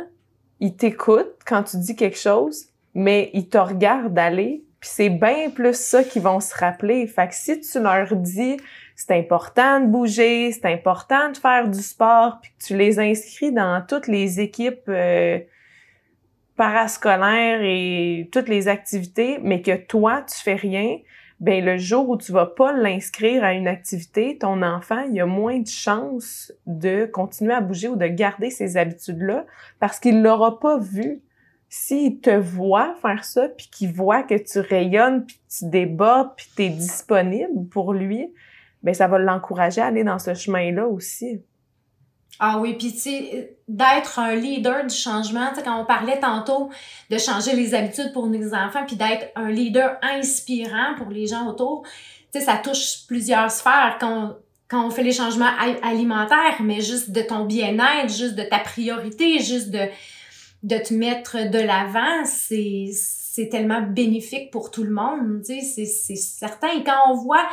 ils 0.63 0.77
t'écoutent 0.77 1.39
quand 1.45 1.63
tu 1.63 1.77
dis 1.77 1.93
quelque 1.93 2.17
chose, 2.17 2.67
mais 2.95 3.29
ils 3.33 3.49
te 3.49 3.57
regardent 3.57 4.17
aller, 4.17 4.63
puis 4.79 4.89
c'est 4.89 5.09
bien 5.09 5.49
plus 5.49 5.75
ça 5.75 6.05
qu'ils 6.05 6.21
vont 6.21 6.39
se 6.39 6.55
rappeler. 6.55 7.05
Fait 7.05 7.27
que 7.27 7.35
si 7.35 7.59
tu 7.59 7.81
leur 7.81 8.15
dis 8.15 8.55
c'est 8.95 9.11
important 9.11 9.81
de 9.81 9.87
bouger, 9.87 10.53
c'est 10.53 10.71
important 10.71 11.31
de 11.31 11.37
faire 11.37 11.67
du 11.67 11.81
sport, 11.81 12.39
puis 12.41 12.51
que 12.57 12.65
tu 12.65 12.77
les 12.77 12.97
inscris 12.97 13.51
dans 13.51 13.83
toutes 13.85 14.07
les 14.07 14.39
équipes 14.39 14.87
euh, 14.87 15.39
parascolaires 16.55 17.61
et 17.61 18.29
toutes 18.31 18.47
les 18.47 18.69
activités, 18.69 19.39
mais 19.43 19.61
que 19.61 19.75
toi, 19.75 20.21
tu 20.21 20.41
fais 20.41 20.55
rien, 20.55 20.97
ben 21.43 21.63
le 21.63 21.77
jour 21.77 22.07
où 22.07 22.15
tu 22.15 22.31
vas 22.31 22.45
pas 22.45 22.71
l'inscrire 22.71 23.43
à 23.43 23.51
une 23.51 23.67
activité, 23.67 24.37
ton 24.37 24.61
enfant, 24.61 25.01
il 25.11 25.19
a 25.19 25.25
moins 25.25 25.59
de 25.59 25.67
chances 25.67 26.53
de 26.65 27.05
continuer 27.05 27.53
à 27.53 27.59
bouger 27.59 27.89
ou 27.89 27.97
de 27.97 28.07
garder 28.07 28.49
ces 28.49 28.77
habitudes-là 28.77 29.45
parce 29.81 29.99
qu'il 29.99 30.23
l'aura 30.23 30.61
pas 30.61 30.77
vu. 30.77 31.21
S'il 31.67 32.21
te 32.21 32.29
voit 32.29 32.95
faire 33.01 33.25
ça, 33.25 33.49
puis 33.49 33.67
qu'il 33.69 33.91
voit 33.91 34.23
que 34.23 34.35
tu 34.35 34.59
rayonnes, 34.59 35.25
puis 35.25 35.41
tu 35.49 35.67
débordes, 35.67 36.29
puis 36.37 36.47
tu 36.55 36.63
es 36.63 36.69
disponible 36.69 37.67
pour 37.69 37.93
lui, 37.93 38.33
ben 38.81 38.93
ça 38.93 39.09
va 39.09 39.19
l'encourager 39.19 39.81
à 39.81 39.87
aller 39.87 40.05
dans 40.05 40.19
ce 40.19 40.33
chemin-là 40.35 40.87
aussi. 40.87 41.41
Ah 42.39 42.57
oui, 42.59 42.73
puis 42.73 42.91
tu 42.91 42.99
sais, 42.99 43.57
d'être 43.67 44.19
un 44.19 44.35
leader 44.35 44.85
du 44.85 44.95
changement, 44.95 45.49
tu 45.49 45.55
sais, 45.55 45.63
quand 45.63 45.79
on 45.79 45.85
parlait 45.85 46.19
tantôt 46.19 46.69
de 47.09 47.17
changer 47.17 47.55
les 47.55 47.75
habitudes 47.75 48.11
pour 48.11 48.27
nos 48.27 48.53
enfants, 48.53 48.83
puis 48.85 48.95
d'être 48.95 49.31
un 49.35 49.49
leader 49.49 49.97
inspirant 50.01 50.95
pour 50.97 51.09
les 51.09 51.27
gens 51.27 51.47
autour, 51.47 51.83
tu 52.31 52.39
sais, 52.39 52.45
ça 52.45 52.57
touche 52.57 53.05
plusieurs 53.07 53.51
sphères 53.51 53.97
quand 53.99 54.25
on, 54.25 54.35
quand 54.67 54.87
on 54.87 54.89
fait 54.89 55.03
les 55.03 55.13
changements 55.13 55.51
alimentaires, 55.83 56.57
mais 56.61 56.81
juste 56.81 57.11
de 57.11 57.21
ton 57.21 57.45
bien-être, 57.45 58.09
juste 58.11 58.35
de 58.35 58.43
ta 58.43 58.57
priorité, 58.57 59.37
juste 59.39 59.69
de, 59.69 59.87
de 60.63 60.77
te 60.77 60.93
mettre 60.93 61.49
de 61.51 61.59
l'avant, 61.59 62.25
c'est, 62.25 62.89
tellement 63.51 63.81
bénéfique 63.81 64.51
pour 64.51 64.71
tout 64.71 64.83
le 64.83 64.91
monde, 64.91 65.41
tu 65.45 65.61
sais, 65.61 65.85
c'est, 65.85 66.15
certain. 66.15 66.69
Et 66.71 66.83
quand 66.83 67.11
on 67.11 67.15
voit 67.15 67.47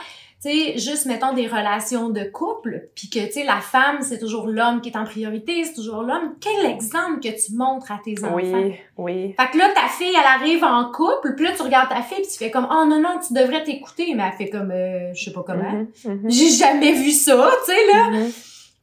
sais, 0.49 0.79
juste 0.79 1.07
mettons 1.07 1.33
des 1.35 1.47
relations 1.47 2.09
de 2.09 2.23
couple, 2.25 2.89
puis 2.95 3.11
que 3.11 3.19
tu 3.27 3.33
sais 3.33 3.45
la 3.45 3.61
femme 3.61 3.99
c'est 4.01 4.19
toujours 4.19 4.47
l'homme 4.47 4.81
qui 4.81 4.89
est 4.89 4.97
en 4.97 5.05
priorité, 5.05 5.65
c'est 5.65 5.75
toujours 5.75 6.03
l'homme. 6.03 6.35
Quel 6.41 6.71
exemple 6.71 7.21
que 7.21 7.29
tu 7.29 7.55
montres 7.55 7.93
à 7.93 8.01
tes 8.05 8.15
enfants? 8.25 8.35
Oui, 8.37 8.75
oui. 8.97 9.35
Fait 9.39 9.51
que 9.53 9.59
là 9.59 9.69
ta 9.75 9.89
fille 9.89 10.15
elle 10.19 10.43
arrive 10.43 10.65
en 10.65 10.91
couple, 10.91 11.35
puis 11.37 11.45
là 11.45 11.53
tu 11.57 11.63
regardes 11.63 11.89
ta 11.91 12.03
fille 12.03 12.23
puis 12.23 12.31
tu 12.33 12.39
fais 12.39 12.51
comme 12.51 12.67
oh 12.71 12.85
non 12.89 13.01
non 13.01 13.19
tu 13.27 13.35
devrais 13.35 13.63
t'écouter, 13.65 14.15
mais 14.15 14.23
elle 14.31 14.37
fait 14.47 14.51
comme 14.51 14.71
euh, 14.71 15.13
je 15.15 15.25
sais 15.25 15.33
pas 15.33 15.43
comment. 15.47 15.63
Mhm, 15.73 15.89
mhm, 16.07 16.31
J'ai 16.31 16.51
jamais 16.51 16.93
vu 16.93 17.11
ça, 17.11 17.51
tu 17.67 17.73
sais 17.73 17.87
là. 17.93 18.11
mhm. 18.11 18.31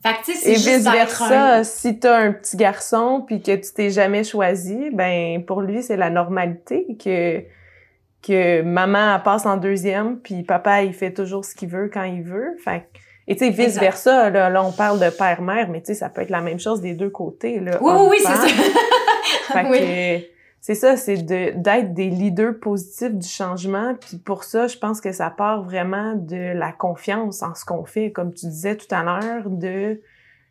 Fait 0.04 0.14
que 0.14 0.26
tu 0.26 0.32
sais 0.34 0.38
c'est 0.38 0.52
Et 0.52 0.56
juste 0.56 0.68
vice 0.68 0.84
d'être 0.92 1.24
un- 1.24 1.64
si 1.64 1.98
t'as 2.00 2.18
un 2.20 2.32
petit 2.32 2.56
garçon 2.56 3.24
puis 3.26 3.42
que 3.42 3.56
tu 3.56 3.74
t'es 3.74 3.90
jamais 3.90 4.24
choisi, 4.24 4.92
ben 4.94 5.44
pour 5.44 5.62
lui 5.62 5.82
c'est 5.82 5.98
la 5.98 6.12
normalité 6.12 6.86
que 7.04 7.42
que 8.22 8.62
maman 8.62 9.16
elle 9.16 9.24
passe 9.24 9.46
en 9.46 9.58
deuxième 9.58 10.20
puis 10.20 10.44
papa 10.44 10.84
il 10.84 10.94
fait 10.94 11.14
toujours 11.14 11.46
ce 11.46 11.56
qu'il 11.56 11.70
veut 11.70 11.90
quand 11.94 12.04
il 12.04 12.24
veut. 12.24 12.56
Fait 12.64 12.82
que- 12.82 13.00
et 13.30 13.36
tu 13.36 13.44
sais 13.46 13.50
vice 13.52 13.78
versa 13.78 14.30
là, 14.30 14.50
là 14.50 14.64
on 14.64 14.72
parle 14.72 15.00
de 15.00 15.10
père 15.10 15.42
mère 15.42 15.70
mais 15.70 15.82
tu 15.82 15.88
sais 15.88 15.94
ça 15.96 16.10
peut 16.10 16.22
être 16.22 16.30
la 16.30 16.42
même 16.42 16.60
chose 16.60 16.82
des 16.82 16.94
deux 16.94 17.10
côtés 17.10 17.60
là. 17.60 17.78
Oui 17.82 17.92
oui 17.96 18.08
oui 18.12 18.18
c'est 18.20 18.36
ça. 18.36 18.48
Fait 19.54 19.66
oui. 19.70 19.80
que 19.80 20.26
c'est 20.60 20.76
ça, 20.76 20.98
c'est 20.98 21.18
de 21.18 21.52
d'être 21.58 21.94
des 21.94 22.10
leaders 22.10 22.60
positifs 22.60 23.14
du 23.14 23.28
changement. 23.28 23.96
Puis 23.96 24.18
pour 24.18 24.44
ça, 24.44 24.68
je 24.68 24.78
pense 24.78 25.00
que 25.00 25.14
ça 25.14 25.30
part 25.30 25.64
vraiment 25.64 26.16
de 26.16 26.58
la 26.58 26.74
confiance 26.74 27.42
en 27.42 27.54
ce 27.56 27.64
qu'on 27.64 27.86
fait, 27.86 28.12
comme 28.12 28.34
tu 28.34 28.48
disais 28.48 28.76
tout 28.76 28.88
à 28.94 29.04
l'heure, 29.04 29.50
de 29.50 30.02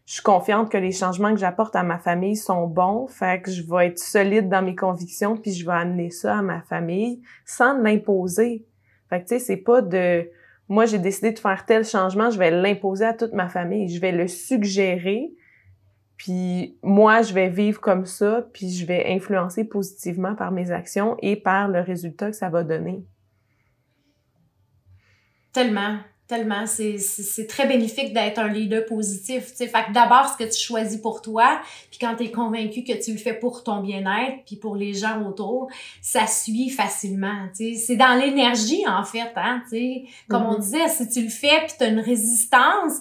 je 0.07 0.14
suis 0.14 0.23
confiante 0.23 0.71
que 0.71 0.79
les 0.79 0.92
changements 0.92 1.35
que 1.35 1.40
j'apporte 1.40 1.77
à 1.77 1.83
ma 1.83 1.99
famille 1.99 2.37
sont 2.37 2.66
bons, 2.66 3.09
fait 3.09 3.42
que 3.42 3.51
je 3.51 3.62
vais 3.62 3.88
être 3.88 3.99
solide 3.99 4.49
dans 4.49 4.62
mes 4.62 4.77
convictions, 4.77 5.37
puis 5.37 5.53
je 5.53 5.66
vais 5.66 5.73
amener 5.73 6.11
ça 6.11 6.38
à 6.38 6.42
ma 6.42 6.62
famille 6.62 7.21
sans 7.45 7.77
l'imposer. 7.77 8.64
Fait 9.11 9.23
que 9.23 9.29
tu 9.29 9.35
sais, 9.35 9.38
c'est 9.40 9.57
pas 9.57 9.83
de 9.83 10.31
moi 10.69 10.87
j'ai 10.87 10.99
décidé 10.99 11.33
de 11.33 11.38
faire 11.38 11.64
tel 11.66 11.85
changement, 11.85 12.31
je 12.31 12.38
vais 12.38 12.51
l'imposer 12.51 13.05
à 13.05 13.14
toute 13.14 13.33
ma 13.33 13.49
famille, 13.49 13.88
je 13.88 14.01
vais 14.01 14.12
le 14.12 14.27
suggérer, 14.27 15.33
puis 16.16 16.79
moi, 16.83 17.23
je 17.23 17.35
vais 17.35 17.49
vivre 17.49 17.81
comme 17.81 18.07
ça, 18.07 18.47
puis 18.53 18.71
je 18.71 18.87
vais 18.87 19.07
influencer 19.09 19.64
positivement 19.64 20.35
par 20.35 20.51
mes 20.51 20.71
actions 20.71 21.16
et 21.21 21.37
par 21.37 21.69
le 21.69 21.81
résultat 21.81 22.31
que 22.31 22.37
ça 22.37 22.49
va 22.49 22.64
donner. 22.64 23.05
Tellement, 25.53 25.99
tellement. 26.29 26.67
C'est, 26.67 26.99
c'est, 26.99 27.23
c'est 27.23 27.47
très 27.47 27.67
bénéfique 27.67 28.12
d'être 28.12 28.39
un 28.39 28.49
leader 28.49 28.85
positif. 28.85 29.51
tu 29.51 29.57
sais. 29.57 29.69
Fait 29.69 29.85
que 29.87 29.93
d'abord, 29.93 30.29
ce 30.29 30.37
que 30.45 30.51
tu 30.51 30.59
choisis 30.61 31.01
pour 31.01 31.23
toi, 31.23 31.61
puis 31.91 31.99
quand 32.01 32.15
tu 32.17 32.25
es 32.25 32.31
convaincu 32.31 32.83
que 32.85 32.93
tu 33.03 33.12
le 33.12 33.19
fais 33.19 33.35
pour 33.35 33.62
ton 33.65 33.81
bien-être, 33.81 34.45
puis 34.47 34.57
pour 34.57 34.77
les 34.77 34.95
gens 34.95 35.23
autour, 35.27 35.69
ça 36.03 36.27
suit 36.27 36.71
facilement. 36.71 37.47
tu 37.57 37.75
sais. 37.75 37.81
C'est 37.81 37.97
dans 37.97 38.19
l'énergie, 38.21 38.87
en 38.89 39.05
fait. 39.05 39.33
Hein, 39.37 39.62
tu 39.71 39.77
sais. 39.77 40.05
Comme 40.29 40.45
on 40.47 40.55
Mhm. 40.55 40.61
disait, 40.61 40.89
si 40.89 41.09
tu 41.09 41.23
le 41.23 41.29
fais, 41.31 41.65
puis 41.67 41.75
tu 41.79 41.85
as 41.85 41.89
une 41.89 42.01
résistance, 42.01 42.95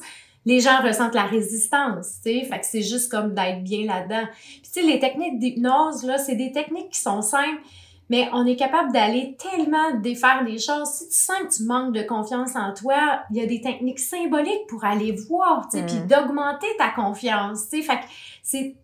les 0.48 0.60
gens 0.60 0.80
ressentent 0.84 1.16
la 1.16 1.24
résistance. 1.26 2.20
tu 2.24 2.32
sais. 2.40 2.46
Fait 2.46 2.60
que 2.60 2.66
c'est 2.66 2.84
juste 2.84 3.10
comme 3.10 3.34
d'être 3.34 3.64
bien 3.64 3.86
là-dedans. 3.86 4.28
Puis 4.34 4.62
tu 4.64 4.70
sais, 4.70 4.82
les 4.84 5.00
techniques 5.00 5.40
d'hypnose, 5.40 6.04
là, 6.04 6.18
c'est 6.20 6.36
des 6.36 6.52
techniques 6.52 6.90
qui 6.92 7.00
sont 7.00 7.22
simples, 7.24 7.62
mais 8.10 8.30
on 8.34 8.46
est 8.46 8.56
capable 8.56 8.92
d'aller 8.92 9.36
tellement 9.38 9.92
défaire 10.00 10.44
des 10.46 10.58
choses. 10.60 10.88
Si 10.90 11.08
tu 11.10 11.16
sens 11.16 11.38
que 11.50 11.56
tu 11.58 11.64
manques 11.64 11.94
de 11.94 12.04
confiance 12.04 12.56
en 12.56 12.74
toi, 12.74 13.22
il 13.32 13.38
y 13.38 13.42
a 13.42 13.46
des 13.46 13.62
techniques 13.62 14.00
symboliques 14.00 14.68
pour 14.68 14.84
aller 14.86 15.12
voir, 15.30 15.68
tu 15.72 15.78
sais, 15.78 15.84
Mm. 15.84 15.88
puis 15.88 16.00
d'augmenter 16.08 16.68
ta 16.78 16.90
confiance, 16.90 17.70
tu 17.70 17.78
sais. 17.78 17.84
Fait 17.84 17.98
que 18.00 18.06
c'est 18.44 18.76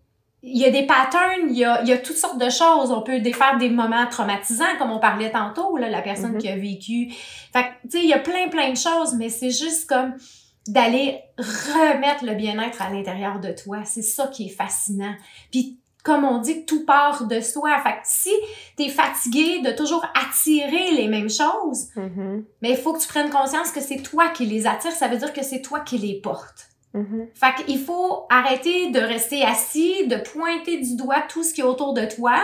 il 0.44 0.58
y 0.58 0.64
a 0.64 0.70
des 0.72 0.86
patterns, 0.88 1.50
il 1.50 1.56
y 1.56 1.64
a, 1.64 1.82
il 1.82 1.88
y 1.88 1.92
a 1.92 1.98
toutes 1.98 2.16
sortes 2.16 2.38
de 2.38 2.50
choses. 2.50 2.90
On 2.90 3.02
peut 3.02 3.20
défaire 3.20 3.58
des 3.58 3.70
moments 3.70 4.08
traumatisants, 4.10 4.76
comme 4.76 4.90
on 4.90 4.98
parlait 4.98 5.30
tantôt, 5.30 5.76
là, 5.76 5.88
la 5.88 6.02
personne 6.02 6.32
Mhm. 6.32 6.38
qui 6.38 6.48
a 6.48 6.56
vécu. 6.56 7.12
Fait 7.52 7.62
que, 7.62 7.68
tu 7.88 7.90
sais, 7.90 7.98
il 8.02 8.08
y 8.08 8.12
a 8.12 8.18
plein, 8.18 8.48
plein 8.48 8.70
de 8.70 8.76
choses, 8.76 9.14
mais 9.14 9.28
c'est 9.28 9.52
juste 9.52 9.88
comme 9.88 10.14
d'aller 10.66 11.20
remettre 11.38 12.24
le 12.24 12.34
bien-être 12.34 12.82
à 12.82 12.90
l'intérieur 12.90 13.38
de 13.38 13.52
toi. 13.52 13.84
C'est 13.84 14.02
ça 14.02 14.26
qui 14.26 14.46
est 14.46 14.50
fascinant. 14.56 15.14
Puis, 15.52 15.78
comme 16.02 16.24
on 16.24 16.38
dit, 16.38 16.64
tout 16.64 16.84
part 16.84 17.26
de 17.26 17.40
soi. 17.40 17.78
Fait 17.82 17.92
que 17.92 17.98
si 18.04 18.30
t'es 18.76 18.88
fatigué 18.88 19.60
de 19.60 19.70
toujours 19.70 20.04
attirer 20.20 20.90
les 20.92 21.06
mêmes 21.08 21.30
choses, 21.30 21.88
Mhm, 21.96 22.44
mais 22.60 22.70
il 22.70 22.76
faut 22.76 22.92
que 22.92 23.00
tu 23.00 23.06
prennes 23.08 23.30
conscience 23.30 23.70
que 23.70 23.80
c'est 23.80 24.02
toi 24.02 24.28
qui 24.30 24.46
les 24.46 24.66
attires. 24.66 24.92
Ça 24.92 25.08
veut 25.08 25.16
dire 25.16 25.32
que 25.32 25.42
c'est 25.44 25.62
toi 25.62 25.80
qui 25.80 25.98
les 25.98 26.14
portes. 26.20 26.66
mhm. 26.94 27.28
Fait 27.34 27.54
qu'il 27.64 27.78
faut 27.78 28.26
arrêter 28.28 28.90
de 28.90 29.00
rester 29.00 29.42
assis, 29.44 30.06
de 30.08 30.16
pointer 30.16 30.78
du 30.78 30.96
doigt 30.96 31.22
tout 31.28 31.42
ce 31.42 31.54
qui 31.54 31.60
est 31.62 31.64
autour 31.64 31.94
de 31.94 32.04
toi, 32.04 32.34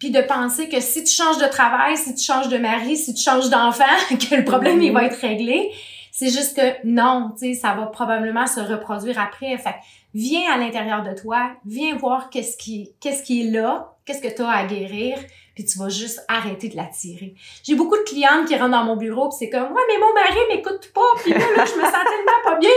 puis 0.00 0.10
de 0.10 0.20
penser 0.22 0.68
que 0.68 0.80
si 0.80 1.04
tu 1.04 1.12
changes 1.12 1.38
de 1.38 1.46
travail, 1.46 1.96
si 1.96 2.14
tu 2.14 2.24
changes 2.24 2.48
de 2.48 2.58
mari, 2.58 2.96
si 2.96 3.14
tu 3.14 3.22
changes 3.22 3.50
d'enfant, 3.50 3.84
que 4.10 4.34
le 4.34 4.44
problème 4.44 4.82
il 4.82 4.92
va 4.92 5.04
être 5.04 5.20
réglé. 5.20 5.70
C'est 6.10 6.30
juste 6.30 6.56
que 6.56 6.62
non, 6.84 7.30
tu 7.38 7.52
sais, 7.52 7.60
ça 7.60 7.74
va 7.74 7.86
probablement 7.86 8.46
se 8.46 8.60
reproduire 8.60 9.18
après. 9.20 9.56
Fait 9.58 9.74
viens 10.14 10.50
à 10.52 10.56
l'intérieur 10.56 11.02
de 11.02 11.12
toi, 11.12 11.50
viens 11.66 11.96
voir 11.96 12.30
qu'est-ce 12.30 12.56
qui 12.56 12.94
qu'est-ce 13.00 13.22
qui 13.22 13.42
est 13.46 13.50
là, 13.50 13.96
qu'est-ce 14.04 14.22
que 14.22 14.34
tu 14.34 14.42
as 14.42 14.48
à 14.48 14.64
guérir, 14.66 15.18
puis 15.54 15.64
tu 15.64 15.78
vas 15.78 15.88
juste 15.88 16.24
arrêter 16.28 16.68
de 16.68 16.76
l'attirer. 16.76 17.34
J'ai 17.62 17.74
beaucoup 17.74 17.96
de 17.96 18.02
clientes 18.02 18.46
qui 18.46 18.56
rentrent 18.56 18.70
dans 18.70 18.84
mon 18.84 18.96
bureau, 18.96 19.28
puis 19.28 19.36
c'est 19.40 19.50
comme 19.50 19.72
"Ouais, 19.72 19.82
mais 19.88 19.98
mon 19.98 20.12
mari 20.14 20.38
m'écoute 20.50 20.90
pas, 20.94 21.00
puis 21.22 21.32
là, 21.32 21.38
là 21.38 21.64
je 21.64 21.74
me 21.76 21.82
sens 21.84 21.92
tellement 21.92 22.42
pas 22.44 22.56
bien." 22.58 22.70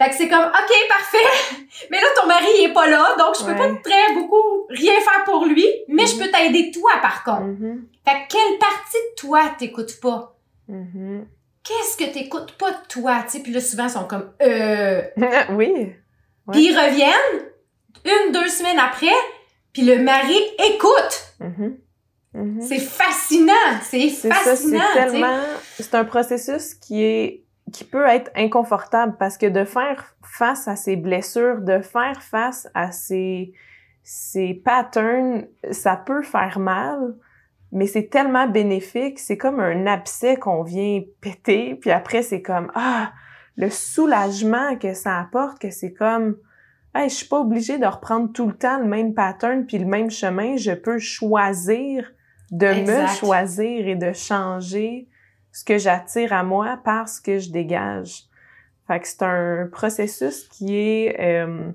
Fait 0.00 0.08
que 0.08 0.16
c'est 0.16 0.28
comme, 0.28 0.46
OK, 0.46 0.88
parfait. 0.88 1.18
Mais 1.90 1.98
là, 2.00 2.06
ton 2.20 2.26
mari, 2.26 2.46
il 2.58 2.70
est 2.70 2.72
pas 2.72 2.88
là, 2.88 3.14
donc 3.18 3.36
je 3.38 3.44
peux 3.44 3.52
Ouais. 3.52 3.58
pas 3.58 3.68
très 3.84 4.14
beaucoup 4.14 4.66
rien 4.68 4.94
faire 4.94 5.22
pour 5.24 5.44
lui, 5.44 5.64
mais 5.86 6.06
je 6.06 6.14
Mhm. 6.16 6.20
peux 6.22 6.30
t'aider 6.30 6.70
toi, 6.72 6.90
par 7.00 7.22
contre. 7.22 7.42
Mhm, 7.42 7.84
Fait 8.04 8.10
que 8.26 8.32
quelle 8.32 8.58
partie 8.58 8.96
de 8.96 9.14
toi 9.20 9.42
t'écoutes 9.58 10.00
pas? 10.00 10.34
mhm. 10.68 11.26
Qu'est-ce 11.62 11.96
que 11.96 12.12
t'écoutes 12.12 12.52
pas 12.58 12.72
de 12.72 12.86
toi? 12.88 13.22
Tu 13.24 13.30
sais, 13.30 13.40
puis 13.40 13.52
là, 13.52 13.60
souvent, 13.60 13.84
ils 13.84 13.90
sont 13.90 14.04
comme, 14.08 14.32
euh... 14.42 15.02
oui. 15.50 15.92
Ouais. 16.46 16.52
Puis 16.54 16.70
ils 16.70 16.76
reviennent, 16.76 17.48
une, 18.04 18.32
deux 18.32 18.48
semaines 18.48 18.78
après, 18.78 19.14
puis 19.72 19.82
le 19.82 20.02
mari 20.02 20.38
écoute. 20.68 21.34
Mhm. 21.40 21.78
Mhm. 22.34 22.60
C'est 22.62 22.78
fascinant, 22.78 23.52
c'est 23.82 24.08
C'est 24.08 24.28
ça, 24.28 24.34
fascinant. 24.34 24.80
c'est 24.94 25.10
tellement... 25.10 25.40
C'est 25.78 25.94
un 25.94 26.04
processus 26.04 26.74
qui 26.74 27.02
est 27.02 27.42
qui 27.72 27.84
peut 27.84 28.06
être 28.06 28.30
inconfortable 28.36 29.16
parce 29.18 29.38
que 29.38 29.46
de 29.46 29.64
faire 29.64 30.14
face 30.22 30.68
à 30.68 30.76
ses 30.76 30.96
blessures, 30.96 31.60
de 31.60 31.80
faire 31.80 32.22
face 32.22 32.68
à 32.74 32.92
ses, 32.92 33.52
ses 34.02 34.54
patterns, 34.54 35.46
ça 35.70 35.96
peut 35.96 36.22
faire 36.22 36.58
mal, 36.58 37.14
mais 37.70 37.86
c'est 37.86 38.08
tellement 38.08 38.46
bénéfique. 38.46 39.18
C'est 39.18 39.38
comme 39.38 39.60
un 39.60 39.86
abcès 39.86 40.36
qu'on 40.36 40.62
vient 40.62 41.02
péter, 41.20 41.76
puis 41.76 41.90
après, 41.90 42.22
c'est 42.22 42.42
comme, 42.42 42.70
ah, 42.74 43.12
le 43.56 43.70
soulagement 43.70 44.76
que 44.76 44.94
ça 44.94 45.18
apporte, 45.18 45.60
que 45.60 45.70
c'est 45.70 45.92
comme, 45.92 46.36
hey, 46.94 47.08
je 47.08 47.14
suis 47.14 47.28
pas 47.28 47.40
obligée 47.40 47.78
de 47.78 47.86
reprendre 47.86 48.32
tout 48.32 48.46
le 48.46 48.54
temps 48.54 48.78
le 48.78 48.86
même 48.86 49.14
pattern 49.14 49.66
puis 49.66 49.78
le 49.78 49.86
même 49.86 50.10
chemin. 50.10 50.56
Je 50.56 50.72
peux 50.72 50.98
choisir 50.98 52.12
de 52.50 52.66
me 52.66 53.06
choisir 53.08 53.88
et 53.88 53.96
de 53.96 54.12
changer 54.12 55.08
ce 55.52 55.64
que 55.64 55.78
j'attire 55.78 56.32
à 56.32 56.42
moi 56.42 56.78
parce 56.84 57.20
que 57.20 57.38
je 57.38 57.50
dégage. 57.50 58.24
Fait 58.86 59.00
que 59.00 59.08
c'est 59.08 59.22
un 59.22 59.68
processus 59.70 60.48
qui 60.48 60.76
est... 60.76 61.16
euh, 61.20 61.72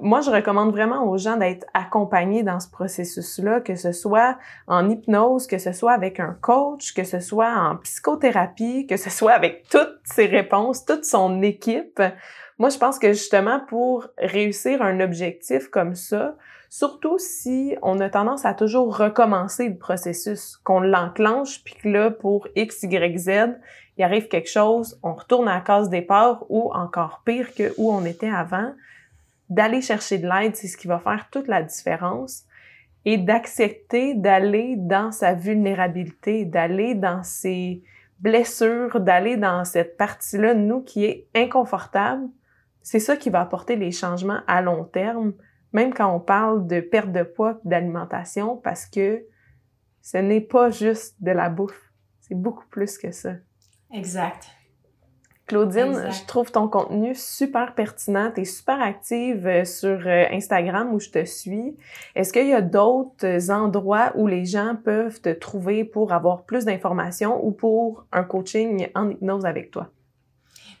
moi, 0.00 0.20
je 0.20 0.30
recommande 0.30 0.70
vraiment 0.70 1.08
aux 1.08 1.18
gens 1.18 1.36
d'être 1.36 1.66
accompagnés 1.74 2.42
dans 2.42 2.60
ce 2.60 2.70
processus-là, 2.70 3.60
que 3.60 3.74
ce 3.74 3.92
soit 3.92 4.36
en 4.66 4.88
hypnose, 4.88 5.46
que 5.46 5.58
ce 5.58 5.72
soit 5.72 5.92
avec 5.92 6.20
un 6.20 6.36
coach, 6.40 6.94
que 6.94 7.04
ce 7.04 7.20
soit 7.20 7.52
en 7.52 7.76
psychothérapie, 7.76 8.86
que 8.86 8.96
ce 8.96 9.10
soit 9.10 9.32
avec 9.32 9.68
toutes 9.70 10.00
ses 10.04 10.26
réponses, 10.26 10.84
toute 10.84 11.04
son 11.04 11.42
équipe. 11.42 12.00
Moi, 12.58 12.70
je 12.70 12.78
pense 12.78 12.98
que 12.98 13.12
justement, 13.12 13.60
pour 13.68 14.08
réussir 14.18 14.82
un 14.82 15.00
objectif 15.00 15.68
comme 15.68 15.94
ça, 15.94 16.36
surtout 16.68 17.18
si 17.18 17.76
on 17.82 18.00
a 18.00 18.10
tendance 18.10 18.44
à 18.44 18.54
toujours 18.54 18.96
recommencer 18.96 19.68
le 19.68 19.76
processus, 19.76 20.56
qu'on 20.64 20.80
l'enclenche, 20.80 21.62
puis 21.64 21.74
que 21.74 21.88
là, 21.88 22.10
pour 22.10 22.48
X, 22.56 22.82
Y, 22.82 23.18
Z, 23.18 23.30
il 23.96 24.04
arrive 24.04 24.28
quelque 24.28 24.48
chose, 24.48 24.98
on 25.02 25.14
retourne 25.14 25.48
à 25.48 25.54
la 25.54 25.60
case 25.60 25.88
départ 25.88 26.44
ou 26.48 26.72
encore 26.72 27.22
pire 27.24 27.54
que 27.54 27.72
où 27.78 27.92
on 27.92 28.04
était 28.04 28.30
avant, 28.30 28.72
d'aller 29.48 29.80
chercher 29.80 30.18
de 30.18 30.28
l'aide, 30.28 30.56
c'est 30.56 30.68
ce 30.68 30.76
qui 30.76 30.88
va 30.88 30.98
faire 30.98 31.28
toute 31.30 31.48
la 31.48 31.62
différence 31.62 32.44
et 33.04 33.16
d'accepter 33.16 34.14
d'aller 34.14 34.74
dans 34.76 35.12
sa 35.12 35.34
vulnérabilité, 35.34 36.44
d'aller 36.44 36.94
dans 36.94 37.22
ses 37.22 37.82
blessures, 38.20 39.00
d'aller 39.00 39.36
dans 39.36 39.64
cette 39.64 39.96
partie-là 39.96 40.54
de 40.54 40.60
nous 40.60 40.82
qui 40.82 41.04
est 41.04 41.26
inconfortable. 41.34 42.28
C'est 42.82 42.98
ça 42.98 43.16
qui 43.16 43.30
va 43.30 43.40
apporter 43.40 43.76
les 43.76 43.92
changements 43.92 44.40
à 44.46 44.60
long 44.60 44.84
terme, 44.84 45.32
même 45.72 45.94
quand 45.94 46.14
on 46.14 46.20
parle 46.20 46.66
de 46.66 46.80
perte 46.80 47.12
de 47.12 47.22
poids, 47.22 47.60
d'alimentation, 47.64 48.56
parce 48.56 48.86
que 48.86 49.24
ce 50.02 50.18
n'est 50.18 50.40
pas 50.40 50.70
juste 50.70 51.16
de 51.20 51.30
la 51.30 51.50
bouffe, 51.50 51.92
c'est 52.20 52.34
beaucoup 52.34 52.66
plus 52.70 52.98
que 52.98 53.10
ça. 53.10 53.34
Exact. 53.92 54.57
Claudine, 55.48 55.88
Exact. 55.88 56.12
je 56.12 56.26
trouve 56.26 56.52
ton 56.52 56.68
contenu 56.68 57.14
super 57.14 57.74
pertinent. 57.74 58.30
Tu 58.34 58.42
es 58.42 58.44
super 58.44 58.80
active 58.80 59.46
euh, 59.46 59.64
sur 59.64 60.06
euh, 60.06 60.26
Instagram 60.30 60.92
où 60.92 61.00
je 61.00 61.08
te 61.08 61.24
suis. 61.24 61.74
Est-ce 62.14 62.32
qu'il 62.32 62.46
y 62.46 62.52
a 62.52 62.60
d'autres 62.60 63.50
endroits 63.50 64.12
où 64.14 64.26
les 64.26 64.44
gens 64.44 64.76
peuvent 64.82 65.20
te 65.20 65.30
trouver 65.30 65.84
pour 65.84 66.12
avoir 66.12 66.42
plus 66.44 66.66
d'informations 66.66 67.44
ou 67.44 67.50
pour 67.50 68.04
un 68.12 68.24
coaching 68.24 68.88
en 68.94 69.08
hypnose 69.10 69.46
avec 69.46 69.70
toi? 69.70 69.88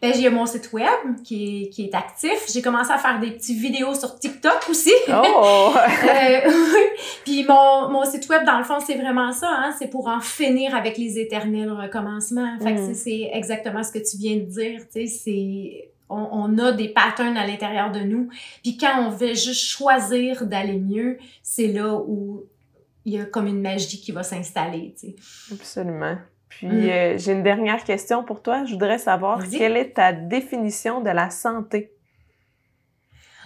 Ben, 0.00 0.14
j'ai 0.14 0.30
mon 0.30 0.46
site 0.46 0.72
web 0.72 0.86
qui 1.24 1.64
est, 1.64 1.68
qui 1.70 1.84
est 1.86 1.94
actif. 1.94 2.46
J'ai 2.52 2.62
commencé 2.62 2.90
à 2.92 2.98
faire 2.98 3.18
des 3.18 3.32
petites 3.32 3.58
vidéos 3.58 3.94
sur 3.94 4.18
TikTok 4.18 4.68
aussi. 4.70 4.92
Oh! 5.08 5.74
Euh. 6.08 6.50
Puis 7.24 7.44
mon, 7.48 7.90
mon 7.90 8.04
site 8.04 8.28
web, 8.28 8.44
dans 8.44 8.58
le 8.58 8.64
fond, 8.64 8.78
c'est 8.84 8.94
vraiment 8.94 9.32
ça. 9.32 9.48
Hein? 9.50 9.74
C'est 9.78 9.88
pour 9.88 10.06
en 10.08 10.20
finir 10.20 10.74
avec 10.74 10.96
les 10.98 11.18
éternels 11.18 11.70
recommencements. 11.70 12.58
Fait 12.60 12.72
Mm. 12.74 12.86
c'est- 12.86 12.94
c'est 12.94 13.30
exactement 13.32 13.82
ce 13.82 13.92
que 13.92 13.98
tu 13.98 14.16
viens 14.16 14.36
de 14.36 14.42
dire. 14.42 14.80
Tu 14.92 15.06
sais, 15.06 15.06
c'est... 15.06 15.90
On, 16.08 16.26
on 16.32 16.58
a 16.58 16.72
des 16.72 16.88
patterns 16.88 17.36
à 17.36 17.46
l'intérieur 17.46 17.90
de 17.92 18.00
nous. 18.00 18.30
Puis 18.62 18.76
quand 18.78 19.04
on 19.06 19.10
veut 19.10 19.34
juste 19.34 19.60
choisir 19.66 20.46
d'aller 20.46 20.78
mieux, 20.78 21.18
c'est 21.42 21.66
là 21.66 21.94
où 21.96 22.44
il 23.04 23.14
y 23.14 23.20
a 23.20 23.24
comme 23.26 23.46
une 23.46 23.60
magie 23.60 24.00
qui 24.00 24.12
va 24.12 24.22
s'installer. 24.22 24.94
Tu 24.98 25.08
sais. 25.08 25.16
Absolument. 25.52 26.16
Puis 26.48 26.66
Mm. 26.66 26.70
euh, 26.90 27.18
j'ai 27.18 27.32
une 27.32 27.42
dernière 27.42 27.84
question 27.84 28.24
pour 28.24 28.42
toi. 28.42 28.64
Je 28.64 28.72
voudrais 28.72 28.98
savoir 28.98 29.38
Vas-y. 29.38 29.58
quelle 29.58 29.76
est 29.76 29.94
ta 29.94 30.12
définition 30.12 31.00
de 31.00 31.10
la 31.10 31.30
santé? 31.30 31.92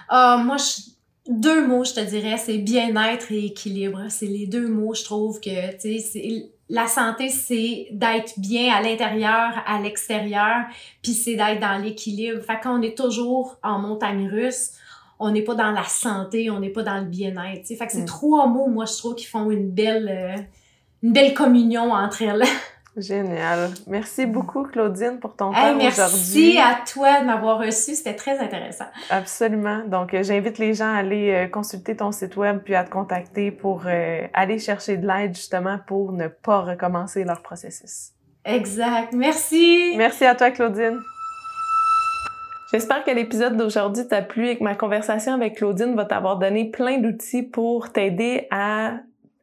Ah, 0.08 0.40
moi, 0.44 0.56
je- 0.56 0.92
deux 1.32 1.66
mots, 1.66 1.84
je 1.84 1.94
te 1.94 2.00
dirais, 2.00 2.36
c'est 2.36 2.58
bien-être 2.58 3.30
et 3.32 3.46
équilibre. 3.46 4.00
C'est 4.08 4.26
les 4.26 4.46
deux 4.46 4.68
mots, 4.68 4.94
je 4.94 5.04
trouve 5.04 5.40
que, 5.40 5.72
tu 5.80 5.98
sais, 6.00 6.50
la 6.68 6.86
santé, 6.86 7.28
c'est 7.28 7.88
d'être 7.92 8.38
bien 8.38 8.74
à 8.74 8.82
l'intérieur, 8.82 9.50
à 9.66 9.78
l'extérieur, 9.80 10.64
puis 11.02 11.12
c'est 11.12 11.34
d'être 11.36 11.60
dans 11.60 11.78
l'équilibre. 11.82 12.40
Fait 12.42 12.58
qu'on 12.62 12.82
est 12.82 12.96
toujours 12.96 13.58
en 13.62 13.78
montagne 13.78 14.28
russe, 14.28 14.72
on 15.18 15.30
n'est 15.30 15.42
pas 15.42 15.54
dans 15.54 15.70
la 15.70 15.84
santé, 15.84 16.50
on 16.50 16.58
n'est 16.60 16.70
pas 16.70 16.82
dans 16.82 16.98
le 16.98 17.04
bien-être. 17.04 17.66
Fait 17.66 17.86
que 17.86 17.92
c'est 17.92 18.02
Mm. 18.02 18.06
trois 18.06 18.46
mots, 18.46 18.66
moi, 18.68 18.86
je 18.86 18.96
trouve, 18.96 19.14
qui 19.14 19.26
font 19.26 19.50
une 19.50 19.70
belle, 19.70 20.08
euh, 20.08 20.42
une 21.02 21.12
belle 21.12 21.34
communion 21.34 21.92
entre 21.92 22.22
elles. 22.22 22.42
Génial. 22.96 23.70
Merci 23.86 24.26
beaucoup, 24.26 24.64
Claudine, 24.64 25.18
pour 25.18 25.34
ton 25.34 25.52
Hey, 25.54 25.72
temps 25.72 25.76
merci 25.78 26.00
aujourd'hui. 26.00 26.58
à 26.58 26.78
toi 26.86 27.20
de 27.20 27.26
m'avoir 27.26 27.58
reçu, 27.58 27.94
c'était 27.94 28.14
très 28.14 28.38
intéressant. 28.38 28.84
Absolument. 29.08 29.80
Donc, 29.86 30.12
euh, 30.12 30.22
j'invite 30.22 30.58
les 30.58 30.74
gens 30.74 30.92
à 30.92 30.98
aller 30.98 31.30
euh, 31.32 31.48
consulter 31.48 31.96
ton 31.96 32.12
site 32.12 32.36
web 32.36 32.58
puis 32.62 32.74
à 32.74 32.84
te 32.84 32.90
contacter 32.90 33.50
pour 33.50 33.84
euh, 33.86 34.26
aller 34.34 34.58
chercher 34.58 34.98
de 34.98 35.06
l'aide 35.06 35.34
justement 35.34 35.78
pour 35.86 36.12
ne 36.12 36.28
pas 36.28 36.60
recommencer 36.60 37.24
leur 37.24 37.40
processus. 37.40 38.10
Exact. 38.44 39.14
Merci. 39.14 39.94
Merci 39.96 40.26
à 40.26 40.34
toi, 40.34 40.50
Claudine. 40.50 41.00
J'espère 42.72 43.04
que 43.04 43.10
l'épisode 43.10 43.56
d'aujourd'hui 43.56 44.06
t'a 44.06 44.22
plu 44.22 44.48
et 44.48 44.58
que 44.58 44.64
ma 44.64 44.74
conversation 44.74 45.34
avec 45.34 45.56
Claudine 45.56 45.94
va 45.94 46.04
t'avoir 46.06 46.38
donné 46.38 46.70
plein 46.70 46.98
d'outils 46.98 47.42
pour 47.42 47.92
t'aider 47.92 48.48
à 48.50 48.94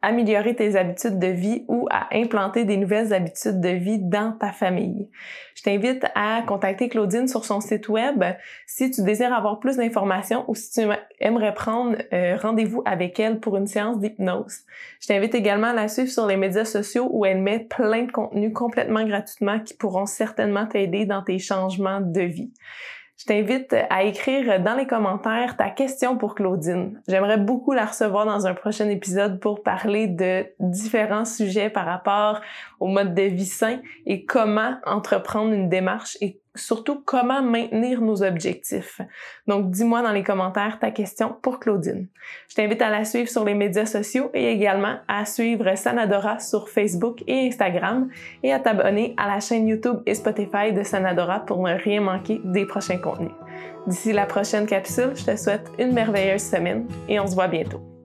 améliorer 0.02 0.56
tes 0.56 0.76
habitudes 0.76 1.20
de 1.20 1.28
vie 1.28 1.66
ou 1.68 1.88
à 1.91 2.08
implanter 2.14 2.64
des 2.64 2.78
nouvelles 2.78 3.14
habitudes 3.14 3.60
de 3.60 3.70
vie 3.70 4.00
dans 4.00 4.32
ta 4.32 4.52
famille. 4.52 5.10
Je 5.56 5.64
t'invite 5.64 6.06
à 6.16 6.41
contacter 6.47 6.88
Claudine 6.88 7.28
sur 7.28 7.43
son 7.43 7.60
site 7.60 7.89
web 7.89 8.24
si 8.66 8.91
tu 8.91 9.04
désires 9.04 9.34
avoir 9.34 9.60
plus 9.60 9.76
d'informations 9.76 10.45
ou 10.47 10.56
si 10.56 10.72
tu 10.72 10.88
aimerais 11.20 11.54
prendre 11.54 11.97
euh, 12.14 12.38
rendez-vous 12.38 12.82
avec 12.86 13.20
elle 13.20 13.39
pour 13.39 13.58
une 13.58 13.68
séance 13.68 14.00
d'hypnose. 14.00 14.60
Je 15.02 15.08
t'invite 15.08 15.36
également 15.36 15.68
à 15.68 15.74
la 15.74 15.88
suivre 15.88 16.10
sur 16.10 16.28
les 16.28 16.38
médias 16.38 16.66
sociaux 16.66 17.10
où 17.12 17.26
elle 17.26 17.41
met 17.41 17.60
plein 17.60 18.04
de 18.04 18.12
contenus 18.12 18.54
complètement 18.54 19.06
gratuitement 19.06 19.60
qui 19.60 19.74
pourront 19.74 20.06
certainement 20.06 20.66
t'aider 20.66 21.06
dans 21.06 21.24
tes 21.24 21.39
changements 21.39 22.00
de 22.00 22.22
vie. 22.22 22.54
Je 23.20 23.26
t'invite 23.26 23.76
à 23.89 24.03
écrire 24.03 24.61
dans 24.61 24.76
les 24.76 24.88
commentaires 24.88 25.57
ta 25.57 25.70
question 25.70 26.15
pour 26.15 26.36
Claudine. 26.36 27.01
J'aimerais 27.09 27.38
beaucoup 27.38 27.74
la 27.74 27.86
recevoir 27.86 28.26
dans 28.26 28.47
un 28.47 28.53
prochain 28.53 28.88
épisode 28.88 29.41
pour 29.41 29.61
parler 29.61 30.07
de 30.07 30.45
différents 30.61 31.26
sujets 31.26 31.70
par 31.70 31.86
rapport 31.86 32.39
au 32.80 32.88
mode 32.88 33.13
de 33.13 33.24
vie 33.24 33.45
sain 33.45 33.80
et 34.05 34.24
comment 34.24 34.78
entreprendre 34.86 35.51
une 35.51 35.67
démarche 35.67 36.17
surtout 36.60 37.01
comment 37.05 37.41
maintenir 37.41 38.01
nos 38.01 38.24
objectifs. 38.24 39.01
Donc, 39.47 39.72
dis-moi 39.72 40.01
dans 40.01 40.12
les 40.12 40.24
commentaires 40.24 40.80
ta 40.80 40.91
question 40.91 41.36
pour 41.41 41.60
Claudine. 41.60 42.07
Je 42.49 42.55
t'invite 42.55 42.82
à 42.82 42.89
la 42.89 43.05
suivre 43.05 43.30
sur 43.30 43.45
les 43.45 43.53
médias 43.53 43.86
sociaux 43.86 44.30
et 44.34 44.51
également 44.51 44.97
à 45.07 45.26
suivre 45.26 45.76
Sanadora 45.76 46.39
sur 46.39 46.70
Facebook 46.70 47.24
et 47.28 47.47
Instagram 47.47 48.10
et 48.43 48.53
à 48.53 48.60
t'abonner 48.60 49.14
à 49.18 49.28
la 49.28 49.39
chaîne 49.39 49.68
YouTube 49.68 50.01
et 50.05 50.16
Spotify 50.16 50.74
de 50.74 50.84
Sanadora 50.84 51.39
pour 51.41 51.62
ne 51.62 51.74
rien 51.74 52.01
manquer 52.01 52.41
des 52.43 52.66
prochains 52.66 52.97
contenus. 52.97 53.32
D'ici 53.88 54.14
la 54.14 54.26
prochaine 54.26 54.66
capsule, 54.66 55.16
je 55.16 55.26
te 55.26 55.36
souhaite 55.36 55.72
une 55.80 55.93
merveilleuse 55.93 56.43
semaine 56.43 56.88
et 57.07 57.20
on 57.20 57.28
se 57.28 57.36
voit 57.36 57.47
bientôt. 57.47 57.99